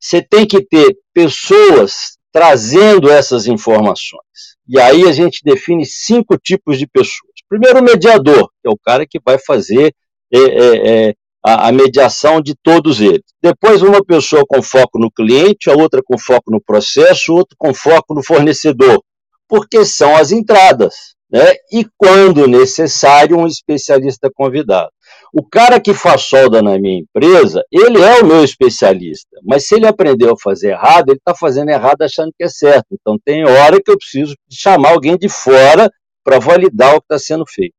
Você 0.00 0.22
tem 0.22 0.46
que 0.46 0.64
ter 0.64 0.96
pessoas 1.12 2.18
trazendo 2.32 3.10
essas 3.10 3.46
informações. 3.46 4.54
E 4.68 4.78
aí 4.80 5.04
a 5.04 5.12
gente 5.12 5.40
define 5.44 5.84
cinco 5.86 6.36
tipos 6.36 6.78
de 6.78 6.86
pessoas. 6.86 7.32
Primeiro, 7.48 7.78
o 7.78 7.82
mediador, 7.82 8.48
que 8.60 8.68
é 8.68 8.70
o 8.70 8.78
cara 8.78 9.06
que 9.06 9.20
vai 9.24 9.38
fazer 9.38 9.94
é, 10.32 10.38
é, 10.38 11.08
é, 11.08 11.14
a, 11.44 11.68
a, 11.68 11.72
mediação 11.72 12.40
de 12.40 12.54
todos 12.62 13.00
eles. 13.00 13.24
Depois, 13.42 13.82
uma 13.82 14.02
pessoa 14.02 14.44
com 14.48 14.62
foco 14.62 14.98
no 14.98 15.10
cliente, 15.10 15.68
a 15.68 15.74
outra 15.74 16.00
com 16.02 16.16
foco 16.18 16.50
no 16.50 16.60
processo, 16.60 17.34
outra 17.34 17.54
com 17.58 17.74
foco 17.74 18.14
no 18.14 18.24
fornecedor, 18.24 19.02
porque 19.46 19.84
são 19.84 20.16
as 20.16 20.32
entradas. 20.32 21.14
Né? 21.30 21.54
E, 21.72 21.86
quando 21.98 22.46
necessário, 22.46 23.36
um 23.36 23.46
especialista 23.46 24.30
convidado. 24.32 24.90
O 25.32 25.44
cara 25.44 25.80
que 25.80 25.92
faz 25.92 26.22
solda 26.22 26.62
na 26.62 26.78
minha 26.78 27.00
empresa, 27.00 27.62
ele 27.72 28.00
é 28.00 28.20
o 28.20 28.24
meu 28.24 28.44
especialista, 28.44 29.36
mas 29.42 29.66
se 29.66 29.74
ele 29.74 29.86
aprendeu 29.86 30.32
a 30.32 30.38
fazer 30.40 30.70
errado, 30.70 31.08
ele 31.08 31.18
está 31.18 31.34
fazendo 31.34 31.70
errado 31.70 32.02
achando 32.02 32.30
que 32.38 32.44
é 32.44 32.48
certo. 32.48 32.86
Então 32.92 33.18
tem 33.24 33.44
hora 33.44 33.80
que 33.82 33.90
eu 33.90 33.98
preciso 33.98 34.34
chamar 34.48 34.90
alguém 34.90 35.18
de 35.18 35.28
fora 35.28 35.90
para 36.22 36.38
validar 36.38 36.94
o 36.94 37.00
que 37.00 37.06
está 37.06 37.18
sendo 37.18 37.44
feito. 37.48 37.74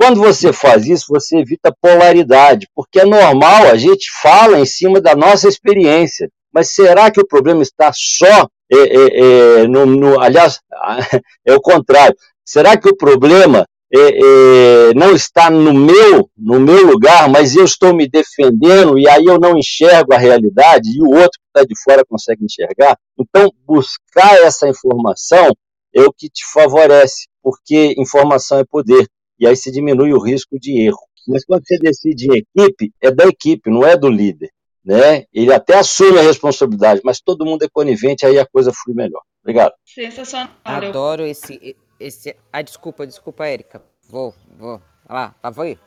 Quando 0.00 0.18
você 0.18 0.50
faz 0.50 0.86
isso, 0.86 1.04
você 1.10 1.36
evita 1.36 1.76
polaridade, 1.78 2.66
porque 2.74 3.00
é 3.00 3.04
normal, 3.04 3.64
a 3.64 3.76
gente 3.76 4.06
fala 4.22 4.58
em 4.58 4.64
cima 4.64 4.98
da 4.98 5.14
nossa 5.14 5.46
experiência. 5.46 6.26
Mas 6.50 6.72
será 6.72 7.10
que 7.10 7.20
o 7.20 7.26
problema 7.26 7.62
está 7.62 7.92
só 7.94 8.48
é, 8.72 8.78
é, 8.78 9.20
é, 9.60 9.68
no, 9.68 9.84
no, 9.84 10.18
aliás, 10.18 10.58
é 11.44 11.52
o 11.52 11.60
contrário. 11.60 12.16
Será 12.42 12.78
que 12.78 12.88
o 12.88 12.96
problema 12.96 13.66
é, 13.94 13.98
é, 13.98 14.94
não 14.94 15.14
está 15.14 15.50
no 15.50 15.74
meu, 15.74 16.30
no 16.34 16.58
meu 16.58 16.86
lugar, 16.86 17.28
mas 17.28 17.54
eu 17.54 17.64
estou 17.64 17.94
me 17.94 18.08
defendendo 18.08 18.98
e 18.98 19.06
aí 19.06 19.26
eu 19.26 19.38
não 19.38 19.58
enxergo 19.58 20.14
a 20.14 20.18
realidade 20.18 20.96
e 20.96 21.02
o 21.02 21.10
outro 21.10 21.38
que 21.38 21.58
está 21.58 21.62
de 21.62 21.78
fora 21.84 22.06
consegue 22.08 22.42
enxergar. 22.42 22.96
Então, 23.18 23.50
buscar 23.66 24.38
essa 24.38 24.66
informação 24.66 25.50
é 25.94 26.00
o 26.00 26.12
que 26.16 26.30
te 26.30 26.42
favorece, 26.54 27.26
porque 27.42 27.94
informação 27.98 28.60
é 28.60 28.64
poder 28.64 29.06
e 29.40 29.46
aí 29.46 29.56
se 29.56 29.72
diminui 29.72 30.12
o 30.12 30.22
risco 30.22 30.58
de 30.60 30.78
erro. 30.86 31.00
Mas 31.26 31.44
quando 31.44 31.62
você 31.66 31.78
decide 31.78 32.28
em 32.30 32.38
equipe, 32.38 32.92
é 33.00 33.10
da 33.10 33.24
equipe, 33.24 33.70
não 33.70 33.84
é 33.84 33.96
do 33.96 34.08
líder. 34.08 34.50
Né? 34.84 35.24
Ele 35.32 35.52
até 35.52 35.78
assume 35.78 36.18
a 36.18 36.22
responsabilidade, 36.22 37.00
mas 37.04 37.20
todo 37.20 37.44
mundo 37.44 37.64
é 37.64 37.68
conivente, 37.72 38.24
aí 38.26 38.38
a 38.38 38.46
coisa 38.46 38.72
flui 38.72 38.94
melhor. 38.94 39.22
Obrigado. 39.42 39.72
Sensacional. 39.84 40.50
Adoro 40.64 41.24
esse, 41.24 41.76
esse. 41.98 42.36
Ah, 42.52 42.62
desculpa, 42.62 43.06
desculpa, 43.06 43.46
Érica. 43.46 43.82
Vou, 44.08 44.34
vou. 44.58 44.80
Olha 45.08 45.20
lá, 45.20 45.34
tava 45.42 45.64
aí. 45.64 45.78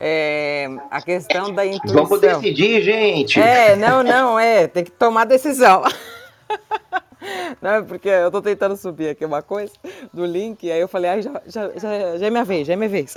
é, 0.00 0.66
a 0.90 1.00
questão 1.00 1.52
da 1.52 1.64
intuição. 1.64 2.04
Vamos 2.04 2.20
decidir, 2.20 2.82
gente. 2.82 3.40
É, 3.40 3.76
não, 3.76 4.02
não, 4.02 4.38
é. 4.38 4.66
Tem 4.66 4.84
que 4.84 4.90
tomar 4.90 5.24
decisão. 5.24 5.82
Porque 7.88 8.08
eu 8.08 8.30
tô 8.30 8.42
tentando 8.42 8.76
subir 8.76 9.08
aqui 9.08 9.24
uma 9.24 9.42
coisa 9.42 9.72
do 10.12 10.24
link, 10.24 10.70
aí 10.70 10.80
eu 10.80 10.88
falei, 10.88 11.10
ah, 11.10 11.20
já, 11.20 11.42
já, 11.46 11.70
já, 11.76 12.18
já 12.18 12.26
é 12.26 12.30
minha 12.30 12.44
vez, 12.44 12.66
já 12.66 12.72
é 12.72 12.76
minha 12.76 12.88
vez. 12.88 13.14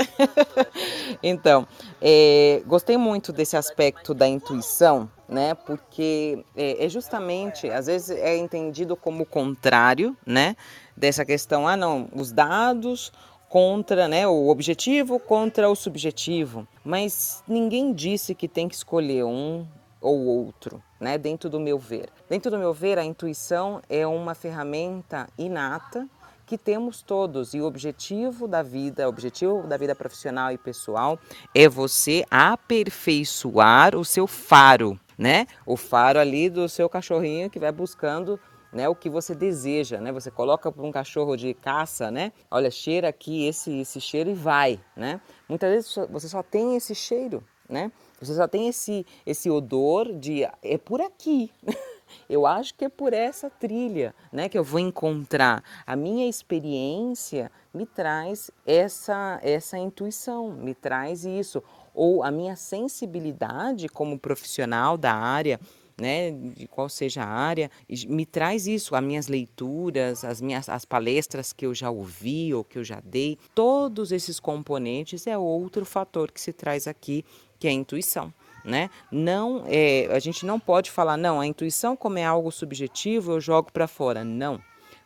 então, 1.23 1.67
é, 2.01 2.61
gostei 2.65 2.97
muito 2.97 3.31
desse 3.31 3.57
aspecto 3.57 4.13
da 4.13 4.27
intuição, 4.27 5.09
né? 5.27 5.53
Porque 5.53 6.43
é, 6.55 6.85
é, 6.85 6.89
justamente, 6.89 7.69
às 7.69 7.87
vezes 7.87 8.09
é 8.11 8.37
entendido 8.37 8.95
como 8.95 9.23
o 9.23 9.25
contrário, 9.25 10.15
né? 10.25 10.55
Dessa 10.95 11.23
questão, 11.23 11.67
ah, 11.67 11.77
não, 11.77 12.09
os 12.13 12.31
dados 12.31 13.11
contra, 13.47 14.07
né, 14.07 14.27
o 14.27 14.47
objetivo 14.47 15.19
contra 15.19 15.67
o 15.69 15.75
subjetivo. 15.75 16.67
Mas 16.83 17.43
ninguém 17.47 17.91
disse 17.91 18.35
que 18.35 18.47
tem 18.47 18.69
que 18.69 18.75
escolher 18.75 19.23
um 19.23 19.65
ou 20.01 20.25
outro, 20.25 20.81
né, 20.99 21.17
dentro 21.17 21.49
do 21.49 21.59
meu 21.59 21.77
ver. 21.77 22.09
Dentro 22.29 22.49
do 22.49 22.57
meu 22.57 22.73
ver, 22.73 22.97
a 22.97 23.03
intuição 23.03 23.81
é 23.89 24.05
uma 24.07 24.33
ferramenta 24.33 25.27
inata 25.37 26.07
que 26.49 26.57
temos 26.57 27.03
todos 27.03 27.53
e 27.53 27.61
o 27.61 27.65
objetivo 27.65 28.47
da 28.47 28.63
vida, 28.63 29.05
o 29.05 29.09
objetivo 29.09 29.67
da 29.67 29.77
vida 29.77 29.93
profissional 29.93 30.51
e 30.51 30.57
pessoal 30.57 31.19
é 31.53 31.69
você 31.69 32.25
aperfeiçoar 32.31 33.95
o 33.95 34.03
seu 34.03 34.25
faro, 34.25 34.99
né? 35.15 35.45
O 35.63 35.77
faro 35.77 36.17
ali 36.17 36.49
do 36.49 36.67
seu 36.67 36.89
cachorrinho 36.89 37.51
que 37.51 37.59
vai 37.59 37.71
buscando 37.71 38.39
né, 38.73 38.87
o 38.87 38.95
que 38.95 39.09
você 39.09 39.35
deseja, 39.35 39.99
né? 39.99 40.11
Você 40.11 40.31
coloca 40.31 40.71
para 40.71 40.83
um 40.83 40.91
cachorro 40.91 41.35
de 41.35 41.53
caça, 41.53 42.09
né? 42.09 42.31
Olha, 42.49 42.71
cheira 42.71 43.09
aqui 43.09 43.47
esse 43.47 43.79
esse 43.79 44.01
cheiro 44.01 44.31
e 44.31 44.33
vai, 44.33 44.79
né? 44.95 45.21
Muitas 45.47 45.69
vezes 45.69 45.95
você 46.09 46.27
só 46.27 46.41
tem 46.41 46.75
esse 46.75 46.95
cheiro, 46.95 47.43
né? 47.67 47.91
Você 48.21 48.35
só 48.35 48.47
tem 48.47 48.67
esse, 48.67 49.05
esse 49.25 49.49
odor 49.49 50.13
de 50.13 50.43
é 50.61 50.77
por 50.77 51.01
aqui. 51.01 51.51
Eu 52.27 52.45
acho 52.45 52.73
que 52.73 52.85
é 52.85 52.89
por 52.89 53.13
essa 53.13 53.49
trilha, 53.51 54.15
né, 54.31 54.49
que 54.49 54.57
eu 54.57 54.63
vou 54.63 54.79
encontrar. 54.79 55.63
A 55.85 55.95
minha 55.95 56.27
experiência 56.27 57.51
me 57.71 57.85
traz 57.85 58.49
essa 58.65 59.39
essa 59.43 59.77
intuição, 59.77 60.51
me 60.51 60.73
traz 60.73 61.23
isso, 61.23 61.63
ou 61.93 62.23
a 62.23 62.31
minha 62.31 62.55
sensibilidade 62.55 63.87
como 63.87 64.17
profissional 64.17 64.97
da 64.97 65.13
área, 65.13 65.59
né, 65.99 66.31
de 66.31 66.67
qual 66.67 66.89
seja 66.89 67.23
a 67.23 67.27
área, 67.27 67.69
me 68.07 68.25
traz 68.25 68.67
isso, 68.67 68.95
as 68.95 69.03
minhas 69.03 69.27
leituras, 69.27 70.23
as 70.23 70.41
minhas 70.41 70.69
as 70.69 70.85
palestras 70.85 71.53
que 71.53 71.65
eu 71.65 71.75
já 71.75 71.91
ouvi 71.91 72.53
ou 72.53 72.63
que 72.63 72.79
eu 72.79 72.83
já 72.83 73.01
dei, 73.03 73.37
todos 73.53 74.11
esses 74.11 74.39
componentes 74.39 75.27
é 75.27 75.37
outro 75.37 75.85
fator 75.85 76.31
que 76.31 76.41
se 76.41 76.53
traz 76.53 76.87
aqui 76.87 77.23
que 77.59 77.67
é 77.67 77.71
a 77.71 77.73
intuição. 77.73 78.33
Né? 78.63 78.89
Não, 79.11 79.63
é, 79.67 80.07
a 80.11 80.19
gente 80.19 80.45
não 80.45 80.59
pode 80.59 80.91
falar, 80.91 81.17
não, 81.17 81.39
a 81.39 81.47
intuição, 81.47 81.95
como 81.95 82.19
é 82.19 82.25
algo 82.25 82.51
subjetivo, 82.51 83.33
eu 83.33 83.41
jogo 83.41 83.71
para 83.71 83.87
fora. 83.87 84.23
Não. 84.23 84.61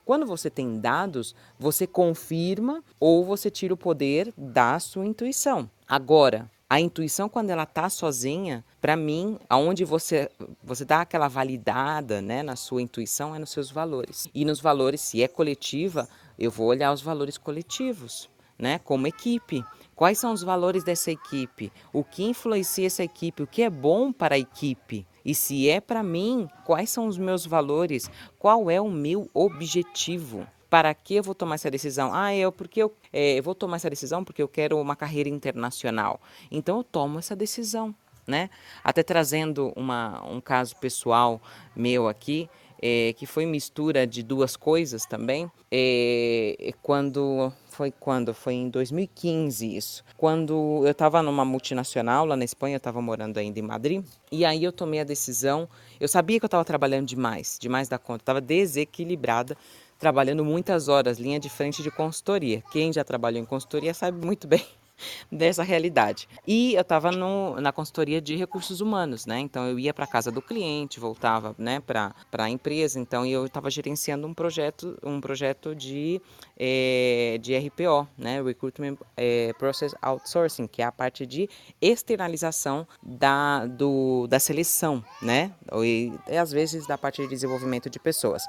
Quando 0.06 0.26
você 0.26 0.50
tem 0.50 0.80
dados, 0.80 1.34
você 1.58 1.88
confirma 1.88 2.84
ou 3.00 3.24
você 3.24 3.50
tira 3.50 3.74
o 3.74 3.78
poder 3.78 4.34
da 4.38 4.80
sua 4.80 5.06
intuição. 5.06 5.70
Agora, 5.88 6.50
a 6.70 6.80
intuição, 6.80 7.30
quando 7.30 7.52
ela 7.52 7.64
está 7.64 7.88
sozinha, 7.88 8.66
para 8.82 8.96
mim, 8.96 9.38
aonde 9.48 9.86
você 9.86 10.30
você 10.64 10.84
dá 10.84 11.02
aquela 11.02 11.28
validada 11.28 12.22
né, 12.22 12.42
na 12.42 12.56
sua 12.56 12.82
intuição 12.82 13.36
é 13.36 13.38
nos 13.38 13.52
seus 13.52 13.70
valores. 13.70 14.28
E 14.34 14.44
nos 14.44 14.60
valores, 14.60 15.00
se 15.00 15.22
é 15.22 15.28
coletiva, 15.28 16.10
eu 16.38 16.50
vou 16.50 16.66
olhar 16.68 16.92
os 16.92 17.02
valores 17.02 17.38
coletivos, 17.38 18.28
né, 18.58 18.80
como 18.80 19.06
equipe. 19.06 19.64
Quais 19.96 20.18
são 20.18 20.34
os 20.34 20.42
valores 20.42 20.84
dessa 20.84 21.12
equipe? 21.12 21.72
O 21.92 22.04
que 22.04 22.24
influencia 22.24 22.88
essa 22.88 23.04
equipe? 23.04 23.44
O 23.44 23.48
que 23.48 23.62
é 23.62 23.70
bom 23.70 24.12
para 24.12 24.36
a 24.36 24.40
equipe? 24.40 25.06
E 25.24 25.34
se 25.34 25.70
é 25.70 25.80
para 25.80 26.04
mim, 26.04 26.48
quais 26.66 26.90
são 26.90 27.08
os 27.08 27.18
meus 27.18 27.46
valores? 27.46 28.10
Qual 28.38 28.70
é 28.70 28.82
o 28.82 28.90
meu 28.90 29.30
objetivo? 29.34 30.46
Para 30.70 30.94
que 30.94 31.16
eu 31.16 31.24
vou 31.24 31.36
tomar 31.36 31.56
essa 31.56 31.70
decisão? 31.70 32.12
Ah, 32.14 32.36
eu 32.36 32.52
porque 32.52 32.82
eu, 32.82 32.94
é, 33.12 33.40
vou 33.42 33.54
tomar 33.54 33.76
essa 33.76 33.90
decisão 33.90 34.24
porque 34.24 34.42
eu 34.42 34.48
quero 34.48 34.80
uma 34.80 34.96
carreira 34.96 35.30
internacional. 35.30 36.20
Então 36.50 36.78
eu 36.78 36.84
tomo 36.84 37.20
essa 37.20 37.36
decisão, 37.36 37.94
né? 38.26 38.50
Até 38.84 39.04
trazendo 39.04 39.72
uma, 39.76 40.24
um 40.28 40.42
caso 40.42 40.76
pessoal 40.78 41.40
meu 41.76 42.08
aqui, 42.08 42.50
é, 42.86 43.14
que 43.14 43.26
foi 43.26 43.46
mistura 43.46 44.06
de 44.06 44.22
duas 44.22 44.58
coisas 44.58 45.06
também. 45.06 45.50
É, 45.72 46.74
quando 46.82 47.54
foi 47.70 47.92
quando 47.98 48.34
foi 48.34 48.56
em 48.56 48.70
2015 48.70 49.78
isso. 49.78 50.04
Quando 50.18 50.82
eu 50.84 50.92
estava 50.92 51.24
numa 51.24 51.46
multinacional 51.46 52.26
lá 52.26 52.36
na 52.36 52.44
Espanha, 52.44 52.76
eu 52.76 52.78
estava 52.78 53.02
morando 53.02 53.38
ainda 53.38 53.58
em 53.58 53.62
Madrid, 53.62 54.04
e 54.30 54.44
aí 54.44 54.66
eu 54.66 54.74
tomei 54.74 55.00
a 55.00 55.06
decisão. 55.06 55.70
Eu 55.98 56.10
sabia 56.10 56.40
que 56.40 56.44
eu 56.44 56.48
estava 56.48 56.66
trabalhando 56.66 57.08
demais, 57.08 57.58
demais 57.60 57.88
da 57.88 57.98
conta, 57.98 58.22
estava 58.22 58.42
desequilibrada 58.42 59.56
trabalhando 59.98 60.44
muitas 60.44 60.90
horas, 60.90 61.18
linha 61.18 61.40
de 61.40 61.50
frente 61.50 61.82
de 61.82 61.90
consultoria. 61.90 62.62
Quem 62.74 62.92
já 62.92 63.06
trabalhou 63.06 63.42
em 63.42 63.46
consultoria 63.46 63.94
sabe 63.94 64.26
muito 64.26 64.46
bem 64.46 64.66
dessa 65.32 65.64
realidade. 65.64 66.28
E 66.48 66.76
eu 66.76 66.82
estava 66.82 67.12
na 67.12 67.72
consultoria 67.72 68.22
de 68.22 68.36
recursos 68.36 68.82
humanos, 68.82 69.26
né? 69.26 69.40
Então 69.40 69.68
eu 69.68 69.80
ia 69.80 69.94
para 69.94 70.08
casa 70.08 70.32
do 70.32 70.42
cliente, 70.42 71.00
voltava, 71.00 71.56
né, 71.58 71.80
para 71.80 72.14
a 72.32 72.50
empresa. 72.50 73.00
Então 73.00 73.26
eu 73.26 73.46
estava 73.46 73.70
gerenciando 73.70 74.28
um 74.28 74.34
projeto, 74.34 74.98
um 75.04 75.20
projeto 75.20 75.76
de 75.76 76.22
é, 76.58 77.38
de 77.42 77.58
RPO, 77.58 78.08
né, 78.18 78.42
Recruitment 78.42 78.98
é, 79.18 79.54
Process 79.54 79.94
Outsourcing, 80.02 80.68
que 80.68 80.82
é 80.82 80.86
a 80.86 80.92
parte 80.92 81.26
de 81.26 81.50
externalização 81.82 82.88
da 83.02 83.66
do, 83.66 84.28
da 84.28 84.40
seleção, 84.40 85.04
né? 85.22 85.52
E 85.84 86.12
às 86.38 86.52
vezes 86.52 86.86
da 86.88 86.98
parte 86.98 87.22
de 87.22 87.28
desenvolvimento 87.28 87.90
de 87.90 88.00
pessoas. 88.00 88.44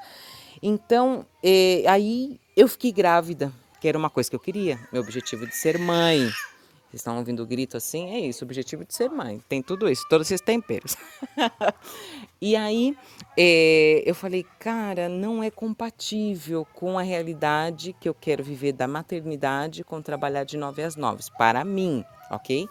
Então, 0.63 1.27
é, 1.43 1.85
aí 1.87 2.41
eu 2.57 2.69
fiquei 2.69 2.93
grávida, 2.93 3.53
que 3.85 3.89
era 3.89 3.99
uma 3.99 4.09
coisa 4.09 4.30
que 4.30 4.35
eu 4.35 4.41
queria, 4.41 4.80
meu 4.91 5.03
objetivo 5.03 5.47
de 5.47 5.55
ser 5.55 5.78
mãe. 5.78 6.20
Vocês 6.20 6.95
estão 6.95 7.18
ouvindo 7.18 7.43
o 7.43 7.47
grito 7.47 7.76
assim? 7.76 8.09
É 8.14 8.18
isso, 8.18 8.43
o 8.43 8.47
objetivo 8.47 8.82
de 8.82 8.95
ser 8.95 9.11
mãe. 9.11 9.43
Tem 9.47 9.61
tudo 9.61 9.91
isso, 9.91 10.07
todos 10.09 10.26
esses 10.26 10.41
temperos. 10.41 10.97
e 12.41 12.57
aí 12.57 12.97
é, 13.37 14.03
eu 14.07 14.14
falei, 14.14 14.47
cara, 14.59 15.07
não 15.07 15.43
é 15.43 15.51
compatível 15.51 16.66
com 16.72 16.99
a 16.99 17.03
realidade 17.03 17.95
que 18.01 18.09
eu 18.09 18.14
quero 18.14 18.43
viver 18.43 18.72
da 18.72 18.89
maternidade 18.89 19.85
com 19.85 20.01
trabalhar 20.01 20.45
de 20.45 20.57
nove 20.57 20.82
às 20.82 20.97
nove. 20.97 21.22
Para 21.37 21.62
mim, 21.62 22.03
ok? 22.30 22.66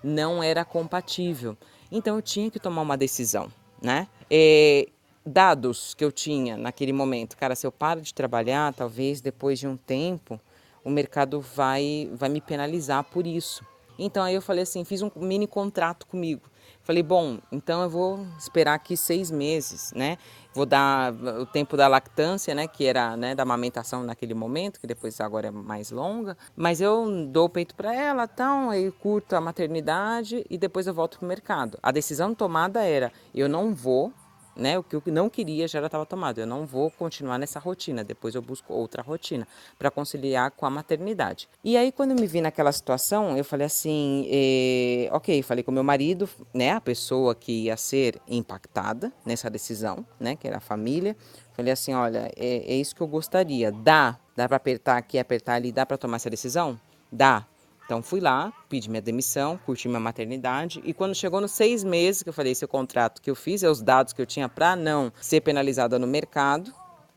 Não 0.00 0.40
era 0.40 0.64
compatível. 0.64 1.58
Então 1.90 2.14
eu 2.14 2.22
tinha 2.22 2.48
que 2.52 2.60
tomar 2.60 2.82
uma 2.82 2.96
decisão, 2.96 3.50
né? 3.82 4.06
É, 4.30 4.88
dados 5.26 5.92
que 5.92 6.04
eu 6.04 6.12
tinha 6.12 6.56
naquele 6.56 6.92
momento, 6.92 7.36
cara, 7.36 7.56
se 7.56 7.66
eu 7.66 7.72
paro 7.72 8.00
de 8.00 8.14
trabalhar, 8.14 8.72
talvez 8.72 9.20
depois 9.20 9.58
de 9.58 9.66
um 9.66 9.76
tempo 9.76 10.40
o 10.84 10.90
mercado 10.90 11.40
vai 11.40 12.10
vai 12.14 12.28
me 12.28 12.40
penalizar 12.40 13.04
por 13.04 13.26
isso. 13.26 13.64
Então 13.98 14.22
aí 14.24 14.34
eu 14.34 14.42
falei 14.42 14.62
assim, 14.62 14.84
fiz 14.84 15.02
um 15.02 15.10
mini 15.16 15.46
contrato 15.46 16.06
comigo. 16.06 16.50
Falei, 16.84 17.02
bom, 17.02 17.38
então 17.52 17.80
eu 17.82 17.88
vou 17.88 18.26
esperar 18.36 18.74
aqui 18.74 18.96
seis 18.96 19.30
meses, 19.30 19.92
né? 19.94 20.18
Vou 20.52 20.66
dar 20.66 21.12
o 21.12 21.46
tempo 21.46 21.76
da 21.76 21.86
lactância, 21.86 22.54
né? 22.56 22.66
Que 22.66 22.86
era 22.86 23.16
né, 23.16 23.36
da 23.36 23.44
amamentação 23.44 24.02
naquele 24.02 24.34
momento, 24.34 24.80
que 24.80 24.86
depois 24.86 25.20
agora 25.20 25.46
é 25.46 25.50
mais 25.50 25.92
longa. 25.92 26.36
Mas 26.56 26.80
eu 26.80 27.26
dou 27.28 27.46
o 27.46 27.48
peito 27.48 27.76
para 27.76 27.94
ela, 27.94 28.24
então, 28.24 28.70
aí 28.70 28.90
curto 28.90 29.36
a 29.36 29.40
maternidade 29.40 30.44
e 30.50 30.58
depois 30.58 30.88
eu 30.88 30.94
volto 30.94 31.18
pro 31.18 31.28
mercado. 31.28 31.78
A 31.80 31.92
decisão 31.92 32.34
tomada 32.34 32.82
era, 32.82 33.12
eu 33.32 33.48
não 33.48 33.72
vou 33.72 34.12
né? 34.56 34.78
O 34.78 34.82
que 34.82 34.94
eu 34.94 35.02
não 35.06 35.28
queria 35.28 35.66
já 35.66 35.84
estava 35.84 36.06
tomado. 36.06 36.38
Eu 36.38 36.46
não 36.46 36.66
vou 36.66 36.90
continuar 36.90 37.38
nessa 37.38 37.58
rotina. 37.58 38.04
Depois 38.04 38.34
eu 38.34 38.42
busco 38.42 38.72
outra 38.72 39.02
rotina 39.02 39.46
para 39.78 39.90
conciliar 39.90 40.50
com 40.50 40.66
a 40.66 40.70
maternidade. 40.70 41.48
E 41.64 41.76
aí 41.76 41.92
quando 41.92 42.12
eu 42.12 42.16
me 42.16 42.26
vi 42.26 42.40
naquela 42.40 42.72
situação, 42.72 43.36
eu 43.36 43.44
falei 43.44 43.66
assim, 43.66 44.26
eh, 44.30 45.08
ok, 45.12 45.42
falei 45.42 45.62
com 45.64 45.72
meu 45.72 45.84
marido, 45.84 46.28
né? 46.52 46.72
A 46.72 46.80
pessoa 46.80 47.34
que 47.34 47.64
ia 47.64 47.76
ser 47.76 48.20
impactada 48.28 49.12
nessa 49.24 49.48
decisão, 49.48 50.04
né? 50.18 50.36
Que 50.36 50.46
era 50.46 50.58
a 50.58 50.60
família. 50.60 51.16
Falei 51.54 51.72
assim, 51.72 51.94
olha, 51.94 52.30
é, 52.36 52.72
é 52.72 52.74
isso 52.74 52.94
que 52.94 53.00
eu 53.00 53.06
gostaria. 53.06 53.70
Dá, 53.70 54.18
dá 54.36 54.48
para 54.48 54.56
apertar 54.56 54.96
aqui, 54.96 55.18
apertar 55.18 55.54
ali, 55.54 55.70
dá 55.70 55.84
para 55.84 55.98
tomar 55.98 56.16
essa 56.16 56.30
decisão? 56.30 56.78
Dá. 57.10 57.46
Então 57.92 58.02
fui 58.02 58.20
lá, 58.20 58.50
pedi 58.70 58.88
minha 58.88 59.02
demissão, 59.02 59.60
curti 59.66 59.86
minha 59.86 60.00
maternidade 60.00 60.80
e 60.82 60.94
quando 60.94 61.14
chegou 61.14 61.42
nos 61.42 61.50
seis 61.50 61.84
meses 61.84 62.22
que 62.22 62.30
eu 62.30 62.32
falei 62.32 62.52
esse 62.52 62.66
contrato 62.66 63.20
que 63.20 63.30
eu 63.30 63.34
fiz, 63.34 63.62
é 63.62 63.68
os 63.68 63.82
dados 63.82 64.14
que 64.14 64.22
eu 64.22 64.24
tinha 64.24 64.48
para 64.48 64.74
não 64.74 65.12
ser 65.20 65.42
penalizada 65.42 65.98
no 65.98 66.06
mercado. 66.06 66.72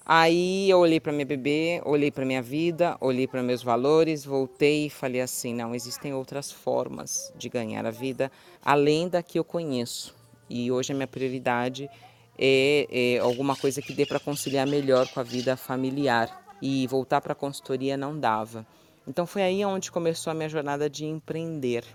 Aí 0.05 0.69
eu 0.69 0.79
olhei 0.79 0.99
para 0.99 1.13
minha 1.13 1.25
bebê, 1.25 1.81
olhei 1.85 2.11
para 2.11 2.25
minha 2.25 2.41
vida, 2.41 2.97
olhei 2.99 3.25
para 3.25 3.41
meus 3.41 3.63
valores, 3.63 4.25
voltei 4.25 4.87
e 4.87 4.89
falei 4.89 5.21
assim, 5.21 5.53
não 5.53 5.73
existem 5.73 6.13
outras 6.13 6.51
formas 6.51 7.31
de 7.37 7.47
ganhar 7.47 7.85
a 7.85 7.91
vida 7.91 8.29
além 8.61 9.07
da 9.07 9.23
que 9.23 9.39
eu 9.39 9.45
conheço. 9.45 10.13
E 10.49 10.69
hoje 10.73 10.91
a 10.91 10.95
minha 10.95 11.07
prioridade 11.07 11.89
é, 12.37 12.85
é 12.91 13.19
alguma 13.19 13.55
coisa 13.55 13.81
que 13.81 13.93
dê 13.93 14.05
para 14.05 14.19
conciliar 14.19 14.67
melhor 14.67 15.07
com 15.07 15.21
a 15.21 15.23
vida 15.23 15.55
familiar. 15.55 16.43
E 16.61 16.87
voltar 16.87 17.21
para 17.21 17.33
a 17.33 17.35
consultoria 17.35 17.95
não 17.95 18.17
dava. 18.17 18.65
Então 19.07 19.25
foi 19.25 19.43
aí 19.43 19.63
onde 19.63 19.91
começou 19.91 20.31
a 20.31 20.33
minha 20.33 20.49
jornada 20.49 20.89
de 20.89 21.05
empreender. 21.05 21.85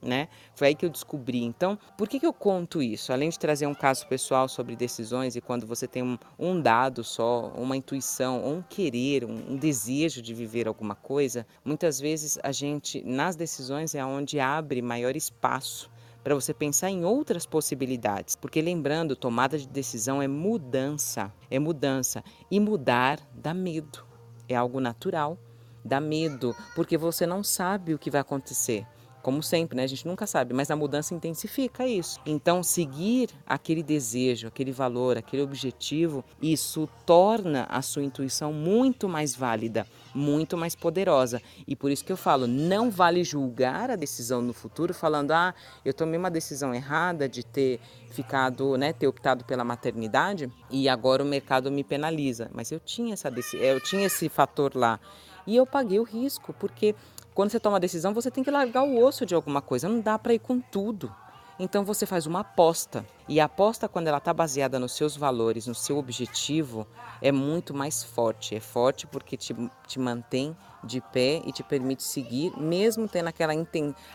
Né? 0.00 0.28
Foi 0.54 0.68
aí 0.68 0.74
que 0.74 0.84
eu 0.84 0.90
descobri. 0.90 1.44
Então, 1.44 1.78
por 1.96 2.08
que, 2.08 2.18
que 2.18 2.26
eu 2.26 2.32
conto 2.32 2.82
isso? 2.82 3.12
Além 3.12 3.28
de 3.28 3.38
trazer 3.38 3.68
um 3.68 3.74
caso 3.74 4.04
pessoal 4.08 4.48
sobre 4.48 4.74
decisões 4.74 5.36
e 5.36 5.40
quando 5.40 5.64
você 5.64 5.86
tem 5.86 6.02
um, 6.02 6.18
um 6.36 6.60
dado 6.60 7.04
só, 7.04 7.52
uma 7.56 7.76
intuição, 7.76 8.44
um 8.44 8.62
querer, 8.62 9.24
um, 9.24 9.52
um, 9.52 9.56
desejo 9.56 10.20
de 10.20 10.34
viver 10.34 10.66
alguma 10.66 10.96
coisa, 10.96 11.46
muitas 11.64 12.00
vezes 12.00 12.36
a 12.42 12.50
gente, 12.50 13.00
nas 13.04 13.36
decisões, 13.36 13.94
é 13.94 14.04
onde 14.04 14.40
abre 14.40 14.82
maior 14.82 15.14
espaço 15.14 15.88
para 16.24 16.34
você 16.34 16.52
pensar 16.52 16.90
em 16.90 17.04
outras 17.04 17.46
possibilidades. 17.46 18.34
Porque 18.34 18.60
lembrando, 18.60 19.14
tomada 19.14 19.56
de 19.56 19.68
decisão 19.68 20.20
é 20.20 20.26
mudança, 20.26 21.32
é 21.48 21.60
mudança. 21.60 22.24
E 22.50 22.58
mudar 22.58 23.20
dá 23.32 23.54
medo, 23.54 24.04
é 24.48 24.56
algo 24.56 24.80
natural 24.80 25.38
dá 25.84 26.00
medo, 26.00 26.54
porque 26.74 26.96
você 26.96 27.26
não 27.26 27.42
sabe 27.42 27.94
o 27.94 27.98
que 27.98 28.10
vai 28.10 28.20
acontecer. 28.20 28.86
Como 29.22 29.40
sempre, 29.40 29.76
né? 29.76 29.84
A 29.84 29.86
gente 29.86 30.04
nunca 30.04 30.26
sabe, 30.26 30.52
mas 30.52 30.68
a 30.68 30.74
mudança 30.74 31.14
intensifica 31.14 31.86
isso. 31.86 32.18
Então, 32.26 32.60
seguir 32.60 33.30
aquele 33.46 33.80
desejo, 33.80 34.48
aquele 34.48 34.72
valor, 34.72 35.16
aquele 35.16 35.42
objetivo, 35.42 36.24
isso 36.42 36.88
torna 37.06 37.64
a 37.70 37.80
sua 37.82 38.02
intuição 38.02 38.52
muito 38.52 39.08
mais 39.08 39.36
válida, 39.36 39.86
muito 40.12 40.56
mais 40.56 40.74
poderosa. 40.74 41.40
E 41.68 41.76
por 41.76 41.92
isso 41.92 42.04
que 42.04 42.10
eu 42.10 42.16
falo, 42.16 42.48
não 42.48 42.90
vale 42.90 43.22
julgar 43.22 43.92
a 43.92 43.96
decisão 43.96 44.42
no 44.42 44.52
futuro 44.52 44.92
falando: 44.92 45.30
"Ah, 45.30 45.54
eu 45.84 45.94
tomei 45.94 46.18
uma 46.18 46.30
decisão 46.30 46.74
errada 46.74 47.28
de 47.28 47.44
ter 47.44 47.78
ficado, 48.10 48.76
né, 48.76 48.92
ter 48.92 49.06
optado 49.06 49.44
pela 49.44 49.62
maternidade 49.62 50.50
e 50.68 50.88
agora 50.88 51.22
o 51.22 51.26
mercado 51.26 51.70
me 51.70 51.84
penaliza". 51.84 52.50
Mas 52.52 52.72
eu 52.72 52.80
tinha 52.80 53.12
essa 53.14 53.32
eu 53.54 53.80
tinha 53.80 54.06
esse 54.06 54.28
fator 54.28 54.72
lá. 54.74 54.98
E 55.46 55.56
eu 55.56 55.66
paguei 55.66 55.98
o 55.98 56.04
risco, 56.04 56.52
porque 56.52 56.94
quando 57.34 57.50
você 57.50 57.60
toma 57.60 57.76
a 57.76 57.80
decisão, 57.80 58.12
você 58.12 58.30
tem 58.30 58.44
que 58.44 58.50
largar 58.50 58.82
o 58.82 59.02
osso 59.02 59.24
de 59.24 59.34
alguma 59.34 59.62
coisa, 59.62 59.88
não 59.88 60.00
dá 60.00 60.18
para 60.18 60.34
ir 60.34 60.38
com 60.38 60.60
tudo. 60.60 61.12
Então 61.58 61.84
você 61.84 62.06
faz 62.06 62.26
uma 62.26 62.40
aposta. 62.40 63.06
E 63.28 63.38
a 63.38 63.44
aposta, 63.44 63.88
quando 63.88 64.08
ela 64.08 64.18
está 64.18 64.32
baseada 64.32 64.78
nos 64.78 64.92
seus 64.92 65.16
valores, 65.16 65.66
no 65.66 65.74
seu 65.74 65.96
objetivo, 65.96 66.86
é 67.20 67.30
muito 67.30 67.72
mais 67.72 68.02
forte. 68.02 68.54
É 68.54 68.60
forte 68.60 69.06
porque 69.06 69.36
te, 69.36 69.54
te 69.86 69.98
mantém 69.98 70.56
de 70.82 71.00
pé 71.00 71.40
e 71.46 71.52
te 71.52 71.62
permite 71.62 72.02
seguir, 72.02 72.52
mesmo 72.58 73.06
tendo 73.06 73.28
aquela, 73.28 73.52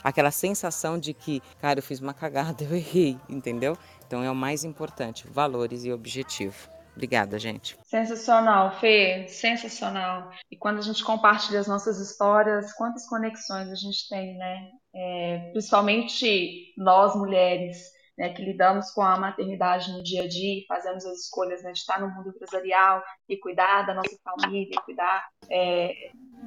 aquela 0.03 0.31
sensação 0.31 0.99
de 0.99 1.13
que, 1.13 1.41
cara, 1.61 1.79
eu 1.79 1.83
fiz 1.83 1.99
uma 2.01 2.13
cagada, 2.13 2.63
eu 2.65 2.75
errei, 2.75 3.17
entendeu? 3.29 3.77
Então 4.05 4.23
é 4.23 4.29
o 4.29 4.35
mais 4.35 4.63
importante: 4.63 5.25
valores 5.27 5.85
e 5.85 5.91
objetivo. 5.91 6.76
Obrigada, 6.97 7.37
gente. 7.37 7.77
Sensacional, 7.83 8.79
Fê, 8.79 9.27
sensacional. 9.27 10.31
E 10.49 10.57
quando 10.57 10.79
a 10.79 10.81
gente 10.81 11.03
compartilha 11.03 11.59
as 11.59 11.67
nossas 11.67 11.99
histórias, 11.99 12.73
quantas 12.73 13.07
conexões 13.07 13.69
a 13.69 13.75
gente 13.75 14.09
tem, 14.09 14.35
né? 14.35 14.71
É, 14.95 15.51
principalmente 15.51 16.73
nós 16.75 17.15
mulheres, 17.15 17.77
né, 18.17 18.33
que 18.33 18.41
lidamos 18.41 18.89
com 18.89 19.03
a 19.03 19.15
maternidade 19.15 19.91
no 19.91 20.01
dia 20.01 20.23
a 20.23 20.27
dia, 20.27 20.63
fazemos 20.67 21.05
as 21.05 21.19
escolhas 21.19 21.61
né, 21.61 21.71
de 21.71 21.77
estar 21.77 22.01
no 22.01 22.09
mundo 22.09 22.29
empresarial 22.29 23.03
e 23.29 23.37
cuidar 23.37 23.83
da 23.83 23.93
nossa 23.93 24.17
família, 24.23 24.81
cuidar 24.83 25.23
é, 25.51 25.93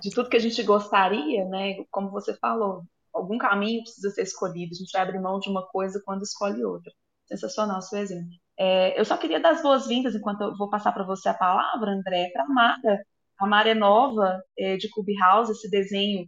de 0.00 0.10
tudo 0.10 0.28
que 0.28 0.36
a 0.36 0.40
gente 0.40 0.60
gostaria, 0.64 1.44
né? 1.44 1.76
Como 1.92 2.10
você 2.10 2.36
falou, 2.38 2.82
algum 3.14 3.38
caminho 3.38 3.84
precisa 3.84 4.10
ser 4.10 4.22
escolhido. 4.22 4.72
A 4.72 4.78
gente 4.78 4.90
vai 4.92 5.02
abrir 5.02 5.20
mão 5.20 5.38
de 5.38 5.48
uma 5.48 5.64
coisa 5.68 6.02
quando 6.04 6.22
escolhe 6.22 6.64
outra. 6.64 6.92
Sensacional 7.26 7.80
seu 7.80 8.00
exemplo. 8.00 8.34
É, 8.60 9.00
eu 9.00 9.06
só 9.06 9.16
queria 9.16 9.40
dar 9.40 9.52
as 9.52 9.62
boas-vindas, 9.62 10.14
enquanto 10.14 10.42
eu 10.42 10.54
vou 10.56 10.68
passar 10.68 10.92
para 10.92 11.02
você 11.04 11.30
a 11.30 11.34
palavra, 11.34 11.92
André, 11.92 12.28
para 12.30 12.44
a 12.44 12.48
Mara. 12.48 13.02
A 13.38 13.46
Mara 13.46 13.70
é 13.70 13.74
nova 13.74 14.38
é, 14.58 14.76
de 14.76 14.90
Clubhouse, 14.90 15.50
esse 15.50 15.70
desenho 15.70 16.26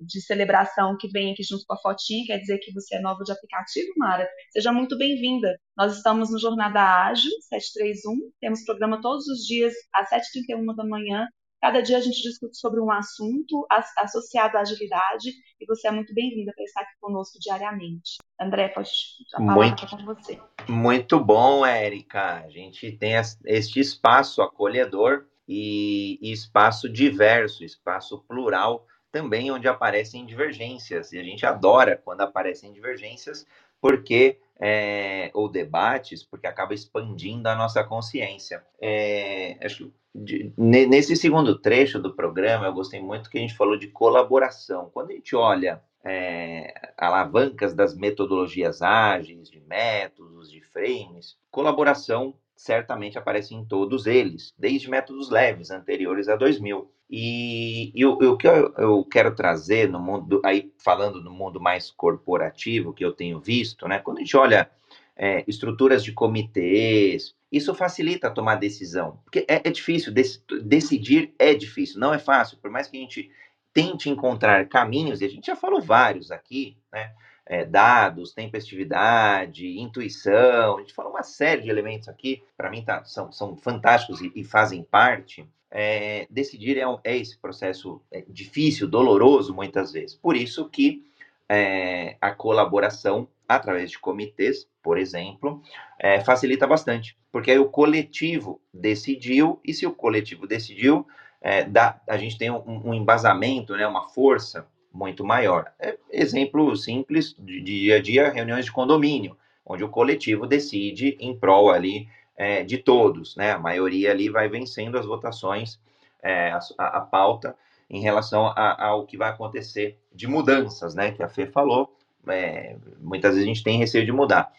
de 0.00 0.20
celebração 0.22 0.96
que 0.98 1.08
vem 1.08 1.32
aqui 1.32 1.42
junto 1.42 1.64
com 1.66 1.74
a 1.74 1.78
fotinha, 1.78 2.24
quer 2.26 2.38
dizer 2.38 2.58
que 2.58 2.72
você 2.72 2.96
é 2.96 3.00
nova 3.00 3.22
de 3.22 3.32
aplicativo, 3.32 3.92
Mara. 3.98 4.26
Seja 4.50 4.72
muito 4.72 4.96
bem-vinda. 4.96 5.58
Nós 5.76 5.96
estamos 5.96 6.30
no 6.30 6.38
Jornada 6.38 6.80
Ágil 6.80 7.30
731, 7.50 8.30
temos 8.40 8.64
programa 8.64 9.02
todos 9.02 9.26
os 9.26 9.40
dias 9.40 9.74
às 9.92 10.08
7h31 10.08 10.74
da 10.74 10.84
manhã 10.84 11.28
Cada 11.62 11.80
dia 11.80 11.96
a 11.96 12.00
gente 12.00 12.20
discute 12.20 12.56
sobre 12.56 12.80
um 12.80 12.90
assunto 12.90 13.64
associado 13.96 14.58
à 14.58 14.62
agilidade 14.62 15.30
e 15.60 15.64
você 15.64 15.86
é 15.86 15.92
muito 15.92 16.12
bem-vinda 16.12 16.52
para 16.52 16.64
estar 16.64 16.80
aqui 16.80 16.94
conosco 17.00 17.38
diariamente. 17.38 18.18
André, 18.40 18.66
pode 18.66 18.90
falar 19.30 19.54
muito, 19.54 19.86
com 19.86 20.04
você. 20.04 20.40
Muito 20.68 21.20
bom, 21.20 21.64
Érica. 21.64 22.42
A 22.44 22.50
gente 22.50 22.90
tem 22.90 23.12
este 23.44 23.78
espaço 23.78 24.42
acolhedor 24.42 25.26
e 25.46 26.18
espaço 26.20 26.88
diverso, 26.88 27.62
espaço 27.62 28.18
plural 28.26 28.84
também 29.12 29.52
onde 29.52 29.68
aparecem 29.68 30.26
divergências. 30.26 31.12
E 31.12 31.18
a 31.20 31.22
gente 31.22 31.46
adora 31.46 31.96
quando 31.96 32.22
aparecem 32.22 32.72
divergências, 32.72 33.46
porque 33.80 34.40
é, 34.64 35.28
ou 35.34 35.48
debates, 35.48 36.22
porque 36.22 36.46
acaba 36.46 36.72
expandindo 36.72 37.48
a 37.48 37.56
nossa 37.56 37.82
consciência. 37.82 38.64
É, 38.80 39.58
acho 39.60 39.92
de, 40.14 40.52
nesse 40.56 41.16
segundo 41.16 41.58
trecho 41.58 41.98
do 41.98 42.14
programa, 42.14 42.66
eu 42.66 42.72
gostei 42.72 43.00
muito 43.00 43.28
que 43.28 43.38
a 43.38 43.40
gente 43.40 43.56
falou 43.56 43.76
de 43.76 43.88
colaboração. 43.88 44.88
Quando 44.94 45.10
a 45.10 45.14
gente 45.14 45.34
olha 45.34 45.82
é, 46.04 46.92
alavancas 46.96 47.74
das 47.74 47.96
metodologias 47.96 48.82
ágeis, 48.82 49.50
de 49.50 49.60
métodos, 49.60 50.48
de 50.48 50.60
frames, 50.60 51.36
colaboração 51.50 52.32
certamente 52.54 53.18
aparece 53.18 53.56
em 53.56 53.64
todos 53.64 54.06
eles, 54.06 54.54
desde 54.56 54.88
métodos 54.88 55.28
leves 55.28 55.72
anteriores 55.72 56.28
a 56.28 56.36
2000. 56.36 56.88
E, 57.14 57.92
e 57.94 58.06
o, 58.06 58.12
o, 58.12 58.36
que 58.38 58.48
eu, 58.48 58.72
eu, 58.78 59.04
quero 59.04 59.34
trazer 59.34 59.86
no 59.86 60.00
mundo, 60.00 60.40
aí 60.42 60.72
falando 60.78 61.22
no 61.22 61.30
mundo 61.30 61.60
mais 61.60 61.90
corporativo 61.90 62.94
que 62.94 63.04
eu 63.04 63.12
tenho 63.12 63.38
visto, 63.38 63.86
né? 63.86 63.98
Quando 63.98 64.16
a 64.16 64.20
gente 64.20 64.34
olha 64.34 64.70
é, 65.14 65.44
estruturas 65.46 66.02
de 66.02 66.12
comitês. 66.12 67.34
Isso 67.50 67.74
facilita 67.74 68.28
a 68.28 68.30
tomar 68.30 68.54
decisão. 68.54 69.20
Porque 69.24 69.44
é, 69.46 69.60
é 69.62 69.70
difícil, 69.70 70.10
dec 70.10 70.40
decidir 70.64 71.34
é 71.38 71.52
difícil, 71.52 72.00
não 72.00 72.14
é 72.14 72.18
fácil. 72.18 72.56
Por 72.56 72.70
mais 72.70 72.88
que 72.88 72.96
a 72.96 73.00
gente 73.00 73.30
tente 73.74 74.08
encontrar 74.08 74.66
caminhos, 74.68 75.20
e 75.20 75.26
a 75.26 75.28
gente 75.28 75.46
já 75.46 75.56
falou 75.56 75.82
vários 75.82 76.30
aqui, 76.30 76.78
né? 76.90 77.12
É, 77.44 77.64
dados, 77.64 78.32
tempestividade, 78.32 79.78
intuição, 79.78 80.76
a 80.76 80.80
gente 80.80 80.94
falou 80.94 81.10
uma 81.10 81.24
série 81.24 81.62
de 81.62 81.70
elementos 81.70 82.08
aqui, 82.08 82.42
para 82.56 82.70
mim 82.70 82.84
tá, 82.84 83.04
são, 83.04 83.32
são 83.32 83.56
fantásticos 83.56 84.20
e, 84.20 84.32
e 84.34 84.44
fazem 84.44 84.84
parte. 84.84 85.46
É, 85.74 86.26
decidir 86.30 86.78
é, 86.78 86.84
é, 87.02 87.16
esse 87.16 87.38
processo 87.38 88.00
é, 88.12 88.22
difícil, 88.28 88.86
doloroso 88.86 89.54
muitas 89.54 89.90
vezes. 89.90 90.14
Por 90.14 90.36
isso 90.36 90.68
que 90.68 91.02
é, 91.48 92.16
a 92.20 92.30
colaboração 92.30 93.26
através 93.48 93.90
de 93.90 93.98
comitês, 93.98 94.66
por 94.82 94.98
exemplo, 94.98 95.62
é, 95.98 96.20
facilita 96.20 96.66
bastante, 96.66 97.16
porque 97.30 97.50
aí 97.50 97.58
o 97.58 97.68
coletivo 97.68 98.60
decidiu, 98.72 99.60
e 99.64 99.74
se 99.74 99.86
o 99.86 99.92
coletivo 99.92 100.46
decidiu, 100.46 101.06
é, 101.40 101.64
dá, 101.64 102.00
a 102.08 102.16
gente 102.16 102.38
tem 102.38 102.50
um, 102.50 102.88
um, 102.88 102.94
embasamento, 102.94 103.74
né, 103.74 103.86
uma 103.86 104.08
força 104.08 104.66
muito 104.92 105.24
maior. 105.24 105.72
É, 105.78 105.98
exemplo 106.10 106.76
simples 106.76 107.34
de, 107.38 107.60
dia 107.60 107.96
a 107.96 108.02
dia, 108.02 108.30
reuniões 108.30 108.64
de 108.64 108.72
condomínio, 108.72 109.36
onde 109.64 109.84
o 109.84 109.88
coletivo 109.88 110.46
decide 110.46 111.16
em 111.20 111.36
prol 111.36 111.70
ali 111.70 112.08
é, 112.36 112.62
de 112.62 112.78
todos, 112.78 113.36
né, 113.36 113.52
a 113.52 113.58
maioria 113.58 114.10
ali 114.10 114.28
vai 114.28 114.48
vencendo 114.48 114.98
as 114.98 115.06
votações, 115.06 115.78
é, 116.22 116.50
a, 116.50 116.58
a, 116.78 117.00
pauta 117.00 117.54
em 117.88 118.00
relação 118.00 118.46
a, 118.46 118.86
ao 118.86 119.06
que 119.06 119.16
vai 119.16 119.30
acontecer 119.30 119.98
de 120.12 120.26
mudanças, 120.26 120.94
né, 120.94 121.12
que 121.12 121.22
a 121.22 121.28
Fê 121.28 121.46
falou, 121.46 121.94
é, 122.26 122.76
muitas 123.00 123.34
vezes 123.34 123.44
a 123.44 123.46
gente 123.46 123.64
tem 123.64 123.78
receio 123.78 124.04
de 124.04 124.12
mudar. 124.12 124.52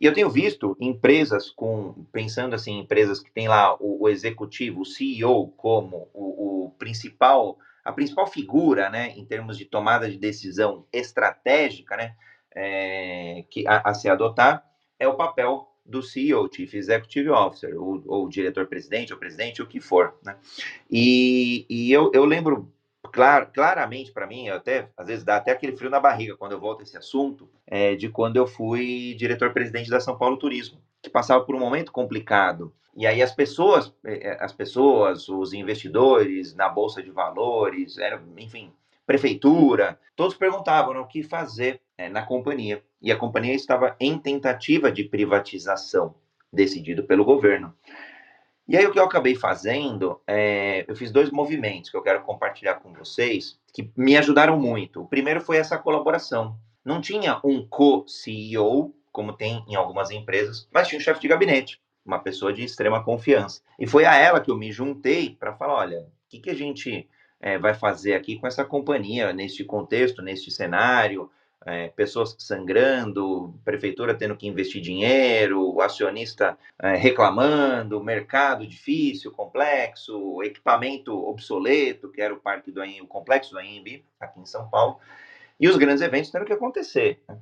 E 0.00 0.06
eu 0.06 0.14
tenho 0.14 0.30
visto 0.30 0.76
empresas 0.80 1.50
com, 1.50 2.06
pensando 2.10 2.54
assim, 2.54 2.78
empresas 2.78 3.20
que 3.20 3.30
tem 3.30 3.48
lá 3.48 3.76
o, 3.78 4.04
o 4.04 4.08
executivo, 4.08 4.80
o 4.80 4.86
CEO 4.86 5.48
como 5.56 6.08
o, 6.14 6.66
o, 6.66 6.70
principal, 6.78 7.58
a 7.84 7.92
principal 7.92 8.26
figura, 8.26 8.88
né, 8.90 9.10
em 9.16 9.24
termos 9.24 9.56
de 9.56 9.64
tomada 9.64 10.10
de 10.10 10.18
decisão 10.18 10.86
estratégica, 10.92 11.96
né, 11.96 12.14
é, 12.54 13.44
que 13.50 13.66
a, 13.66 13.90
a, 13.90 13.94
se 13.94 14.08
adotar 14.08 14.64
é 14.98 15.06
o 15.08 15.14
papel 15.14 15.68
do 15.84 16.02
CEO, 16.02 16.48
Chief 16.52 16.72
Executive 16.74 17.30
Officer, 17.30 17.80
ou, 17.80 18.02
ou 18.06 18.28
diretor-presidente, 18.28 19.12
ou 19.12 19.18
presidente, 19.18 19.62
o 19.62 19.66
que 19.66 19.80
for, 19.80 20.18
né. 20.22 20.36
E, 20.90 21.66
e 21.68 21.92
eu, 21.92 22.10
eu 22.14 22.24
lembro 22.24 22.72
claro, 23.10 23.48
claramente 23.52 24.12
para 24.12 24.26
mim, 24.26 24.48
até 24.48 24.88
às 24.96 25.06
vezes 25.06 25.24
dá 25.24 25.36
até 25.36 25.52
aquele 25.52 25.76
frio 25.76 25.90
na 25.90 26.00
barriga 26.00 26.36
quando 26.36 26.52
eu 26.52 26.60
volto 26.60 26.80
a 26.80 26.82
esse 26.82 26.96
assunto, 26.96 27.48
é, 27.66 27.94
de 27.94 28.08
quando 28.08 28.36
eu 28.36 28.46
fui 28.46 29.14
diretor-presidente 29.18 29.90
da 29.90 30.00
São 30.00 30.16
Paulo 30.16 30.36
Turismo, 30.36 30.80
que 31.02 31.10
passava 31.10 31.44
por 31.44 31.54
um 31.54 31.60
momento 31.60 31.92
complicado. 31.92 32.72
E 33.00 33.06
aí 33.06 33.22
as 33.22 33.32
pessoas, 33.32 33.90
é, 34.04 34.28
é, 34.28 34.44
as 34.44 34.52
pessoas, 34.52 35.26
os 35.26 35.54
investidores 35.54 36.54
na 36.54 36.68
bolsa 36.68 37.02
de 37.02 37.10
valores, 37.10 37.96
enfim, 38.36 38.70
prefeitura, 39.06 39.98
todos 40.14 40.36
perguntavam 40.36 40.92
né, 40.92 41.00
o 41.00 41.06
que 41.06 41.22
fazer 41.22 41.80
é, 41.96 42.10
na 42.10 42.26
companhia. 42.26 42.84
E 43.00 43.10
a 43.10 43.16
companhia 43.16 43.54
estava 43.54 43.96
em 43.98 44.18
tentativa 44.18 44.92
de 44.92 45.04
privatização, 45.04 46.14
decidido 46.52 47.04
pelo 47.04 47.24
governo. 47.24 47.74
E 48.68 48.76
aí 48.76 48.84
o 48.84 48.92
que 48.92 48.98
eu 48.98 49.04
acabei 49.04 49.34
fazendo, 49.34 50.20
é, 50.26 50.84
eu 50.86 50.94
fiz 50.94 51.10
dois 51.10 51.30
movimentos 51.30 51.88
que 51.88 51.96
eu 51.96 52.02
quero 52.02 52.20
compartilhar 52.20 52.74
com 52.74 52.92
vocês, 52.92 53.58
que 53.72 53.90
me 53.96 54.14
ajudaram 54.14 54.60
muito. 54.60 55.00
O 55.00 55.08
primeiro 55.08 55.40
foi 55.40 55.56
essa 55.56 55.78
colaboração. 55.78 56.54
Não 56.84 57.00
tinha 57.00 57.40
um 57.42 57.66
co-CEO, 57.66 58.94
como 59.10 59.32
tem 59.32 59.64
em 59.66 59.74
algumas 59.74 60.10
empresas, 60.10 60.68
mas 60.70 60.86
tinha 60.86 60.98
um 60.98 61.02
chefe 61.02 61.22
de 61.22 61.28
gabinete, 61.28 61.80
uma 62.04 62.18
pessoa 62.18 62.52
de 62.52 62.64
extrema 62.64 63.02
confiança. 63.04 63.62
E 63.78 63.86
foi 63.86 64.04
a 64.04 64.14
ela 64.14 64.40
que 64.40 64.50
eu 64.50 64.56
me 64.56 64.72
juntei 64.72 65.36
para 65.38 65.54
falar, 65.54 65.74
olha, 65.74 66.00
o 66.00 66.06
que, 66.28 66.40
que 66.40 66.50
a 66.50 66.54
gente 66.54 67.08
é, 67.40 67.58
vai 67.58 67.74
fazer 67.74 68.14
aqui 68.14 68.38
com 68.38 68.46
essa 68.46 68.64
companhia, 68.64 69.32
neste 69.32 69.64
contexto, 69.64 70.22
neste 70.22 70.50
cenário, 70.50 71.30
é, 71.66 71.88
pessoas 71.88 72.34
sangrando, 72.38 73.54
prefeitura 73.64 74.14
tendo 74.14 74.36
que 74.36 74.46
investir 74.46 74.80
dinheiro, 74.80 75.80
acionista 75.80 76.58
é, 76.78 76.96
reclamando, 76.96 78.02
mercado 78.02 78.66
difícil, 78.66 79.30
complexo, 79.30 80.42
equipamento 80.42 81.14
obsoleto, 81.14 82.10
que 82.10 82.20
era 82.20 82.32
o 82.32 82.40
parque 82.40 82.70
do 82.70 82.80
AIM, 82.80 83.02
o 83.02 83.06
complexo 83.06 83.52
do 83.52 83.58
AIMB, 83.58 84.04
aqui 84.18 84.40
em 84.40 84.46
São 84.46 84.68
Paulo, 84.68 84.98
e 85.58 85.68
os 85.68 85.76
grandes 85.76 86.02
eventos 86.02 86.30
tendo 86.30 86.46
que 86.46 86.52
acontecer. 86.52 87.20
Né? 87.28 87.36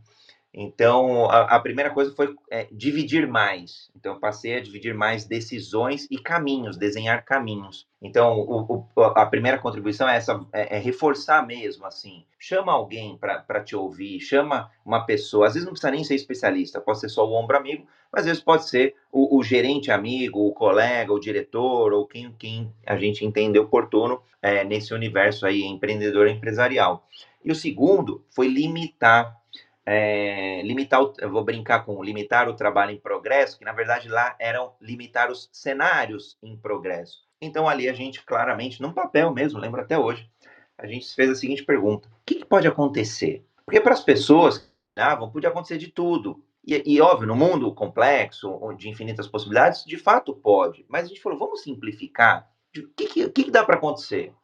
Então, 0.53 1.27
a, 1.27 1.57
a, 1.57 1.61
primeira 1.61 1.91
coisa 1.91 2.15
foi 2.15 2.35
é, 2.51 2.67
dividir 2.73 3.27
mais. 3.27 3.91
Então, 3.95 4.15
eu 4.15 4.21
passei 4.21 4.57
a 4.57 4.61
dividir 4.61 4.95
mais 4.95 5.27
decisões 5.27 6.07
e 6.11 6.19
caminhos, 6.19 6.79
desenhar 6.79 7.25
caminhos. 7.25 7.87
Então, 8.01 8.39
o, 8.41 8.87
o, 8.97 9.03
a 9.03 9.27
primeira 9.27 9.59
contribuição 9.59 10.09
é 10.09 10.17
essa, 10.17 10.41
é, 10.53 10.77
é 10.77 10.79
reforçar 10.79 11.47
mesmo, 11.47 11.85
assim. 11.85 12.25
Chama 12.39 12.73
alguém 12.73 13.19
para 13.19 13.61
te 13.63 13.77
ouvir, 13.77 14.21
chama 14.21 14.71
uma 14.85 15.05
pessoa. 15.05 15.47
Às 15.47 15.53
vezes 15.53 15.67
não 15.67 15.73
precisa 15.73 15.91
nem 15.91 16.03
ser 16.03 16.15
especialista, 16.15 16.81
pode 16.81 17.01
ser 17.01 17.11
só 17.11 17.29
o 17.29 17.35
ombro 17.35 17.57
amigo, 17.57 17.87
mas 18.11 18.23
às 18.23 18.27
vezes 18.27 18.43
pode 18.43 18.69
ser 18.69 18.95
o, 19.13 19.39
o 19.39 19.43
gerente 19.43 19.91
amigo, 19.91 20.41
o 20.41 20.55
colega, 20.55 21.13
o 21.13 21.21
diretor, 21.21 21.93
ou 21.93 22.07
quem, 22.07 22.33
quem 22.39 22.73
a 22.87 22.97
gente 22.97 23.25
entender 23.25 23.59
oportuno 23.59 24.23
é, 24.41 24.65
nesse 24.65 24.95
universo 24.95 25.47
aí 25.47 25.63
empreendedor 25.63 26.27
empresarial. 26.27 27.07
E 27.45 27.53
o 27.53 27.55
segundo 27.55 28.25
foi 28.31 28.49
limitar 28.49 29.37
é, 29.91 30.61
limitar, 30.65 31.03
o, 31.03 31.15
eu 31.19 31.31
vou 31.31 31.43
brincar 31.43 31.83
com 31.83 32.05
limitar 32.05 32.47
o 32.47 32.55
trabalho 32.55 32.91
em 32.91 33.01
progresso, 33.01 33.59
que 33.59 33.65
na 33.65 33.73
verdade 33.73 34.07
lá 34.07 34.37
eram 34.39 34.75
limitar 34.83 35.31
os 35.31 35.49
cenários 35.51 36.37
em 36.43 36.55
progresso. 36.59 37.27
Então 37.41 37.67
ali 37.67 37.89
a 37.89 37.95
gente 37.95 38.23
claramente, 38.23 38.83
num 38.83 38.93
papel 38.93 39.33
mesmo, 39.33 39.59
lembro 39.59 39.81
até 39.81 39.99
hoje, 39.99 40.31
a 40.77 40.87
gente 40.87 41.15
fez 41.15 41.31
a 41.31 41.35
seguinte 41.35 41.65
pergunta: 41.65 42.07
o 42.07 42.21
que, 42.27 42.35
que 42.35 42.45
pode 42.45 42.69
acontecer? 42.69 43.43
Porque 43.65 43.81
para 43.81 43.95
as 43.95 44.05
pessoas, 44.05 44.71
ah, 44.95 45.17
pode 45.17 45.47
acontecer 45.47 45.79
de 45.79 45.89
tudo. 45.89 46.45
E, 46.67 46.83
e, 46.85 47.01
óbvio, 47.01 47.27
no 47.27 47.35
mundo 47.35 47.73
complexo, 47.73 48.61
de 48.77 48.91
infinitas 48.91 49.27
possibilidades, 49.27 49.87
de 49.87 49.97
fato 49.97 50.35
pode. 50.35 50.85
Mas 50.87 51.07
a 51.07 51.09
gente 51.09 51.23
falou, 51.23 51.39
vamos 51.39 51.63
simplificar. 51.63 52.47
O 52.77 52.89
que, 52.95 53.07
que, 53.07 53.29
que 53.31 53.51
dá 53.51 53.65
para 53.65 53.77
acontecer? 53.77 54.35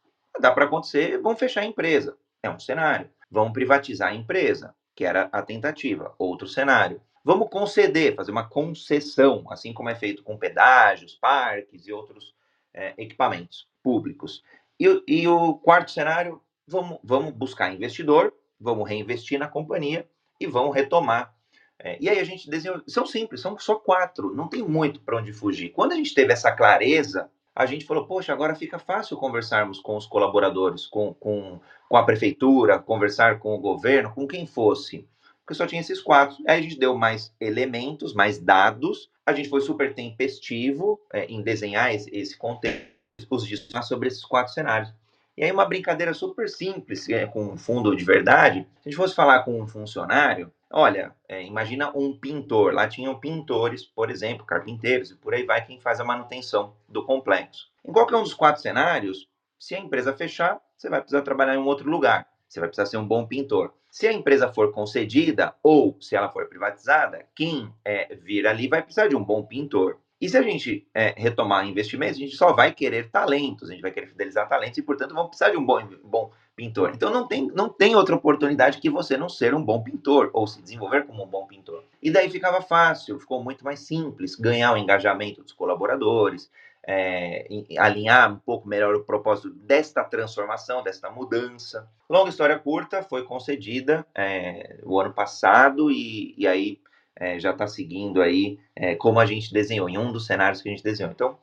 Dá 0.40 0.51
para 0.51 0.64
acontecer, 0.64 1.18
vamos 1.18 1.38
fechar 1.38 1.61
a 1.61 1.66
empresa. 1.66 2.16
É 2.42 2.49
um 2.49 2.59
cenário. 2.59 3.11
Vamos 3.30 3.53
privatizar 3.53 4.09
a 4.09 4.14
empresa 4.14 4.74
que 4.95 5.05
era 5.05 5.28
a 5.32 5.42
tentativa. 5.42 6.14
Outro 6.18 6.47
cenário. 6.47 7.01
Vamos 7.24 7.49
conceder, 7.49 8.14
fazer 8.14 8.30
uma 8.30 8.49
concessão, 8.49 9.47
assim 9.49 9.72
como 9.72 9.88
é 9.88 9.95
feito 9.95 10.22
com 10.22 10.36
pedágios, 10.36 11.14
parques 11.14 11.86
e 11.86 11.92
outros 11.92 12.34
é, 12.72 12.92
equipamentos 12.99 13.66
públicos. 13.82 14.45
E, 14.78 15.03
e, 15.09 15.26
o 15.26 15.55
quarto 15.55 15.90
cenário, 15.90 16.42
vamos, 16.66 16.99
vamos 17.03 17.32
buscar 17.32 17.72
investidor, 17.72 18.34
vamos 18.61 18.88
reinvestir 18.88 19.38
na 19.38 19.49
companhia 19.49 20.07
e 20.38 20.47
vamos 20.47 20.74
retomar. 20.74 21.34
É, 21.78 21.97
e 22.01 22.09
aí 22.09 22.18
a 22.18 22.24
gente 22.24 22.51
desenhou. 22.51 22.82
São 22.86 23.07
simples, 23.07 23.40
são 23.40 23.59
só 23.59 23.76
quatro, 23.76 24.34
não 24.34 24.49
tem 24.49 24.62
muito 24.62 25.01
para 25.01 25.16
onde 25.16 25.32
fugir. 25.32 25.70
Quando 25.70 25.92
a 25.92 25.97
gente 25.97 26.14
teve 26.14 26.32
essa 26.32 26.53
clareza, 26.53 27.30
a 27.55 27.67
gente 27.67 27.85
falou, 27.85 28.07
poxa, 28.07 28.33
agora 28.33 28.55
fica 28.55 28.79
fácil 28.79 29.17
conversarmos 29.17 29.79
com 29.79 29.97
os 29.97 30.07
colaboradores, 30.07 30.87
com, 30.87 31.15
com, 31.15 31.61
com 31.89 31.97
a 31.97 32.03
prefeitura, 32.03 32.79
conversar 32.79 33.39
com 33.39 33.55
o 33.55 33.61
governo, 33.61 34.13
com 34.13 34.27
quem 34.27 34.47
fosse. 34.47 35.07
Porque 35.41 35.55
só 35.55 35.67
tinha 35.67 35.81
esses 35.81 36.01
quatro. 36.01 36.37
Aí 36.49 36.59
a 36.59 36.63
gente 36.63 36.79
deu 36.79 36.97
mais 36.97 37.33
elementos, 37.41 38.13
mais 38.13 38.39
dados. 38.39 39.11
A 39.25 39.33
gente 39.33 39.49
foi 39.49 39.61
super 39.61 39.95
tempestivo 39.95 41.01
é, 41.13 41.27
em 41.27 41.43
desenhar 41.43 41.95
esse, 41.95 42.11
esse 42.17 42.37
contexto, 42.37 42.89
os 43.31 43.69
sobre 43.83 44.09
esses 44.09 44.25
quatro 44.25 44.53
cenários. 44.53 44.93
E 45.37 45.45
aí 45.45 45.53
uma 45.53 45.67
brincadeira 45.67 46.15
super 46.15 46.49
simples, 46.49 47.09
é, 47.09 47.27
com 47.27 47.45
um 47.45 47.57
fundo 47.57 47.95
de 47.95 48.05
verdade. 48.05 48.67
Se 48.81 48.89
a 48.89 48.91
gente 48.91 48.97
fosse 48.97 49.15
falar 49.15 49.43
com 49.45 49.61
um 49.61 49.67
funcionário, 49.67 50.51
olha, 50.75 51.14
é, 51.29 51.43
imagina 51.43 51.91
um 51.97 52.18
pintor. 52.18 52.75
Lá 52.75 52.89
tinham 52.89 53.18
pintores, 53.18 53.85
por 53.85 54.11
exemplo, 54.11 54.45
carpinteiros 54.45 55.12
e 55.12 55.16
por 55.16 55.33
aí 55.33 55.45
vai 55.45 55.64
quem 55.64 55.81
faz 55.81 56.01
a 56.01 56.05
manutenção 56.05 56.75
do 56.89 57.05
complexo. 57.05 57.70
Em 57.85 57.93
qualquer 57.93 58.16
um 58.16 58.22
dos 58.22 58.35
quatro 58.35 58.61
cenários, 58.61 59.29
se 59.59 59.75
a 59.75 59.79
empresa 59.79 60.12
fechar, 60.12 60.61
você 60.77 60.91
vai 60.91 61.01
precisar 61.01 61.22
trabalhar 61.22 61.55
em 61.55 61.59
um 61.59 61.66
outro 61.66 61.89
lugar. 61.89 62.27
Você 62.49 62.59
vai 62.59 62.68
precisar 62.68 62.87
ser 62.87 62.97
um 62.97 63.07
bom 63.07 63.27
pintor. 63.27 63.72
Se 63.91 64.09
a 64.09 64.12
empresa 64.12 64.53
for 64.53 64.72
concedida 64.72 65.55
ou 65.62 65.97
se 66.01 66.16
ela 66.16 66.29
for 66.29 66.49
privatizada, 66.49 67.27
quem 67.35 67.72
é, 67.85 68.14
vir 68.16 68.47
ali 68.47 68.66
vai 68.66 68.83
precisar 68.83 69.07
de 69.07 69.14
um 69.14 69.22
bom 69.22 69.45
pintor. 69.45 69.99
E 70.20 70.29
se 70.29 70.37
a 70.37 70.43
gente 70.43 70.89
é, 70.93 71.14
retomar 71.16 71.66
investimentos, 71.66 72.16
a 72.16 72.20
gente 72.20 72.37
só 72.37 72.53
vai 72.53 72.72
querer 72.72 73.11
talentos, 73.11 73.68
a 73.68 73.72
gente 73.72 73.83
vai 73.83 73.93
querer 73.93 74.07
fidelizar 74.07 74.49
talentos 74.49 74.79
e, 74.79 74.83
portanto, 74.83 75.14
vamos 75.14 75.29
precisar 75.29 75.51
de 75.51 75.57
um 75.57 75.64
bom, 75.64 75.87
bom 76.03 76.31
pintor. 76.55 76.93
Então, 76.95 77.11
não 77.11 77.27
tem, 77.27 77.47
não 77.49 77.69
tem 77.69 77.97
outra 77.97 78.15
oportunidade 78.15 78.79
que 78.79 78.89
você 78.89 79.17
não 79.17 79.29
ser 79.29 79.55
um 79.55 79.63
bom 79.63 79.83
pintor 79.83 80.31
ou 80.33 80.47
se 80.47 80.63
desenvolver 80.63 81.05
como 81.05 81.25
um 81.25 81.27
bom 81.27 81.47
pintor. 81.47 81.85
E 82.03 82.11
daí 82.11 82.31
ficava 82.31 82.61
fácil, 82.61 83.19
ficou 83.19 83.43
muito 83.43 83.65
mais 83.65 83.81
simples 83.81 84.35
ganhar 84.35 84.73
o 84.73 84.77
engajamento 84.77 85.43
dos 85.43 85.53
colaboradores, 85.53 86.51
é, 86.87 87.47
alinhar 87.79 88.33
um 88.33 88.39
pouco 88.39 88.69
melhor 88.69 88.95
o 88.95 89.05
propósito 89.05 89.51
desta 89.51 90.05
transformação, 90.05 90.83
desta 90.83 91.11
mudança. 91.11 91.89
Longa 92.09 92.31
história 92.31 92.59
curta, 92.59 93.03
foi 93.03 93.25
concedida 93.25 94.07
é, 94.15 94.79
o 94.85 95.01
ano 95.01 95.13
passado 95.13 95.91
e, 95.91 96.35
e 96.37 96.47
aí 96.47 96.79
é, 97.17 97.39
já 97.39 97.51
está 97.51 97.67
seguindo 97.67 98.21
aí 98.21 98.59
como 98.99 99.21
a 99.21 99.27
gente 99.27 99.53
desenhou, 99.53 99.89
em 99.89 99.97
um 99.97 100.13
dos 100.13 100.27
cenários 100.27 100.61
que 100.61 100.69
a 100.69 100.73
gente 100.73 100.83
desenhou. 100.83 101.13
Então, 101.13 101.39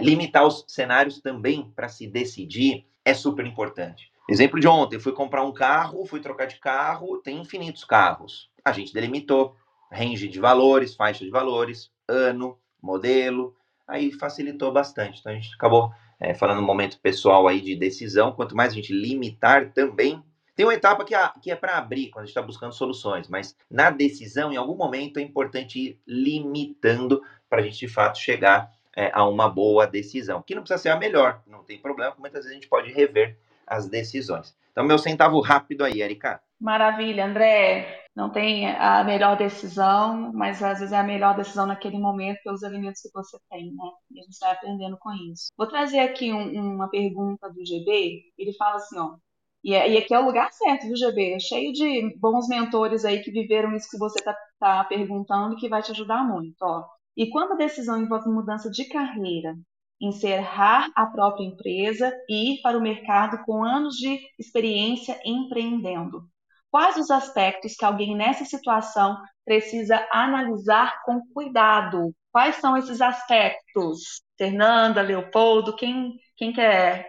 limitar 0.00 0.46
os 0.46 0.64
cenários 0.66 1.20
também 1.20 1.70
para 1.76 1.86
se 1.86 2.06
decidir 2.06 2.86
é 3.04 3.12
super 3.12 3.46
importante. 3.46 4.11
Exemplo 4.32 4.58
de 4.58 4.66
ontem, 4.66 4.98
fui 4.98 5.12
comprar 5.12 5.44
um 5.44 5.52
carro, 5.52 6.06
fui 6.06 6.18
trocar 6.18 6.46
de 6.46 6.58
carro, 6.58 7.18
tem 7.18 7.38
infinitos 7.38 7.84
carros. 7.84 8.48
A 8.64 8.72
gente 8.72 8.90
delimitou 8.90 9.54
range 9.92 10.26
de 10.26 10.40
valores, 10.40 10.94
faixa 10.94 11.22
de 11.22 11.30
valores, 11.30 11.90
ano, 12.08 12.58
modelo, 12.80 13.54
aí 13.86 14.10
facilitou 14.10 14.72
bastante. 14.72 15.20
Então 15.20 15.32
a 15.32 15.34
gente 15.34 15.54
acabou 15.54 15.92
é, 16.18 16.32
falando 16.32 16.62
no 16.62 16.66
momento 16.66 16.98
pessoal 16.98 17.46
aí 17.46 17.60
de 17.60 17.76
decisão, 17.76 18.32
quanto 18.32 18.56
mais 18.56 18.72
a 18.72 18.74
gente 18.74 18.90
limitar 18.90 19.70
também. 19.74 20.24
Tem 20.56 20.64
uma 20.64 20.72
etapa 20.72 21.04
que, 21.04 21.14
que 21.42 21.50
é 21.50 21.54
para 21.54 21.76
abrir, 21.76 22.08
quando 22.08 22.22
a 22.22 22.24
gente 22.24 22.30
está 22.30 22.40
buscando 22.40 22.72
soluções, 22.72 23.28
mas 23.28 23.54
na 23.70 23.90
decisão, 23.90 24.50
em 24.50 24.56
algum 24.56 24.74
momento, 24.74 25.18
é 25.18 25.22
importante 25.22 25.78
ir 25.78 26.00
limitando 26.06 27.22
para 27.50 27.60
a 27.60 27.62
gente 27.62 27.80
de 27.80 27.88
fato 27.88 28.16
chegar 28.16 28.72
é, 28.96 29.10
a 29.12 29.28
uma 29.28 29.46
boa 29.46 29.86
decisão, 29.86 30.40
que 30.40 30.54
não 30.54 30.62
precisa 30.62 30.78
ser 30.78 30.88
a 30.88 30.96
melhor, 30.96 31.42
não 31.46 31.62
tem 31.62 31.78
problema, 31.78 32.14
muitas 32.18 32.44
vezes 32.44 32.52
a 32.52 32.54
gente 32.54 32.68
pode 32.68 32.90
rever 32.90 33.36
as 33.72 33.88
decisões. 33.88 34.54
Então, 34.70 34.84
meu 34.84 34.98
centavo 34.98 35.40
rápido 35.40 35.84
aí, 35.84 36.00
Erika. 36.00 36.40
Maravilha, 36.60 37.26
André. 37.26 38.00
Não 38.14 38.30
tem 38.30 38.70
a 38.70 39.02
melhor 39.04 39.36
decisão, 39.36 40.32
mas 40.34 40.62
às 40.62 40.80
vezes 40.80 40.92
é 40.92 40.98
a 40.98 41.02
melhor 41.02 41.34
decisão 41.34 41.66
naquele 41.66 41.98
momento 41.98 42.40
pelos 42.44 42.62
elementos 42.62 43.00
que 43.00 43.10
você 43.12 43.38
tem, 43.50 43.72
né? 43.74 43.90
E 44.10 44.20
a 44.20 44.22
gente 44.22 44.38
vai 44.38 44.52
aprendendo 44.52 44.98
com 44.98 45.10
isso. 45.12 45.46
Vou 45.56 45.66
trazer 45.66 46.00
aqui 46.00 46.32
um, 46.32 46.74
uma 46.74 46.90
pergunta 46.90 47.48
do 47.48 47.64
GB. 47.64 48.22
Ele 48.38 48.52
fala 48.54 48.76
assim, 48.76 48.98
ó. 48.98 49.16
E, 49.64 49.74
é, 49.74 49.90
e 49.90 49.96
aqui 49.96 50.12
é 50.12 50.18
o 50.18 50.24
lugar 50.24 50.52
certo, 50.52 50.86
viu, 50.86 50.96
GB? 50.96 51.34
É 51.34 51.38
cheio 51.38 51.72
de 51.72 52.14
bons 52.18 52.48
mentores 52.48 53.04
aí 53.04 53.22
que 53.22 53.30
viveram 53.30 53.74
isso 53.74 53.88
que 53.90 53.98
você 53.98 54.18
está 54.18 54.36
tá 54.58 54.84
perguntando 54.84 55.54
e 55.54 55.56
que 55.56 55.68
vai 55.68 55.82
te 55.82 55.92
ajudar 55.92 56.22
muito, 56.26 56.60
ó. 56.62 56.84
E 57.16 57.30
quando 57.30 57.52
a 57.52 57.56
decisão 57.56 58.00
envolve 58.00 58.28
mudança 58.28 58.70
de 58.70 58.84
carreira, 58.86 59.54
encerrar 60.02 60.90
a 60.96 61.06
própria 61.06 61.44
empresa 61.44 62.12
e 62.28 62.54
ir 62.54 62.60
para 62.60 62.76
o 62.76 62.82
mercado 62.82 63.38
com 63.44 63.62
anos 63.64 63.94
de 63.94 64.18
experiência 64.36 65.18
empreendendo. 65.24 66.24
Quais 66.70 66.96
os 66.96 67.10
aspectos 67.10 67.76
que 67.76 67.84
alguém 67.84 68.16
nessa 68.16 68.44
situação 68.44 69.16
precisa 69.44 70.04
analisar 70.10 71.02
com 71.04 71.20
cuidado? 71.32 72.12
Quais 72.32 72.56
são 72.56 72.76
esses 72.76 73.00
aspectos? 73.00 74.22
Fernanda, 74.36 75.02
Leopoldo, 75.02 75.76
quem, 75.76 76.14
quem 76.36 76.52
quer 76.52 77.08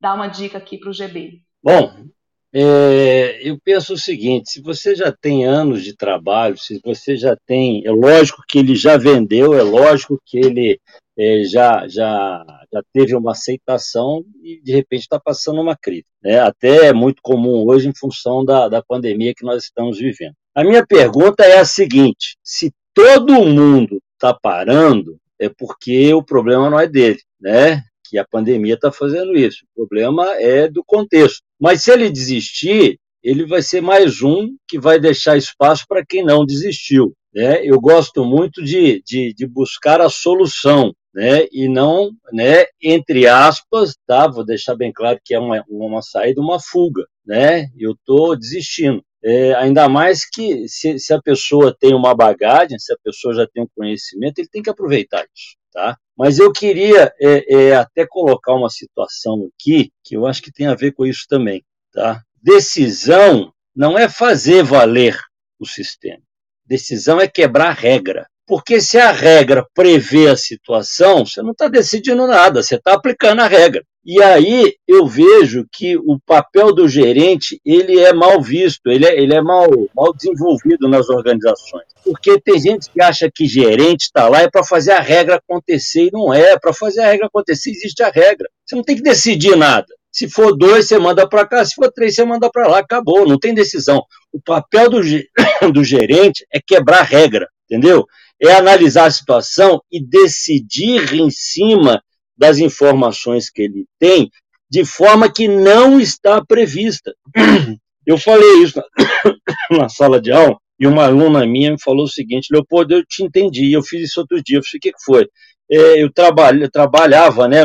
dar 0.00 0.14
uma 0.14 0.26
dica 0.26 0.58
aqui 0.58 0.78
para 0.78 0.90
o 0.90 0.92
GB? 0.92 1.42
Bom, 1.62 2.06
é, 2.52 3.40
eu 3.42 3.58
penso 3.62 3.94
o 3.94 3.98
seguinte: 3.98 4.50
se 4.50 4.62
você 4.62 4.94
já 4.94 5.12
tem 5.12 5.44
anos 5.44 5.84
de 5.84 5.94
trabalho, 5.96 6.56
se 6.56 6.80
você 6.84 7.16
já 7.16 7.36
tem, 7.46 7.86
é 7.86 7.90
lógico 7.90 8.42
que 8.48 8.58
ele 8.58 8.74
já 8.74 8.96
vendeu, 8.96 9.54
é 9.54 9.62
lógico 9.62 10.20
que 10.24 10.38
ele 10.38 10.80
é, 11.18 11.44
já, 11.44 11.86
já, 11.88 12.44
já 12.72 12.82
teve 12.92 13.14
uma 13.14 13.32
aceitação 13.32 14.24
e 14.42 14.60
de 14.62 14.72
repente 14.72 15.02
está 15.02 15.20
passando 15.20 15.60
uma 15.60 15.76
crise. 15.76 16.06
Né? 16.22 16.38
Até 16.40 16.86
é 16.86 16.92
muito 16.92 17.20
comum 17.22 17.64
hoje 17.66 17.88
em 17.88 17.96
função 17.96 18.44
da, 18.44 18.68
da 18.68 18.82
pandemia 18.82 19.34
que 19.34 19.44
nós 19.44 19.64
estamos 19.64 19.98
vivendo. 19.98 20.34
A 20.54 20.64
minha 20.64 20.86
pergunta 20.86 21.44
é 21.44 21.58
a 21.58 21.64
seguinte: 21.64 22.36
se 22.42 22.72
todo 22.92 23.44
mundo 23.44 24.00
está 24.14 24.32
parando, 24.32 25.18
é 25.38 25.48
porque 25.48 26.12
o 26.14 26.22
problema 26.22 26.70
não 26.70 26.78
é 26.78 26.86
dele, 26.86 27.20
né? 27.40 27.82
que 28.04 28.18
a 28.18 28.24
pandemia 28.24 28.74
está 28.74 28.92
fazendo 28.92 29.36
isso. 29.36 29.64
O 29.74 29.86
problema 29.86 30.36
é 30.36 30.68
do 30.68 30.84
contexto. 30.84 31.42
Mas 31.58 31.82
se 31.82 31.90
ele 31.90 32.10
desistir, 32.10 32.98
ele 33.22 33.46
vai 33.46 33.62
ser 33.62 33.80
mais 33.80 34.22
um 34.22 34.54
que 34.68 34.78
vai 34.78 35.00
deixar 35.00 35.36
espaço 35.36 35.84
para 35.88 36.04
quem 36.06 36.22
não 36.22 36.44
desistiu. 36.44 37.14
Né? 37.34 37.64
Eu 37.64 37.80
gosto 37.80 38.24
muito 38.24 38.62
de, 38.62 39.02
de, 39.04 39.34
de, 39.34 39.46
buscar 39.46 40.00
a 40.00 40.08
solução, 40.08 40.94
né? 41.14 41.46
e 41.52 41.68
não, 41.68 42.10
né, 42.32 42.66
entre 42.82 43.26
aspas, 43.26 43.96
tá? 44.06 44.26
vou 44.26 44.44
deixar 44.44 44.74
bem 44.74 44.92
claro 44.92 45.20
que 45.24 45.32
é 45.34 45.38
uma, 45.38 45.64
uma 45.68 46.02
saída, 46.02 46.40
uma 46.40 46.58
fuga. 46.60 47.06
Né? 47.24 47.68
Eu 47.78 47.92
estou 47.92 48.36
desistindo. 48.36 49.02
É, 49.22 49.54
ainda 49.54 49.88
mais 49.88 50.28
que 50.28 50.68
se, 50.68 50.98
se, 50.98 51.14
a 51.14 51.22
pessoa 51.22 51.74
tem 51.78 51.94
uma 51.94 52.14
bagagem, 52.14 52.78
se 52.78 52.92
a 52.92 52.96
pessoa 53.02 53.32
já 53.32 53.46
tem 53.46 53.62
um 53.62 53.68
conhecimento, 53.74 54.38
ele 54.38 54.48
tem 54.48 54.62
que 54.62 54.68
aproveitar 54.68 55.24
isso. 55.34 55.56
Tá? 55.72 55.96
Mas 56.16 56.38
eu 56.38 56.52
queria 56.52 57.12
é, 57.20 57.54
é, 57.54 57.74
até 57.74 58.06
colocar 58.06 58.52
uma 58.52 58.68
situação 58.68 59.48
aqui 59.48 59.90
que 60.04 60.16
eu 60.16 60.26
acho 60.26 60.42
que 60.42 60.52
tem 60.52 60.66
a 60.66 60.74
ver 60.74 60.92
com 60.92 61.06
isso 61.06 61.24
também. 61.28 61.64
Tá? 61.92 62.22
Decisão 62.42 63.52
não 63.74 63.98
é 63.98 64.08
fazer 64.08 64.62
valer 64.62 65.18
o 65.58 65.66
sistema. 65.66 66.22
Decisão 66.66 67.20
é 67.20 67.26
quebrar 67.26 67.72
regra. 67.72 68.28
Porque 68.46 68.80
se 68.80 68.98
a 68.98 69.10
regra 69.10 69.66
prevê 69.74 70.28
a 70.28 70.36
situação, 70.36 71.24
você 71.24 71.40
não 71.42 71.52
está 71.52 71.68
decidindo 71.68 72.26
nada, 72.26 72.62
você 72.62 72.76
está 72.76 72.92
aplicando 72.92 73.40
a 73.40 73.46
regra. 73.46 73.82
E 74.06 74.22
aí 74.22 74.74
eu 74.86 75.06
vejo 75.06 75.66
que 75.72 75.96
o 75.96 76.18
papel 76.26 76.74
do 76.74 76.86
gerente 76.86 77.58
ele 77.64 77.98
é 77.98 78.12
mal 78.12 78.42
visto, 78.42 78.90
ele 78.90 79.06
é, 79.06 79.18
ele 79.18 79.34
é 79.34 79.40
mal, 79.40 79.66
mal 79.96 80.12
desenvolvido 80.14 80.86
nas 80.86 81.08
organizações. 81.08 81.86
Porque 82.04 82.38
tem 82.38 82.60
gente 82.60 82.90
que 82.90 83.00
acha 83.00 83.30
que 83.34 83.46
gerente 83.46 84.02
está 84.02 84.28
lá 84.28 84.42
é 84.42 84.50
para 84.50 84.62
fazer 84.62 84.92
a 84.92 85.00
regra 85.00 85.36
acontecer, 85.36 86.08
e 86.08 86.10
não 86.12 86.34
é. 86.34 86.58
Para 86.58 86.74
fazer 86.74 87.00
a 87.00 87.10
regra 87.10 87.28
acontecer, 87.28 87.70
existe 87.70 88.02
a 88.02 88.10
regra. 88.10 88.46
Você 88.66 88.76
não 88.76 88.82
tem 88.82 88.96
que 88.96 89.02
decidir 89.02 89.56
nada. 89.56 89.86
Se 90.12 90.28
for 90.28 90.54
dois, 90.54 90.86
você 90.86 90.98
manda 90.98 91.26
para 91.26 91.46
cá, 91.46 91.64
se 91.64 91.74
for 91.74 91.90
três, 91.90 92.14
você 92.14 92.24
manda 92.24 92.50
para 92.50 92.68
lá, 92.68 92.78
acabou, 92.80 93.26
não 93.26 93.38
tem 93.38 93.54
decisão. 93.54 94.02
O 94.32 94.40
papel 94.40 94.90
do, 94.90 95.00
do 95.72 95.82
gerente 95.82 96.46
é 96.52 96.60
quebrar 96.64 97.02
regra, 97.02 97.48
entendeu? 97.68 98.04
É 98.44 98.52
analisar 98.52 99.06
a 99.06 99.10
situação 99.10 99.80
e 99.90 100.04
decidir 100.04 101.14
em 101.14 101.30
cima 101.30 102.02
das 102.36 102.58
informações 102.58 103.48
que 103.48 103.62
ele 103.62 103.86
tem, 103.98 104.30
de 104.70 104.84
forma 104.84 105.32
que 105.32 105.48
não 105.48 106.00
está 106.00 106.44
prevista. 106.44 107.14
Eu 108.06 108.18
falei 108.18 108.62
isso 108.62 108.82
na, 109.70 109.88
sala 109.88 110.20
de 110.20 110.30
aula, 110.30 110.58
e 110.78 110.86
uma 110.86 111.06
aluna 111.06 111.46
minha 111.46 111.70
me 111.70 111.80
falou 111.80 112.04
o 112.04 112.08
seguinte: 112.08 112.48
Leopoldo, 112.52 112.92
eu 112.92 113.02
te 113.06 113.24
entendi, 113.24 113.72
eu 113.72 113.82
fiz 113.82 114.10
isso 114.10 114.20
outro 114.20 114.42
dia. 114.42 114.58
Eu 114.58 114.62
falei: 114.62 114.76
o 114.76 114.80
que 114.80 114.92
foi? 115.02 115.28
É, 115.70 116.02
eu, 116.02 116.12
trabalha, 116.12 116.64
eu 116.64 116.70
trabalhava 116.70 117.48
né, 117.48 117.62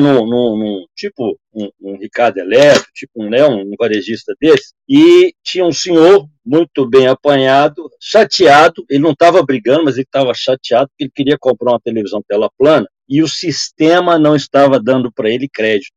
tipo 0.95 1.37
um, 1.53 1.69
um, 1.81 1.97
Ricardo 1.97 2.37
Eletro, 2.37 2.87
tipo 2.93 3.11
um, 3.23 3.29
né, 3.29 3.45
um 3.45 3.71
varejista 3.77 4.33
desse, 4.39 4.73
e 4.87 5.33
tinha 5.43 5.65
um 5.65 5.71
senhor 5.71 6.25
muito 6.45 6.87
bem 6.87 7.07
apanhado, 7.07 7.89
chateado, 7.99 8.85
ele 8.89 9.03
não 9.03 9.11
estava 9.11 9.43
brigando, 9.43 9.83
mas 9.83 9.95
ele 9.95 10.03
estava 10.03 10.33
chateado 10.33 10.87
porque 10.89 11.03
ele 11.03 11.11
queria 11.13 11.37
comprar 11.37 11.73
uma 11.73 11.81
televisão 11.81 12.21
tela 12.25 12.49
plana 12.57 12.87
e 13.07 13.21
o 13.21 13.27
sistema 13.27 14.17
não 14.17 14.35
estava 14.35 14.79
dando 14.79 15.11
para 15.11 15.29
ele 15.29 15.49
crédito. 15.49 15.91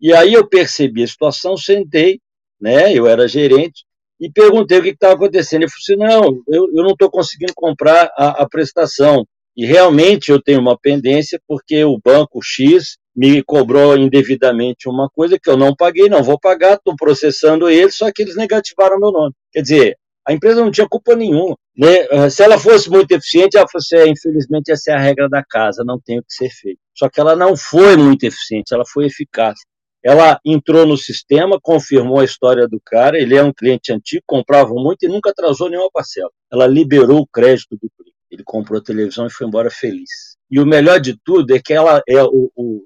E 0.00 0.12
aí 0.12 0.32
eu 0.32 0.48
percebi 0.48 1.04
a 1.04 1.06
situação, 1.08 1.56
sentei, 1.56 2.20
né, 2.60 2.92
eu 2.92 3.06
era 3.06 3.28
gerente, 3.28 3.84
e 4.20 4.30
perguntei 4.30 4.78
o 4.78 4.82
que 4.82 4.90
estava 4.90 5.14
acontecendo. 5.14 5.62
Ele 5.62 5.70
falou 5.70 5.82
assim: 5.82 5.96
não, 5.96 6.42
eu, 6.48 6.68
eu 6.74 6.82
não 6.82 6.92
estou 6.92 7.10
conseguindo 7.10 7.52
comprar 7.54 8.10
a, 8.16 8.42
a 8.42 8.48
prestação. 8.48 9.26
E 9.56 9.64
realmente 9.64 10.30
eu 10.30 10.42
tenho 10.42 10.60
uma 10.60 10.78
pendência 10.78 11.40
porque 11.46 11.84
o 11.84 11.98
banco 12.02 12.40
X 12.42 12.96
me 13.14 13.42
cobrou 13.42 13.96
indevidamente 13.96 14.88
uma 14.88 15.08
coisa 15.08 15.38
que 15.40 15.48
eu 15.48 15.56
não 15.56 15.74
paguei, 15.74 16.08
não 16.08 16.22
vou 16.22 16.38
pagar, 16.38 16.74
estou 16.74 16.96
processando 16.96 17.68
ele, 17.68 17.90
só 17.90 18.10
que 18.12 18.22
eles 18.22 18.36
negativaram 18.36 18.98
meu 18.98 19.12
nome. 19.12 19.32
Quer 19.52 19.62
dizer, 19.62 19.96
a 20.26 20.32
empresa 20.32 20.60
não 20.60 20.70
tinha 20.70 20.88
culpa 20.88 21.14
nenhuma. 21.14 21.56
Né? 21.76 22.28
Se 22.30 22.42
ela 22.42 22.58
fosse 22.58 22.90
muito 22.90 23.12
eficiente, 23.12 23.56
ela 23.56 23.68
fosse, 23.70 23.96
é, 23.96 24.08
infelizmente, 24.08 24.72
essa 24.72 24.90
é 24.90 24.94
a 24.94 25.00
regra 25.00 25.28
da 25.28 25.44
casa, 25.44 25.84
não 25.84 26.00
tem 26.00 26.18
o 26.18 26.22
que 26.22 26.32
ser 26.32 26.50
feito. 26.50 26.80
Só 26.96 27.08
que 27.08 27.20
ela 27.20 27.36
não 27.36 27.56
foi 27.56 27.96
muito 27.96 28.24
eficiente, 28.24 28.74
ela 28.74 28.84
foi 28.86 29.06
eficaz. 29.06 29.58
Ela 30.02 30.38
entrou 30.44 30.86
no 30.86 30.96
sistema, 30.98 31.58
confirmou 31.62 32.20
a 32.20 32.24
história 32.24 32.68
do 32.68 32.80
cara, 32.84 33.18
ele 33.18 33.36
é 33.36 33.42
um 33.42 33.52
cliente 33.52 33.92
antigo, 33.92 34.22
comprava 34.26 34.70
muito 34.74 35.04
e 35.04 35.08
nunca 35.08 35.30
atrasou 35.30 35.70
nenhuma 35.70 35.90
parcela. 35.90 36.30
Ela 36.52 36.66
liberou 36.66 37.20
o 37.20 37.26
crédito 37.26 37.70
do 37.72 37.88
cliente. 37.96 38.03
Ele 38.34 38.42
comprou 38.44 38.80
a 38.80 38.84
televisão 38.84 39.26
e 39.26 39.30
foi 39.30 39.46
embora 39.46 39.70
feliz. 39.70 40.36
E 40.50 40.60
o 40.60 40.66
melhor 40.66 41.00
de 41.00 41.16
tudo 41.24 41.54
é 41.54 41.60
que 41.60 41.72
ela 41.72 42.02
é 42.08 42.22
o, 42.22 42.50
o, 42.54 42.82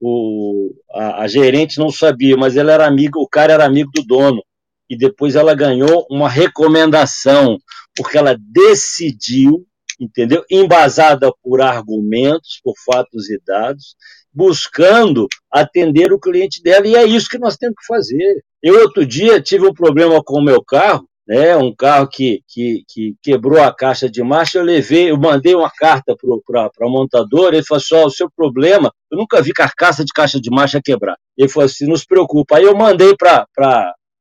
o 0.00 0.74
a, 0.92 1.22
a, 1.22 1.28
gerente 1.28 1.78
não 1.78 1.90
sabia, 1.90 2.36
mas 2.36 2.56
ela 2.56 2.72
era 2.72 2.86
amiga, 2.86 3.18
o 3.18 3.28
cara 3.28 3.54
era 3.54 3.64
amigo 3.64 3.90
do 3.94 4.02
dono. 4.04 4.42
E 4.88 4.96
depois 4.96 5.34
ela 5.34 5.54
ganhou 5.54 6.06
uma 6.10 6.28
recomendação, 6.28 7.58
porque 7.96 8.16
ela 8.16 8.36
decidiu, 8.38 9.66
entendeu? 9.98 10.44
Embasada 10.50 11.32
por 11.42 11.60
argumentos, 11.60 12.60
por 12.62 12.74
fatos 12.84 13.28
e 13.30 13.40
dados, 13.44 13.96
buscando 14.32 15.26
atender 15.50 16.12
o 16.12 16.20
cliente 16.20 16.62
dela, 16.62 16.86
e 16.86 16.94
é 16.94 17.04
isso 17.04 17.28
que 17.28 17.38
nós 17.38 17.56
temos 17.56 17.76
que 17.80 17.86
fazer. 17.86 18.44
Eu, 18.62 18.82
outro 18.82 19.04
dia, 19.04 19.40
tive 19.40 19.66
um 19.66 19.72
problema 19.72 20.22
com 20.22 20.38
o 20.38 20.44
meu 20.44 20.62
carro, 20.62 21.08
né, 21.26 21.56
um 21.56 21.74
carro 21.74 22.08
que, 22.08 22.42
que, 22.46 22.84
que 22.88 23.14
quebrou 23.22 23.60
a 23.62 23.74
caixa 23.74 24.08
de 24.08 24.22
marcha, 24.22 24.58
eu 24.58 24.64
levei, 24.64 25.10
eu 25.10 25.18
mandei 25.18 25.54
uma 25.54 25.70
carta 25.70 26.14
para 26.46 26.70
a 26.80 26.88
montadora, 26.88 27.56
ele 27.56 27.66
falou 27.66 27.82
assim, 27.82 27.96
o 27.96 28.10
seu 28.10 28.30
problema, 28.30 28.92
eu 29.10 29.18
nunca 29.18 29.42
vi 29.42 29.52
carcaça 29.52 30.04
de 30.04 30.12
caixa 30.12 30.40
de 30.40 30.50
marcha 30.50 30.80
quebrar. 30.82 31.16
Ele 31.36 31.48
falou 31.48 31.66
assim, 31.66 31.86
não 31.86 31.96
se 31.96 32.06
preocupa. 32.06 32.56
Aí 32.56 32.64
eu 32.64 32.76
mandei 32.76 33.16
para 33.16 33.46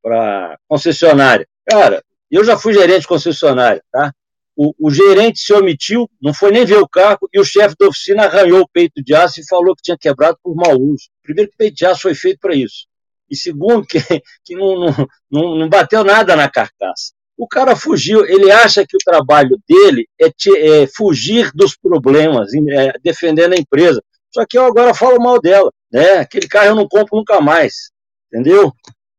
a 0.05 0.55
concessionária. 0.67 1.47
Cara, 1.67 2.03
eu 2.31 2.43
já 2.43 2.57
fui 2.57 2.73
gerente 2.73 3.01
de 3.01 3.07
concessionária, 3.07 3.83
tá? 3.91 4.11
o, 4.55 4.73
o, 4.79 4.89
gerente 4.89 5.39
se 5.39 5.53
omitiu, 5.53 6.09
não 6.21 6.33
foi 6.33 6.51
nem 6.51 6.65
ver 6.65 6.77
o 6.77 6.87
carro, 6.87 7.27
e 7.33 7.39
o 7.39 7.43
chefe 7.43 7.75
da 7.77 7.87
oficina 7.87 8.23
arranhou 8.23 8.61
o 8.61 8.67
peito 8.67 9.03
de 9.03 9.13
aço 9.13 9.39
e 9.39 9.47
falou 9.47 9.75
que 9.75 9.81
tinha 9.83 9.97
quebrado 9.97 10.37
por 10.41 10.55
mau 10.55 10.79
uso. 10.79 11.09
Primeiro, 11.21 11.49
que 11.49 11.55
o 11.55 11.57
peito 11.57 11.75
de 11.75 11.85
aço 11.85 12.01
foi 12.01 12.15
feito 12.15 12.39
para 12.39 12.55
isso. 12.55 12.87
E 13.29 13.35
segundo, 13.35 13.85
que, 13.87 13.99
que 14.43 14.55
não, 14.55 14.87
não, 15.31 15.55
não 15.55 15.69
bateu 15.69 16.03
nada 16.03 16.35
na 16.35 16.49
carcaça. 16.49 17.13
O 17.37 17.47
cara 17.47 17.75
fugiu, 17.75 18.25
ele 18.25 18.49
acha 18.49 18.85
que 18.87 18.95
o 18.95 19.03
trabalho 19.03 19.59
dele 19.67 20.07
é, 20.19 20.29
te, 20.29 20.55
é 20.57 20.87
fugir 20.87 21.51
dos 21.53 21.75
problemas, 21.75 22.53
é, 22.53 22.93
defendendo 23.03 23.53
a 23.53 23.57
empresa. 23.57 24.01
Só 24.33 24.45
que 24.45 24.57
eu 24.57 24.65
agora 24.65 24.93
falo 24.93 25.21
mal 25.21 25.39
dela, 25.39 25.69
né? 25.91 26.19
Aquele 26.19 26.47
carro 26.47 26.67
eu 26.67 26.75
não 26.75 26.87
compro 26.87 27.17
nunca 27.17 27.41
mais, 27.41 27.89
entendeu? 28.31 28.71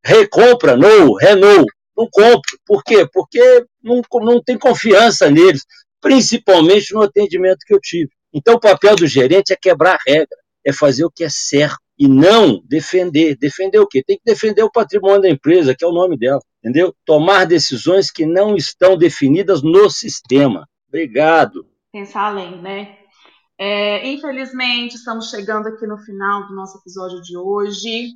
Recompra, 0.05 0.77
no, 0.77 1.15
Renault, 1.15 1.67
não 1.97 2.09
compro. 2.11 2.59
Por 2.65 2.83
quê? 2.83 3.07
Porque 3.13 3.65
não, 3.83 4.03
não 4.23 4.43
tem 4.43 4.59
confiança 4.59 5.31
neles, 5.31 5.65
principalmente 6.01 6.95
no 6.95 7.03
atendimento 7.03 7.65
que 7.67 7.75
eu 7.75 7.81
tive. 7.81 8.11
Então, 8.33 8.55
o 8.55 8.61
papel 8.61 8.97
do 8.97 9.07
gerente 9.07 9.53
é 9.53 9.57
quebrar 9.57 9.95
a 9.95 9.99
regra, 10.07 10.37
é 10.65 10.73
fazer 10.73 11.05
o 11.05 11.11
que 11.11 11.25
é 11.25 11.29
certo 11.31 11.81
e 11.99 12.07
não 12.09 12.63
defender. 12.65 13.37
Defender 13.37 13.79
o 13.79 13.87
quê? 13.87 14.03
Tem 14.05 14.17
que 14.17 14.25
defender 14.25 14.63
o 14.63 14.71
patrimônio 14.71 15.23
da 15.23 15.31
empresa, 15.31 15.75
que 15.75 15.85
é 15.85 15.89
o 15.89 15.93
nome 15.93 16.17
dela, 16.19 16.41
entendeu? 16.59 16.95
Tomar 17.05 17.47
decisões 17.47 18.11
que 18.11 18.27
não 18.27 18.57
estão 18.57 18.97
definidas 18.97 19.63
no 19.63 19.89
sistema. 19.89 20.69
Obrigado. 20.89 21.67
Pensar 21.93 22.27
além, 22.27 22.61
né? 22.61 22.97
É, 23.59 24.07
infelizmente, 24.07 24.97
estamos 24.97 25.31
chegando 25.31 25.69
aqui 25.69 25.87
no 25.87 25.97
final 25.99 26.47
do 26.47 26.55
nosso 26.55 26.79
episódio 26.79 27.23
de 27.23 27.37
hoje. 27.37 28.11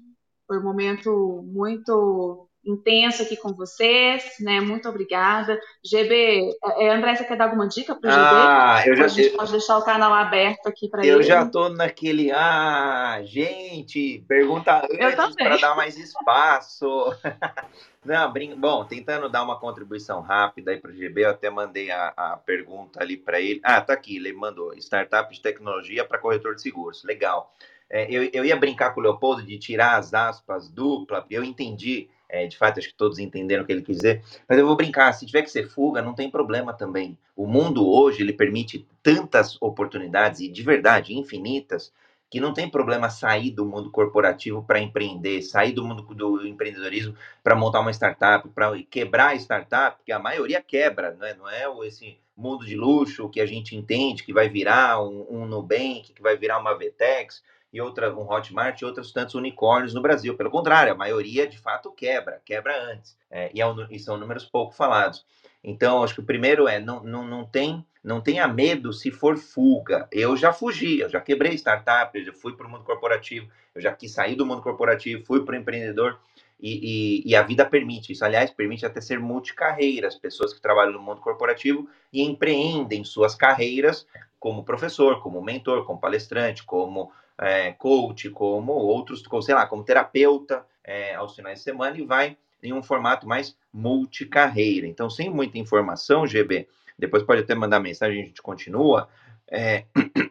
Foi 0.46 0.58
um 0.58 0.62
momento 0.62 1.42
muito 1.46 2.49
intenso 2.64 3.22
aqui 3.22 3.36
com 3.36 3.54
vocês, 3.54 4.34
né? 4.40 4.60
Muito 4.60 4.88
obrigada. 4.88 5.58
GB, 5.84 6.50
é, 6.62 6.84
é, 6.84 6.94
André, 6.94 7.16
você 7.16 7.24
quer 7.24 7.36
dar 7.36 7.44
alguma 7.44 7.66
dica 7.66 7.94
para 7.94 8.08
o 8.08 8.12
GB? 8.12 8.26
Ah, 8.26 8.82
eu 8.86 8.96
já, 8.96 9.04
a 9.04 9.08
gente 9.08 9.30
pode 9.30 9.52
deixar 9.52 9.78
o 9.78 9.84
canal 9.84 10.12
aberto 10.12 10.66
aqui 10.66 10.88
para 10.88 11.02
ele. 11.02 11.10
Eu 11.10 11.22
já 11.22 11.42
estou 11.42 11.70
naquele, 11.70 12.30
ah, 12.30 13.20
gente, 13.24 14.24
pergunta 14.28 14.86
antes 15.00 15.36
para 15.36 15.56
dar 15.56 15.74
mais 15.74 15.96
espaço. 15.98 16.86
Não, 18.04 18.32
brin... 18.32 18.54
bom, 18.56 18.84
tentando 18.84 19.28
dar 19.28 19.42
uma 19.42 19.58
contribuição 19.58 20.22
rápida 20.22 20.70
aí 20.70 20.78
para 20.78 20.90
o 20.90 20.94
GB, 20.94 21.22
eu 21.22 21.30
até 21.30 21.50
mandei 21.50 21.90
a, 21.90 22.12
a 22.16 22.36
pergunta 22.36 23.02
ali 23.02 23.16
para 23.16 23.40
ele. 23.40 23.60
Ah, 23.62 23.80
tá 23.80 23.92
aqui, 23.92 24.16
ele 24.16 24.32
mandou 24.32 24.72
startup 24.74 25.32
de 25.32 25.40
tecnologia 25.40 26.04
para 26.04 26.18
corretor 26.18 26.54
de 26.54 26.62
seguros. 26.62 27.04
Legal. 27.04 27.54
É, 27.90 28.06
eu, 28.08 28.30
eu 28.32 28.44
ia 28.44 28.56
brincar 28.56 28.94
com 28.94 29.00
o 29.00 29.02
Leopoldo 29.02 29.42
de 29.42 29.58
tirar 29.58 29.96
as 29.96 30.14
aspas 30.14 30.70
dupla, 30.70 31.26
eu 31.28 31.42
entendi 31.42 32.08
é, 32.30 32.46
de 32.46 32.56
fato, 32.56 32.78
acho 32.78 32.88
que 32.88 32.94
todos 32.94 33.18
entenderam 33.18 33.62
o 33.62 33.66
que 33.66 33.72
ele 33.72 33.82
quis 33.82 33.96
dizer. 33.96 34.22
Mas 34.48 34.58
eu 34.58 34.66
vou 34.66 34.76
brincar, 34.76 35.12
se 35.12 35.26
tiver 35.26 35.42
que 35.42 35.50
ser 35.50 35.68
fuga, 35.68 36.00
não 36.00 36.14
tem 36.14 36.30
problema 36.30 36.72
também. 36.72 37.18
O 37.36 37.46
mundo 37.46 37.88
hoje, 37.88 38.22
ele 38.22 38.32
permite 38.32 38.86
tantas 39.02 39.60
oportunidades, 39.60 40.40
e 40.40 40.48
de 40.48 40.62
verdade, 40.62 41.14
infinitas, 41.14 41.92
que 42.30 42.40
não 42.40 42.54
tem 42.54 42.70
problema 42.70 43.10
sair 43.10 43.50
do 43.50 43.66
mundo 43.66 43.90
corporativo 43.90 44.62
para 44.62 44.78
empreender, 44.78 45.42
sair 45.42 45.72
do 45.72 45.84
mundo 45.84 46.02
do 46.14 46.46
empreendedorismo 46.46 47.16
para 47.42 47.56
montar 47.56 47.80
uma 47.80 47.90
startup, 47.90 48.48
para 48.50 48.80
quebrar 48.84 49.30
a 49.30 49.34
startup, 49.34 49.96
porque 49.96 50.12
a 50.12 50.18
maioria 50.18 50.62
quebra, 50.62 51.12
não 51.18 51.26
é, 51.26 51.34
não 51.34 51.48
é 51.48 51.88
esse 51.88 52.16
mundo 52.36 52.64
de 52.64 52.76
luxo 52.76 53.28
que 53.28 53.40
a 53.40 53.46
gente 53.46 53.76
entende 53.76 54.22
que 54.22 54.32
vai 54.32 54.48
virar 54.48 55.02
um, 55.02 55.26
um 55.28 55.44
Nubank, 55.44 56.12
que 56.12 56.22
vai 56.22 56.36
virar 56.36 56.58
uma 56.58 56.78
Vetex, 56.78 57.42
e 57.72 57.80
outra, 57.80 58.12
um 58.14 58.28
Hotmart 58.28 58.80
e 58.80 58.84
outros 58.84 59.12
tantos 59.12 59.34
unicórnios 59.34 59.94
no 59.94 60.02
Brasil. 60.02 60.36
Pelo 60.36 60.50
contrário, 60.50 60.92
a 60.92 60.96
maioria 60.96 61.46
de 61.46 61.58
fato 61.58 61.92
quebra, 61.92 62.40
quebra 62.44 62.76
antes. 62.92 63.16
É, 63.30 63.50
e, 63.54 63.60
é 63.60 63.66
um, 63.66 63.86
e, 63.90 63.98
são 63.98 64.16
números 64.16 64.44
pouco 64.44 64.74
falados. 64.74 65.24
Então, 65.62 66.02
acho 66.02 66.14
que 66.14 66.20
o 66.20 66.24
primeiro 66.24 66.66
é 66.66 66.80
não, 66.80 67.02
não, 67.02 67.24
não, 67.24 67.44
tem, 67.44 67.84
não 68.02 68.20
tenha 68.20 68.48
medo 68.48 68.92
se 68.92 69.10
for 69.10 69.36
fuga. 69.36 70.08
Eu 70.10 70.36
já 70.36 70.52
fugi, 70.52 71.00
eu 71.00 71.08
já 71.08 71.20
quebrei 71.20 71.52
startup, 71.54 72.18
eu 72.18 72.24
já 72.24 72.32
fui 72.32 72.56
para 72.56 72.66
o 72.66 72.70
mundo 72.70 72.82
corporativo, 72.82 73.48
eu 73.74 73.80
já 73.80 73.92
quis 73.92 74.12
sair 74.12 74.34
do 74.34 74.46
mundo 74.46 74.62
corporativo, 74.62 75.24
fui 75.24 75.44
para 75.44 75.54
o 75.54 75.58
empreendedor. 75.58 76.18
E, 76.62 77.22
e, 77.24 77.30
e, 77.30 77.36
a 77.36 77.42
vida 77.42 77.64
permite 77.64 78.12
isso. 78.12 78.24
Aliás, 78.24 78.50
permite 78.50 78.84
até 78.84 79.00
ser 79.00 79.18
multicarreiras, 79.18 80.16
pessoas 80.16 80.52
que 80.52 80.60
trabalham 80.60 80.92
no 80.92 81.00
mundo 81.00 81.20
corporativo 81.20 81.88
e 82.12 82.22
empreendem 82.22 83.02
suas 83.02 83.34
carreiras 83.34 84.06
como 84.38 84.64
professor, 84.64 85.22
como 85.22 85.42
mentor, 85.42 85.86
como 85.86 86.00
palestrante, 86.00 86.64
como 86.64 87.12
é, 87.40 87.72
coach, 87.72 88.28
como 88.30 88.72
outros, 88.72 89.26
como, 89.26 89.42
sei 89.42 89.54
lá, 89.54 89.66
como 89.66 89.82
terapeuta 89.82 90.64
é, 90.84 91.14
aos 91.14 91.34
finais 91.34 91.58
de 91.58 91.64
semana 91.64 91.96
e 91.98 92.04
vai 92.04 92.36
em 92.62 92.72
um 92.72 92.82
formato 92.82 93.26
mais 93.26 93.56
multicarreira. 93.72 94.86
Então, 94.86 95.08
sem 95.08 95.30
muita 95.30 95.58
informação, 95.58 96.26
GB, 96.26 96.68
depois 96.98 97.22
pode 97.22 97.40
até 97.40 97.54
mandar 97.54 97.80
mensagem, 97.80 98.22
a 98.22 98.26
gente 98.26 98.42
continua. 98.42 99.08
É, 99.50 99.84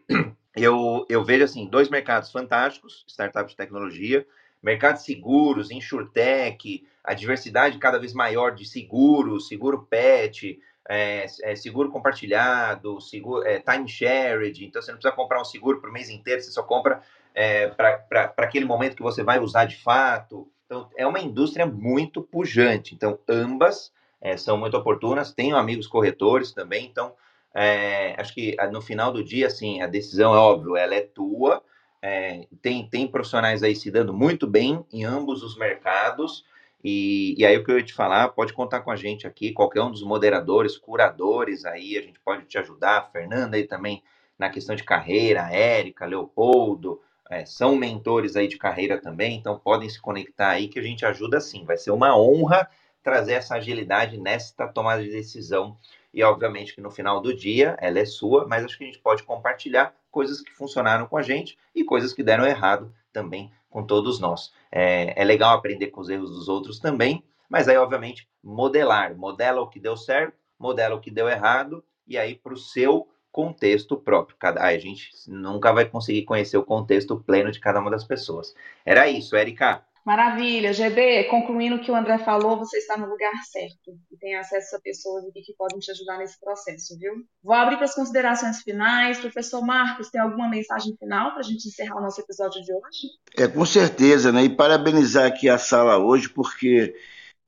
eu, 0.56 1.06
eu 1.10 1.24
vejo 1.24 1.44
assim 1.44 1.68
dois 1.68 1.90
mercados 1.90 2.32
fantásticos, 2.32 3.04
startups 3.08 3.52
de 3.52 3.58
tecnologia, 3.58 4.26
mercados 4.62 5.04
seguros, 5.04 5.72
insurtech, 5.72 6.86
a 7.04 7.14
diversidade 7.16 7.80
cada 7.80 7.98
vez 7.98 8.14
maior 8.14 8.54
de 8.54 8.66
seguros, 8.66 9.48
seguro 9.48 9.88
pet, 9.90 10.60
é, 10.90 11.28
é, 11.44 11.56
seguro 11.56 11.92
compartilhado, 11.92 13.00
seguro, 13.00 13.46
é, 13.46 13.60
time 13.60 13.88
shared, 13.88 14.66
então 14.66 14.82
você 14.82 14.92
não 14.92 14.98
precisa 14.98 15.16
comprar 15.16 15.40
um 15.40 15.46
seguro 15.46 15.80
para 15.80 15.90
o 15.90 15.94
mês 15.94 16.10
inteiro, 16.10 16.42
você 16.42 16.50
só 16.50 16.64
compra 16.64 17.02
é, 17.36 17.68
para 17.68 18.34
aquele 18.38 18.66
momento 18.66 18.96
que 18.96 19.04
você 19.04 19.24
vai 19.24 19.40
usar 19.40 19.66
de 19.66 19.78
fato. 19.78 20.52
Então, 20.66 20.90
é 20.98 21.06
uma 21.06 21.20
indústria 21.20 21.66
muito 21.66 22.22
pujante. 22.22 22.96
Então, 22.96 23.20
ambas 23.28 23.92
é, 24.20 24.36
são 24.36 24.58
muito 24.58 24.76
oportunas. 24.76 25.32
Tenho 25.32 25.56
amigos 25.56 25.88
corretores 25.88 26.52
também, 26.52 26.86
então 26.86 27.14
é, 27.54 28.20
acho 28.20 28.34
que 28.34 28.56
ah, 28.60 28.68
no 28.68 28.82
final 28.82 29.12
do 29.12 29.24
dia, 29.24 29.48
assim, 29.48 29.82
a 29.82 29.88
decisão 29.88 30.34
é 30.34 30.38
óbvio, 30.38 30.76
ela 30.76 30.96
é 30.96 31.02
tua. 31.02 31.64
É, 32.02 32.48
tem, 32.62 32.88
tem 32.90 33.08
profissionais 33.08 33.62
aí 33.62 33.76
se 33.76 33.92
dando 33.92 34.14
muito 34.14 34.48
bem 34.48 34.84
em 34.92 35.04
ambos 35.04 35.44
os 35.44 35.58
mercados. 35.58 36.44
E, 36.84 37.36
e 37.38 37.46
aí 37.46 37.58
o 37.58 37.64
que 37.64 37.72
eu 37.72 37.78
ia 37.78 37.84
te 37.84 37.94
falar, 37.94 38.30
pode 38.30 38.54
contar 38.54 38.82
com 38.82 38.92
a 38.92 38.96
gente 38.96 39.28
aqui, 39.28 39.52
qualquer 39.52 39.82
um 39.82 39.92
dos 39.92 40.04
moderadores, 40.04 40.78
curadores 40.78 41.66
aí, 41.66 41.98
a 41.98 42.02
gente 42.02 42.20
pode 42.20 42.46
te 42.46 42.58
ajudar, 42.58 42.98
a 42.98 43.02
Fernanda 43.04 43.58
aí 43.58 43.66
também 43.66 44.02
na 44.38 44.50
questão 44.50 44.76
de 44.76 44.84
carreira, 44.84 45.52
Érica, 45.52 46.06
Leopoldo, 46.06 47.02
é, 47.30 47.46
são 47.46 47.76
mentores 47.76 48.36
aí 48.36 48.48
de 48.48 48.58
carreira 48.58 48.98
também, 48.98 49.38
então 49.38 49.60
podem 49.60 49.90
se 49.90 50.02
conectar 50.02 50.50
aí 50.50 50.68
que 50.68 50.80
a 50.80 50.82
gente 50.82 51.06
ajuda 51.06 51.40
sim. 51.40 51.66
Vai 51.66 51.78
ser 51.78 51.92
uma 51.92 52.18
honra 52.18 52.68
trazer 53.04 53.34
essa 53.34 53.56
agilidade 53.56 54.18
nesta 54.18 54.68
tomada 54.68 55.04
de 55.04 55.12
decisão. 55.12 55.78
E 56.12 56.24
obviamente 56.24 56.74
que 56.74 56.82
no 56.82 56.90
final 56.90 57.22
do 57.22 57.36
dia 57.36 57.78
ela 57.80 58.00
é 58.00 58.06
sua, 58.06 58.48
mas 58.48 58.64
acho 58.64 58.78
que 58.78 58.84
a 58.84 58.88
gente 58.88 59.00
pode 59.00 59.24
compartilhar 59.24 59.94
coisas 60.10 60.42
que 60.42 60.52
funcionaram 60.52 61.06
com 61.06 61.18
a 61.18 61.22
gente 61.22 61.58
e 61.76 61.84
coisas 61.84 62.14
que 62.14 62.24
deram 62.24 62.48
errado 62.48 62.92
também 63.14 63.52
com 63.70 63.84
todos 63.84 64.20
nós. 64.20 64.52
É, 64.72 65.20
é 65.20 65.24
legal 65.24 65.56
aprender 65.56 65.88
com 65.88 66.02
os 66.02 66.10
erros 66.10 66.32
dos 66.32 66.48
outros 66.50 66.80
também, 66.80 67.24
mas 67.50 67.68
aí, 67.68 67.78
obviamente, 67.78 68.28
modelar. 68.44 69.16
Modela 69.16 69.62
o 69.62 69.68
que 69.68 69.80
deu 69.80 69.98
certo, 69.98 70.38
modela 70.58 70.96
o 70.96 71.00
que 71.00 71.12
deu 71.12 71.28
errado, 71.28 71.84
e 72.08 72.18
aí 72.18 72.36
para 72.36 72.54
o 72.54 72.58
seu 72.58 73.08
contexto 73.32 73.96
próprio. 73.96 74.36
Cada, 74.38 74.62
a 74.62 74.78
gente 74.78 75.10
nunca 75.28 75.72
vai 75.72 75.86
conseguir 75.86 76.24
conhecer 76.24 76.58
o 76.58 76.64
contexto 76.64 77.18
pleno 77.20 77.52
de 77.52 77.60
cada 77.60 77.80
uma 77.80 77.92
das 77.92 78.04
pessoas. 78.04 78.56
Era 78.86 79.08
isso, 79.08 79.36
Erika. 79.36 79.84
Maravilha, 80.10 80.74
GB, 80.74 81.26
concluindo 81.26 81.76
o 81.76 81.80
que 81.80 81.92
o 81.92 81.96
André 81.96 82.18
falou, 82.18 82.58
você 82.58 82.80
está 82.80 82.98
no 82.98 83.06
lugar 83.06 83.32
certo 83.44 83.96
e 84.12 84.18
tem 84.18 84.36
acesso 84.36 84.76
a 84.76 84.80
pessoas 84.80 85.24
aqui 85.26 85.40
que 85.44 85.54
podem 85.54 85.78
te 85.78 85.92
ajudar 85.92 86.18
nesse 86.18 86.40
processo, 86.40 86.98
viu? 86.98 87.14
Vou 87.44 87.54
abrir 87.54 87.76
para 87.76 87.86
as 87.86 87.94
considerações 87.94 88.64
finais. 88.64 89.20
Professor 89.20 89.64
Marcos, 89.64 90.10
tem 90.10 90.20
alguma 90.20 90.50
mensagem 90.50 90.98
final 90.98 91.30
para 91.34 91.42
a 91.42 91.44
gente 91.44 91.68
encerrar 91.68 92.00
o 92.00 92.02
nosso 92.02 92.20
episódio 92.22 92.60
de 92.64 92.74
hoje? 92.74 93.08
É, 93.38 93.48
com 93.48 93.64
certeza, 93.64 94.32
né? 94.32 94.46
E 94.46 94.50
parabenizar 94.50 95.28
aqui 95.28 95.48
a 95.48 95.60
sala 95.60 96.00
hoje, 96.00 96.28
porque 96.28 96.96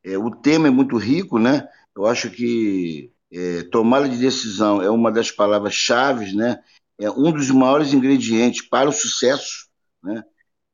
é, 0.03 0.16
o 0.16 0.30
tema 0.30 0.68
é 0.68 0.72
muito 0.72 0.97
rico, 0.97 1.39
né? 1.39 1.68
Eu 1.97 2.05
acho 2.05 2.30
que 2.30 3.12
é, 3.34 3.64
tomada 3.72 4.07
de 4.07 4.20
decisão 4.20 4.80
é 4.84 4.89
uma 4.91 5.12
das 5.12 5.32
palavras-chave, 5.32 6.36
né? 6.36 6.64
É 6.99 7.09
um 7.09 7.32
dos 7.32 7.49
maiores 7.49 7.91
ingredientes 7.91 8.62
para 8.62 8.88
o 8.88 8.93
sucesso, 8.93 9.68
né? 10.03 10.24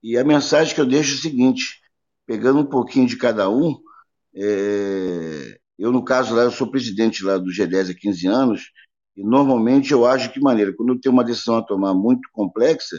E 0.07 0.17
a 0.17 0.23
mensagem 0.23 0.73
que 0.73 0.79
eu 0.79 0.85
deixo 0.85 1.15
é 1.15 1.15
o 1.15 1.21
seguinte: 1.21 1.81
pegando 2.25 2.59
um 2.59 2.65
pouquinho 2.65 3.05
de 3.05 3.17
cada 3.17 3.49
um, 3.49 3.77
é, 4.33 5.57
eu, 5.77 5.91
no 5.91 6.01
caso 6.01 6.33
lá, 6.33 6.43
eu 6.43 6.51
sou 6.51 6.71
presidente 6.71 7.25
lá 7.25 7.37
do 7.37 7.51
G10 7.51 7.91
há 7.91 7.93
15 7.93 8.25
anos, 8.25 8.71
e 9.17 9.21
normalmente 9.21 9.91
eu 9.91 10.05
acho 10.05 10.31
que 10.31 10.39
maneira, 10.39 10.73
quando 10.73 10.93
eu 10.93 11.01
tenho 11.01 11.11
uma 11.11 11.25
decisão 11.25 11.57
a 11.57 11.61
tomar 11.61 11.93
muito 11.93 12.29
complexa, 12.31 12.95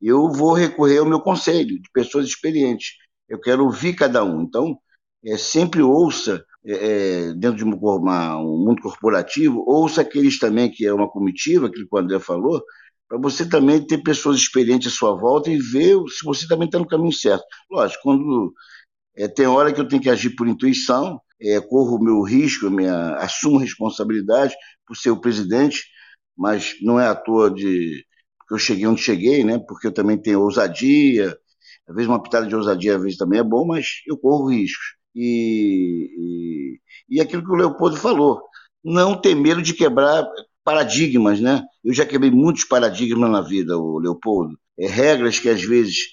eu 0.00 0.30
vou 0.30 0.52
recorrer 0.52 0.98
ao 0.98 1.06
meu 1.06 1.20
conselho 1.20 1.82
de 1.82 1.90
pessoas 1.92 2.26
experientes. 2.26 2.92
Eu 3.28 3.40
quero 3.40 3.64
ouvir 3.64 3.94
cada 3.94 4.22
um. 4.22 4.42
Então, 4.42 4.78
é, 5.24 5.36
sempre 5.36 5.82
ouça, 5.82 6.44
é, 6.64 7.30
é 7.30 7.34
dentro 7.34 7.56
de 7.56 7.64
uma, 7.64 8.38
um 8.38 8.64
mundo 8.64 8.82
corporativo, 8.82 9.64
ouça 9.66 10.02
aqueles 10.02 10.38
também 10.38 10.70
que 10.70 10.86
é 10.86 10.92
uma 10.92 11.10
comitiva, 11.10 11.66
aquilo 11.66 11.88
que 11.88 11.96
o 11.96 11.98
André 11.98 12.20
falou, 12.20 12.62
para 13.08 13.18
você 13.18 13.48
também 13.48 13.84
ter 13.86 13.98
pessoas 13.98 14.38
experientes 14.38 14.92
à 14.92 14.96
sua 14.96 15.14
volta 15.14 15.50
e 15.50 15.58
ver 15.58 15.96
se 16.08 16.24
você 16.24 16.46
também 16.46 16.66
está 16.66 16.78
no 16.78 16.86
caminho 16.86 17.12
certo. 17.12 17.44
Lógico, 17.70 18.02
quando 18.02 18.54
é, 19.16 19.28
tem 19.28 19.46
hora 19.46 19.72
que 19.72 19.80
eu 19.80 19.88
tenho 19.88 20.02
que 20.02 20.10
agir 20.10 20.30
por 20.36 20.48
intuição, 20.48 21.20
é, 21.40 21.60
corro 21.60 21.96
o 21.96 22.02
meu 22.02 22.22
risco, 22.22 22.70
minha, 22.70 23.16
assumo 23.16 23.58
responsabilidade, 23.58 24.54
por 24.86 24.96
ser 24.96 25.10
o 25.10 25.20
presidente, 25.20 25.84
mas 26.36 26.76
não 26.82 26.98
é 27.00 27.06
à 27.08 27.14
toa 27.14 27.50
de 27.50 28.04
que 28.48 28.54
eu 28.54 28.58
cheguei 28.58 28.86
onde 28.86 29.02
cheguei, 29.02 29.44
né? 29.44 29.58
Porque 29.58 29.86
eu 29.86 29.92
também 29.92 30.20
tenho 30.20 30.40
ousadia, 30.40 31.36
às 31.88 31.94
vezes 31.94 32.08
uma 32.08 32.22
pitada 32.22 32.46
de 32.46 32.54
ousadia, 32.54 32.96
às 32.96 33.02
vezes 33.02 33.18
também 33.18 33.40
é 33.40 33.44
bom, 33.44 33.66
mas 33.66 34.02
eu 34.06 34.16
corro 34.18 34.50
riscos. 34.50 34.96
E, 35.14 36.78
e, 37.08 37.16
e 37.18 37.20
aquilo 37.20 37.44
que 37.44 37.50
o 37.50 37.54
Leopoldo 37.54 37.96
falou, 37.96 38.42
não 38.84 39.20
ter 39.20 39.34
medo 39.34 39.62
de 39.62 39.74
quebrar 39.74 40.26
paradigmas, 40.64 41.40
né? 41.40 41.62
Eu 41.84 41.92
já 41.92 42.06
quebrei 42.06 42.30
muitos 42.30 42.64
paradigmas 42.64 43.30
na 43.30 43.40
vida, 43.40 43.76
o 43.76 43.98
Leopoldo. 43.98 44.58
É, 44.78 44.86
regras 44.86 45.38
que 45.38 45.48
às 45.48 45.62
vezes 45.62 46.06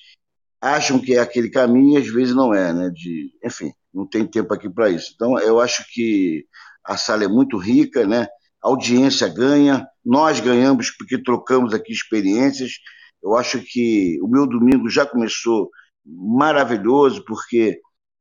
acham 0.62 1.00
que 1.00 1.16
é 1.16 1.20
aquele 1.20 1.50
caminho 1.50 1.98
e 1.98 2.02
às 2.02 2.08
vezes 2.08 2.36
não 2.36 2.54
é, 2.54 2.74
né? 2.74 2.90
De, 2.90 3.32
enfim, 3.44 3.72
não 3.94 4.08
tem 4.08 4.26
tempo 4.26 4.54
aqui 4.54 4.70
para 4.70 4.90
isso. 4.90 5.12
Então, 5.16 5.40
eu 5.40 5.60
acho 5.60 5.86
que 5.94 6.46
a 6.84 6.98
sala 6.98 7.24
é 7.24 7.28
muito 7.28 7.58
rica, 7.58 8.06
né? 8.06 8.28
A 8.64 8.68
audiência 8.68 9.28
ganha, 9.28 9.88
nós 10.04 10.40
ganhamos 10.40 10.92
porque 10.92 11.22
trocamos 11.22 11.74
aqui 11.74 11.92
experiências. 11.94 12.74
Eu 13.24 13.36
acho 13.36 13.62
que 13.62 14.20
o 14.22 14.28
meu 14.28 14.48
domingo 14.48 14.90
já 14.90 15.06
começou 15.06 15.70
maravilhoso, 16.06 17.24
porque 17.26 17.80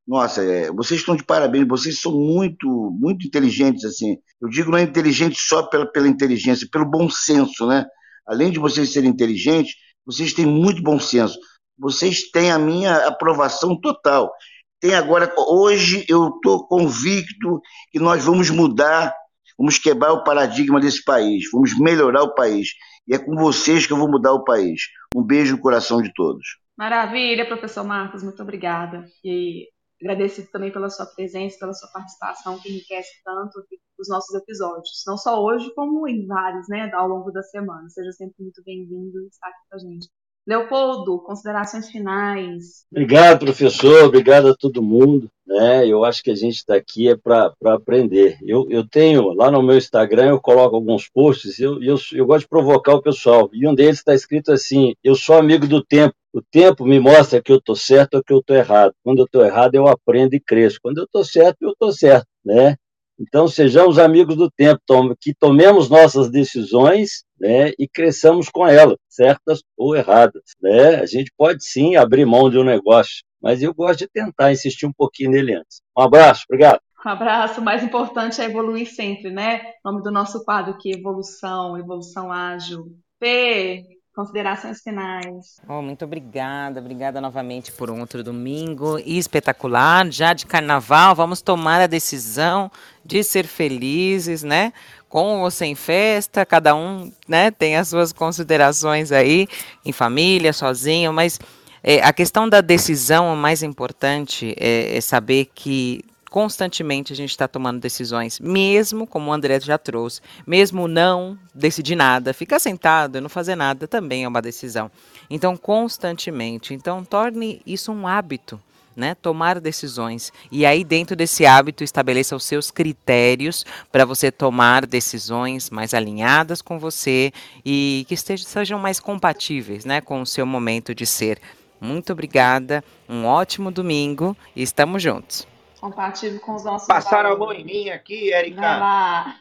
nossa, 0.09 0.43
é, 0.43 0.73
vocês 0.73 1.01
estão 1.01 1.15
de 1.15 1.23
parabéns, 1.23 1.69
vocês 1.69 2.01
são 2.01 2.13
muito, 2.13 2.67
muito 2.99 3.27
inteligentes, 3.27 3.85
assim. 3.85 4.17
Eu 4.41 4.49
digo 4.49 4.71
não 4.71 4.79
é 4.79 4.83
inteligente 4.83 5.39
só 5.39 5.63
pela, 5.65 5.85
pela 5.85 6.09
inteligência, 6.09 6.67
pelo 6.73 6.87
bom 6.87 7.11
senso, 7.11 7.67
né? 7.67 7.85
Além 8.27 8.51
de 8.51 8.59
vocês 8.59 8.91
serem 8.91 9.11
inteligentes, 9.11 9.75
vocês 10.07 10.33
têm 10.33 10.47
muito 10.47 10.83
bom 10.83 10.99
senso. 10.99 11.39
Vocês 11.79 12.31
têm 12.31 12.51
a 12.51 12.59
minha 12.59 13.07
aprovação 13.07 13.79
total. 13.79 14.33
Tem 14.81 14.95
agora, 14.95 15.31
hoje 15.37 16.07
eu 16.09 16.29
estou 16.29 16.67
convicto 16.67 17.61
que 17.93 17.99
nós 17.99 18.25
vamos 18.25 18.49
mudar, 18.49 19.15
vamos 19.59 19.77
quebrar 19.79 20.15
o 20.15 20.25
paradigma 20.25 20.81
desse 20.81 21.05
país, 21.05 21.45
vamos 21.53 21.79
melhorar 21.79 22.23
o 22.23 22.35
país. 22.35 22.71
E 23.07 23.15
é 23.15 23.19
com 23.19 23.37
vocês 23.37 23.87
que 23.87 23.93
eu 23.93 23.99
vou 23.99 24.11
mudar 24.11 24.33
o 24.33 24.45
país. 24.45 24.85
Um 25.15 25.23
beijo 25.23 25.57
no 25.57 25.61
coração 25.61 26.01
de 26.01 26.11
todos. 26.15 26.47
Maravilha, 26.79 27.45
professor 27.47 27.85
Marcos, 27.85 28.23
muito 28.23 28.43
obrigada. 28.43 29.05
E 29.23 29.67
agradecido 30.01 30.49
também 30.51 30.73
pela 30.73 30.91
sua 30.91 31.07
presença, 31.07 31.59
pela 31.59 31.73
sua 31.75 31.91
participação, 31.91 32.59
que 32.59 32.69
enriquece 32.71 33.11
tanto 33.25 33.65
os 33.99 34.09
nossos 34.09 34.35
episódios. 34.35 35.03
Não 35.07 35.17
só 35.17 35.43
hoje, 35.43 35.73
como 35.75 36.07
em 36.09 36.27
vários, 36.27 36.69
né, 36.69 36.91
ao 36.95 37.09
longo 37.09 37.31
da 37.33 37.43
semana. 37.43 37.89
Seja 37.89 38.13
sempre 38.13 38.43
muito 38.43 38.63
bem-vindo 38.65 39.27
estar 39.27 39.49
aqui 39.49 39.69
com 39.69 39.77
a 39.77 39.79
gente. 39.79 40.09
Leopoldo, 40.49 41.19
considerações 41.19 41.91
finais. 41.91 42.87
Obrigado, 42.91 43.45
professor. 43.45 44.05
Obrigado 44.05 44.49
a 44.49 44.57
todo 44.57 44.83
mundo. 44.83 45.29
Né? 45.47 45.87
Eu 45.87 46.07
acho 46.07 46.23
que 46.23 46.31
a 46.31 46.35
gente 46.35 46.55
está 46.55 46.75
aqui 46.75 47.07
é 47.07 47.15
para 47.15 47.53
aprender. 47.67 48.39
Eu, 48.41 48.67
eu 48.71 48.83
tenho, 48.89 49.35
lá 49.35 49.51
no 49.51 49.63
meu 49.63 49.77
Instagram, 49.77 50.31
eu 50.31 50.41
coloco 50.41 50.75
alguns 50.75 51.07
posts, 51.07 51.59
eu, 51.59 51.83
eu, 51.83 51.97
eu 52.15 52.25
gosto 52.25 52.45
de 52.45 52.49
provocar 52.49 52.95
o 52.95 53.03
pessoal. 53.03 53.51
E 53.53 53.69
um 53.69 53.75
deles 53.75 53.99
está 53.99 54.15
escrito 54.15 54.51
assim: 54.51 54.95
Eu 55.05 55.15
sou 55.15 55.37
amigo 55.37 55.67
do 55.67 55.85
tempo. 55.85 56.15
O 56.33 56.41
tempo 56.41 56.87
me 56.87 56.99
mostra 56.99 57.43
que 57.43 57.53
eu 57.53 57.57
estou 57.57 57.77
certo 57.77 58.15
ou 58.15 58.25
que 58.25 58.33
eu 58.33 58.39
estou 58.39 58.57
errado. 58.57 58.95
Quando 59.05 59.19
eu 59.19 59.25
estou 59.27 59.45
errado, 59.45 59.75
eu 59.75 59.87
aprendo 59.87 60.33
e 60.35 60.41
cresço. 60.41 60.79
Quando 60.83 60.97
eu 60.97 61.05
estou 61.05 61.25
certo, 61.25 61.59
eu 61.61 61.73
estou 61.73 61.93
certo. 61.93 62.27
Né? 62.43 62.75
Então, 63.19 63.49
sejamos 63.49 63.99
amigos 63.99 64.37
do 64.37 64.51
tempo, 64.51 64.81
que 65.21 65.35
tomemos 65.35 65.89
nossas 65.89 66.31
decisões 66.31 67.25
né, 67.41 67.73
e 67.79 67.89
cresçamos 67.89 68.49
com 68.49 68.67
elas, 68.67 68.97
certas 69.09 69.63
ou 69.77 69.97
erradas. 69.97 70.43
Né? 70.63 70.97
A 70.97 71.07
gente 71.07 71.33
pode 71.37 71.65
sim 71.65 71.97
abrir 71.97 72.25
mão 72.25 72.49
de 72.49 72.59
um 72.59 72.65
negócio, 72.65 73.25
mas 73.43 73.63
eu 73.63 73.75
gosto 73.75 74.01
de 74.01 74.09
tentar 74.09 74.53
insistir 74.53 74.87
um 74.87 74.93
pouquinho 74.93 75.31
nele 75.31 75.55
antes. 75.55 75.81
Um 75.97 76.03
abraço, 76.03 76.45
obrigado. 76.49 76.81
Um 77.05 77.09
abraço. 77.11 77.61
O 77.61 77.65
mais 77.65 77.83
importante 77.83 78.41
é 78.41 78.45
evoluir 78.45 78.87
sempre, 78.87 79.31
né? 79.31 79.73
O 79.85 79.91
nome 79.91 80.03
do 80.03 80.11
nosso 80.11 80.45
quadro 80.45 80.75
aqui, 80.75 80.93
evolução, 80.93 81.79
evolução 81.79 82.33
ágil. 82.33 82.97
P, 83.21 83.85
considerações 84.19 84.81
finais. 84.81 85.61
Oh, 85.69 85.81
muito 85.81 86.05
obrigada, 86.05 86.81
obrigada 86.81 87.21
novamente 87.21 87.71
por 87.71 87.89
um 87.89 88.01
outro 88.01 88.25
domingo 88.25 88.99
espetacular, 88.99 90.11
já 90.11 90.33
de 90.33 90.45
carnaval. 90.45 91.15
Vamos 91.15 91.41
tomar 91.41 91.81
a 91.81 91.87
decisão 91.87 92.69
de 93.05 93.23
ser 93.23 93.47
felizes, 93.47 94.43
né? 94.43 94.73
Com 95.09 95.43
ou 95.43 95.53
sem 95.53 95.77
festa, 95.77 96.45
cada 96.45 96.75
um, 96.75 97.13
né, 97.29 97.53
tem 97.53 97.77
as 97.77 97.87
suas 97.87 98.13
considerações 98.13 99.13
aí, 99.13 99.47
em 99.85 99.93
família, 99.93 100.53
sozinho, 100.53 101.13
mas 101.13 101.39
é, 101.81 102.03
a 102.03 102.13
questão 102.13 102.49
da 102.49 102.61
decisão, 102.61 103.33
o 103.33 103.37
mais 103.37 103.63
importante 103.63 104.53
é, 104.59 104.97
é 104.97 105.01
saber 105.01 105.49
que 105.55 106.05
constantemente 106.29 107.13
a 107.13 107.17
gente 107.17 107.31
está 107.31 107.49
tomando 107.49 107.81
decisões, 107.81 108.39
mesmo 108.39 109.07
como 109.07 109.31
o 109.31 109.33
André 109.33 109.59
já 109.61 109.79
trouxe, 109.79 110.21
mesmo 110.47 110.87
não 110.87 111.39
decidir 111.55 111.97
nada, 111.97 112.35
ficar 112.35 112.59
sentado 112.59 113.19
e 113.19 113.21
não 113.21 113.29
fazer 113.29 113.57
nada 113.57 113.89
também 113.89 114.25
é 114.25 114.29
uma 114.29 114.43
decisão. 114.43 114.91
Então, 115.31 115.57
constantemente, 115.57 116.75
então 116.75 117.05
torne 117.05 117.63
isso 117.67 117.93
um 117.93 118.07
hábito. 118.07 118.61
Né, 118.97 119.15
tomar 119.15 119.61
decisões. 119.61 120.33
E 120.51 120.67
aí, 120.67 120.83
dentro 120.83 121.15
desse 121.15 121.47
hábito, 121.47 121.85
estabeleça 121.85 122.35
os 122.35 122.43
seus 122.43 122.69
critérios 122.69 123.65
para 123.93 124.05
você 124.05 124.29
tomar 124.29 124.85
decisões 124.85 125.71
mais 125.71 125.95
alinhadas 125.95 126.61
com 126.61 126.81
você 126.81 127.33
e 127.65 128.05
que 128.09 128.15
estejam, 128.15 128.49
sejam 128.49 128.77
mais 128.77 128.99
compatíveis 128.99 129.85
né, 129.85 130.01
com 130.01 130.21
o 130.21 130.27
seu 130.27 130.45
momento 130.45 130.97
de 130.97 131.07
ser. 131.07 131.41
Muito 131.81 132.13
obrigada, 132.13 132.83
um 133.09 133.25
ótimo 133.25 133.71
domingo 133.71 134.37
e 134.57 134.65
estamos 134.65 135.01
juntos 135.01 135.47
compatível 135.79 136.41
com 136.41 136.55
os 136.55 136.65
nossos 136.65 136.87
Passaram 136.87 137.31
valores. 137.31 137.43
a 137.43 137.45
mão 137.45 137.53
em 137.53 137.65
mim 137.65 137.91
aqui, 137.91 138.33
Erika. 138.33 139.35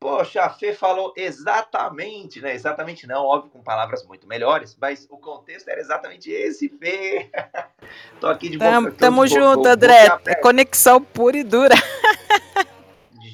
Poxa, 0.00 0.42
a 0.42 0.50
Fê 0.50 0.72
falou 0.72 1.12
exatamente, 1.16 2.40
né? 2.40 2.54
Exatamente 2.54 3.04
não, 3.06 3.24
óbvio, 3.24 3.50
com 3.50 3.62
palavras 3.62 4.06
muito 4.06 4.28
melhores, 4.28 4.76
mas 4.80 5.08
o 5.10 5.18
contexto 5.18 5.68
era 5.68 5.80
exatamente 5.80 6.30
esse, 6.30 6.68
Fê. 6.68 7.28
Tô 8.20 8.28
aqui 8.28 8.48
de 8.48 8.58
boca. 8.58 8.70
Tamo, 8.70 8.92
tamo 8.92 9.26
junto, 9.26 9.66
André. 9.66 10.06
É 10.26 10.36
conexão 10.36 11.02
pura 11.02 11.36
e 11.36 11.42
dura. 11.42 11.74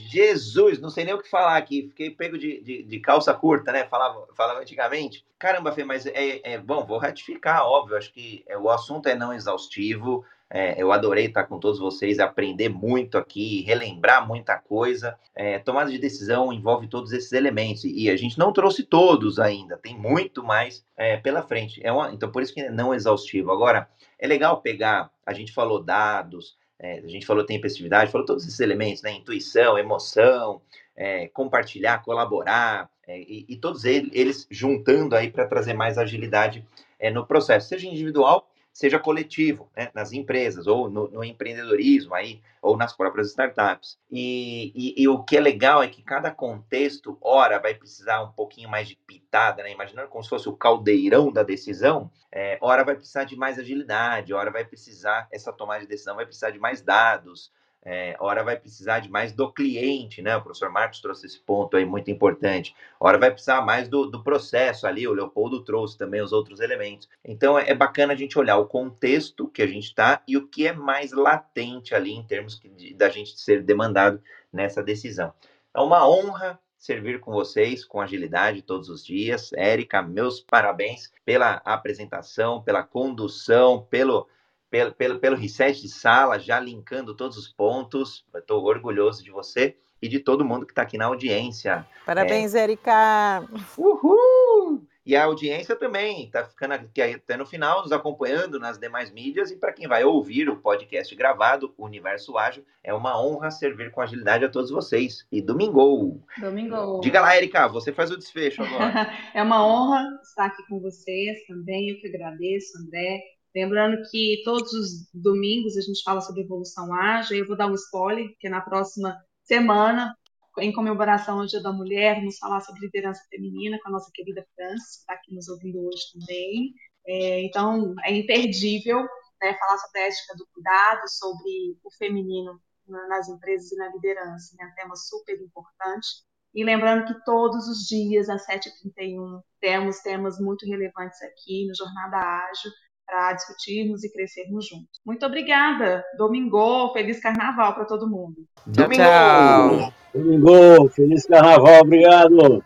Jesus, 0.09 0.81
não 0.81 0.91
sei 0.91 1.05
nem 1.05 1.13
o 1.13 1.21
que 1.21 1.29
falar 1.29 1.57
aqui. 1.57 1.89
Fiquei 1.89 2.09
pego 2.09 2.39
de, 2.39 2.63
de, 2.63 2.83
de 2.85 3.01
calça 3.01 3.35
curta, 3.35 3.73
né? 3.73 3.85
Falava, 3.85 4.27
falava 4.37 4.61
antigamente. 4.61 5.27
Caramba, 5.39 5.73
Fê, 5.73 5.85
mas 5.85 6.07
é, 6.07 6.41
é 6.45 6.57
bom, 6.57 6.87
vou 6.87 6.99
ratificar, 6.99 7.67
óbvio. 7.67 7.97
Acho 7.97 8.13
que 8.13 8.45
é, 8.47 8.57
o 8.57 8.71
assunto 8.71 9.09
é 9.09 9.15
não 9.17 9.35
exaustivo. 9.35 10.25
É, 10.57 10.81
eu 10.81 10.93
adorei 10.93 11.27
estar 11.27 11.43
com 11.45 11.59
todos 11.59 11.81
vocês, 11.81 12.21
aprender 12.21 12.69
muito 12.69 13.19
aqui, 13.19 13.63
relembrar 13.63 14.25
muita 14.25 14.57
coisa. 14.57 15.19
É, 15.35 15.59
tomada 15.59 15.91
de 15.91 15.99
decisão 15.99 16.53
envolve 16.53 16.87
todos 16.87 17.13
esses 17.13 17.33
elementos 17.33 17.83
e 17.83 18.09
a 18.09 18.17
gente 18.17 18.39
não 18.39 18.53
trouxe 18.53 18.85
todos 18.85 19.41
ainda, 19.41 19.77
tem 19.77 19.99
muito 19.99 20.45
mais 20.45 20.87
é, 20.97 21.17
pela 21.17 21.43
frente. 21.43 21.85
É 21.85 21.91
uma, 21.91 22.13
então, 22.13 22.31
por 22.31 22.41
isso 22.41 22.55
que 22.55 22.61
é 22.61 22.71
não 22.71 22.95
exaustivo. 22.95 23.51
Agora, 23.51 23.91
é 24.17 24.29
legal 24.29 24.61
pegar, 24.61 25.11
a 25.27 25.33
gente 25.33 25.53
falou 25.53 25.83
dados, 25.83 26.57
é, 26.79 27.01
a 27.01 27.09
gente 27.09 27.27
falou 27.27 27.45
tempestividade, 27.45 28.13
falou 28.13 28.25
todos 28.25 28.47
esses 28.47 28.61
elementos, 28.61 29.03
né? 29.03 29.11
Intuição, 29.11 29.77
emoção, 29.77 30.63
é, 30.95 31.27
compartilhar, 31.35 32.05
colaborar, 32.05 32.89
é, 33.09 33.19
e, 33.19 33.45
e, 33.49 33.57
todos 33.57 33.85
eles, 33.85 34.09
eles 34.13 34.47
juntando 34.49 35.17
aí 35.17 35.33
para 35.33 35.49
trazer 35.49 35.75
mais 35.75 35.99
agilidade 35.99 36.65
é, 36.97 37.11
no 37.11 37.27
processo, 37.27 37.69
seja 37.69 37.89
individual 37.89 38.49
seja 38.75 38.99
coletivo, 38.99 39.70
né, 39.77 39.89
nas 39.95 40.12
empresas, 40.12 40.66
ou 40.66 40.91
no, 40.91 41.09
no, 41.09 41.22
empreendedorismo 41.22 42.12
aí, 42.12 42.43
ou 42.61 42.77
nas 42.77 42.93
próprias 42.93 43.29
startups. 43.29 43.97
E, 44.11 44.72
e, 44.75 45.03
e, 45.05 45.09
o 45.09 45.22
que 45.22 45.37
é 45.37 45.41
legal 45.41 45.81
é 45.81 45.87
que 45.87 46.03
cada 46.03 46.33
contexto, 46.33 47.16
ora, 47.20 47.61
vai 47.61 47.72
precisar 47.75 48.25
um 48.25 48.33
pouquinho 48.33 48.68
mais 48.68 48.89
de 48.89 48.97
pitada, 48.97 49.62
né? 49.62 49.70
Imaginando 49.70 50.09
como 50.09 50.25
se 50.25 50.29
fosse 50.29 50.49
o 50.49 50.57
caldeirão 50.57 51.31
da 51.31 51.45
decisão, 51.45 52.11
é, 52.33 52.59
ora 52.61 52.83
vai 52.83 52.97
precisar 52.97 53.22
de 53.22 53.37
mais 53.37 53.61
agilidade, 53.61 54.35
ora 54.35 54.51
vai 54.51 54.64
precisar, 54.64 55.29
essa 55.31 55.53
tomada 55.53 55.83
de 55.83 55.87
decisão 55.87 56.16
vai 56.16 56.27
precisar 56.27 56.51
de 56.51 56.59
mais 56.59 56.83
dados, 56.83 57.53
é, 57.85 58.16
hora 58.18 58.43
vai 58.43 58.57
precisar 58.57 59.01
de 59.01 59.11
mais 59.11 59.32
do 59.32 59.53
cliente, 59.53 60.22
né? 60.22 60.35
O 60.37 60.43
professor 60.43 60.70
Marcos 60.70 61.01
trouxe 61.01 61.26
esse 61.26 61.39
ponto 61.39 61.76
aí 61.76 61.85
muito 61.85 62.11
importante. 62.11 62.74
Hora 62.99 63.18
vai 63.18 63.30
precisar 63.30 63.61
mais 63.61 63.89
do, 63.89 64.07
do 64.07 64.22
processo 64.22 64.87
ali, 64.87 65.07
o 65.07 65.12
Leopoldo 65.12 65.62
trouxe 65.62 65.99
também 65.99 66.22
os 66.22 66.32
outros 66.32 66.61
elementos. 66.61 67.09
Então 67.24 67.59
é, 67.59 67.68
é 67.68 67.74
bacana 67.74 68.14
a 68.14 68.16
gente 68.16 68.39
olhar 68.39 68.57
o 68.57 68.66
contexto 68.66 69.49
que 69.49 69.61
a 69.61 69.66
gente 69.66 69.85
está 69.85 70.22
e 70.26 70.37
o 70.37 70.49
que 70.49 70.66
é 70.66 70.72
mais 70.72 71.12
latente 71.12 71.95
ali 71.95 72.12
em 72.12 72.22
termos 72.22 72.59
de, 72.59 72.95
da 72.95 73.11
gente 73.11 73.39
ser 73.39 73.62
demandado 73.62 74.22
nessa 74.51 74.82
decisão. 74.82 75.32
É 75.74 75.80
uma 75.80 76.09
honra 76.09 76.59
servir 76.78 77.18
com 77.18 77.32
vocês 77.32 77.85
com 77.85 78.01
agilidade 78.01 78.62
todos 78.62 78.89
os 78.89 79.05
dias. 79.05 79.53
Érica, 79.55 80.03
meus 80.03 80.41
parabéns 80.41 81.11
pela 81.24 81.62
apresentação, 81.64 82.62
pela 82.62 82.82
condução, 82.82 83.87
pelo 83.91 84.28
pelo, 84.75 84.93
pelo, 84.93 85.18
pelo 85.20 85.37
reset 85.37 85.81
de 85.81 85.89
sala, 85.89 86.37
já 86.37 86.59
linkando 86.59 87.14
todos 87.14 87.37
os 87.37 87.47
pontos. 87.47 88.27
Estou 88.35 88.64
orgulhoso 88.64 89.22
de 89.22 89.31
você 89.31 89.77
e 90.03 90.09
de 90.09 90.18
todo 90.18 90.45
mundo 90.45 90.66
que 90.66 90.72
está 90.72 90.83
aqui 90.83 90.99
na 90.99 91.05
audiência. 91.05 91.87
Parabéns, 92.05 92.57
é... 92.57 92.64
Erika! 92.64 93.49
Uhul! 93.79 94.85
E 95.07 95.14
a 95.14 95.25
audiência 95.25 95.77
também 95.77 96.25
está 96.25 96.45
ficando 96.45 96.72
aqui 96.72 97.01
até 97.01 97.37
no 97.37 97.47
final, 97.47 97.83
nos 97.83 97.93
acompanhando 97.93 98.59
nas 98.59 98.77
demais 98.77 99.12
mídias. 99.12 99.53
E 99.53 99.57
para 99.57 99.72
quem 99.72 99.87
vai 99.87 100.03
ouvir 100.03 100.49
o 100.49 100.57
podcast 100.57 101.14
gravado, 101.14 101.72
o 101.79 101.85
Universo 101.85 102.37
Ágil, 102.37 102.64
é 102.83 102.93
uma 102.93 103.22
honra 103.22 103.53
servir 103.53 103.93
com 103.93 104.01
agilidade 104.01 104.45
a 104.45 104.49
todos 104.49 104.72
vocês. 104.72 105.25
E 105.31 105.41
domingo! 105.41 106.20
Domingo! 106.37 107.01
Diga 107.01 107.20
lá, 107.20 107.37
Erika, 107.37 107.68
você 107.68 107.93
faz 107.93 108.11
o 108.11 108.16
desfecho 108.16 108.62
agora. 108.64 109.12
é 109.33 109.41
uma 109.41 109.64
honra 109.64 110.03
estar 110.20 110.47
aqui 110.47 110.66
com 110.66 110.81
vocês 110.81 111.47
também. 111.47 111.91
Eu 111.91 112.01
que 112.01 112.09
agradeço, 112.09 112.77
André. 112.79 113.20
Lembrando 113.55 114.03
que 114.11 114.43
todos 114.45 114.73
os 114.73 115.09
domingos 115.15 115.77
a 115.77 115.81
gente 115.81 116.03
fala 116.03 116.21
sobre 116.21 116.43
evolução 116.43 116.93
ágil. 116.93 117.37
Eu 117.37 117.47
vou 117.47 117.57
dar 117.57 117.69
um 117.69 117.75
spoiler, 117.75 118.35
que 118.41 118.49
na 118.49 118.61
próxima 118.61 119.17
semana 119.43 120.15
em 120.59 120.73
comemoração 120.73 121.41
ao 121.41 121.47
Dia 121.47 121.63
da 121.63 121.73
Mulher, 121.73 122.17
vamos 122.17 122.39
falar 122.39 122.61
sobre 122.61 122.83
liderança 122.83 123.25
feminina 123.29 123.79
com 123.83 123.89
a 123.89 123.93
nossa 123.93 124.11
querida 124.13 124.47
Francis, 124.55 124.97
que 124.97 125.01
está 125.01 125.15
aqui 125.15 125.35
nos 125.35 125.49
ouvindo 125.49 125.85
hoje 125.85 126.03
também. 126.13 126.75
É, 127.07 127.43
então, 127.45 127.95
é 128.05 128.15
imperdível 128.15 129.01
né, 129.43 129.57
falar 129.59 129.79
sobre 129.79 130.01
a 130.01 130.07
ética 130.07 130.35
do 130.37 130.47
cuidado, 130.53 131.09
sobre 131.09 131.77
o 131.83 131.91
feminino 131.99 132.61
nas 132.87 133.29
empresas 133.29 133.73
e 133.73 133.77
na 133.77 133.89
liderança, 133.89 134.55
né, 134.59 134.67
um 134.67 134.75
tema 134.75 134.97
super 134.97 135.35
importante. 135.41 136.07
E 136.55 136.65
lembrando 136.65 137.07
que 137.07 137.25
todos 137.25 137.67
os 137.67 137.87
dias, 137.89 138.29
às 138.29 138.47
7h31, 138.47 139.41
temos 139.61 139.99
temas 140.01 140.39
muito 140.39 140.65
relevantes 140.67 141.21
aqui 141.23 141.67
no 141.67 141.75
Jornada 141.75 142.17
Ágil 142.17 142.71
para 143.07 143.33
discutirmos 143.35 144.03
e 144.05 144.13
crescermos 144.13 144.67
juntos. 144.67 145.01
Muito 145.05 145.25
obrigada. 145.27 146.05
Domingo, 146.17 146.93
feliz 146.93 147.21
carnaval 147.21 147.75
para 147.75 147.85
todo 147.85 148.09
mundo. 148.09 148.47
Domingo! 148.67 149.03
Tchau. 149.03 149.93
Domingo, 150.15 150.89
feliz 150.91 151.27
carnaval, 151.27 151.81
obrigado. 151.81 152.65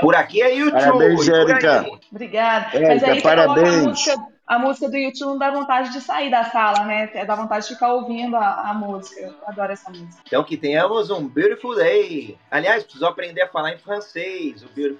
Por 0.00 0.14
aqui 0.14 0.42
é 0.42 0.54
YouTube. 0.56 0.72
Parabéns, 0.72 1.28
Érica. 1.28 1.86
Obrigada. 2.10 2.76
Érica, 2.76 2.88
Mas 2.88 3.04
aí 3.04 3.22
parabéns 3.22 4.04
a 4.50 4.58
música 4.58 4.88
do 4.88 4.96
YouTube 4.96 5.28
não 5.28 5.38
dá 5.38 5.48
vontade 5.48 5.92
de 5.92 6.00
sair 6.00 6.28
da 6.28 6.42
sala, 6.42 6.84
né? 6.84 7.06
Dá 7.24 7.36
vontade 7.36 7.68
de 7.68 7.74
ficar 7.74 7.94
ouvindo 7.94 8.34
a, 8.34 8.70
a 8.70 8.74
música. 8.74 9.20
Eu 9.20 9.32
adoro 9.46 9.70
essa 9.70 9.88
música. 9.88 10.20
Então 10.26 10.42
que 10.42 10.56
tenhamos 10.56 11.08
um 11.08 11.28
beautiful 11.28 11.76
day. 11.76 12.36
Aliás, 12.50 12.82
preciso 12.82 13.06
aprender 13.06 13.42
a 13.42 13.48
falar 13.48 13.74
em 13.74 13.78
francês, 13.78 14.64
o 14.64 14.68
beautiful 14.74 14.88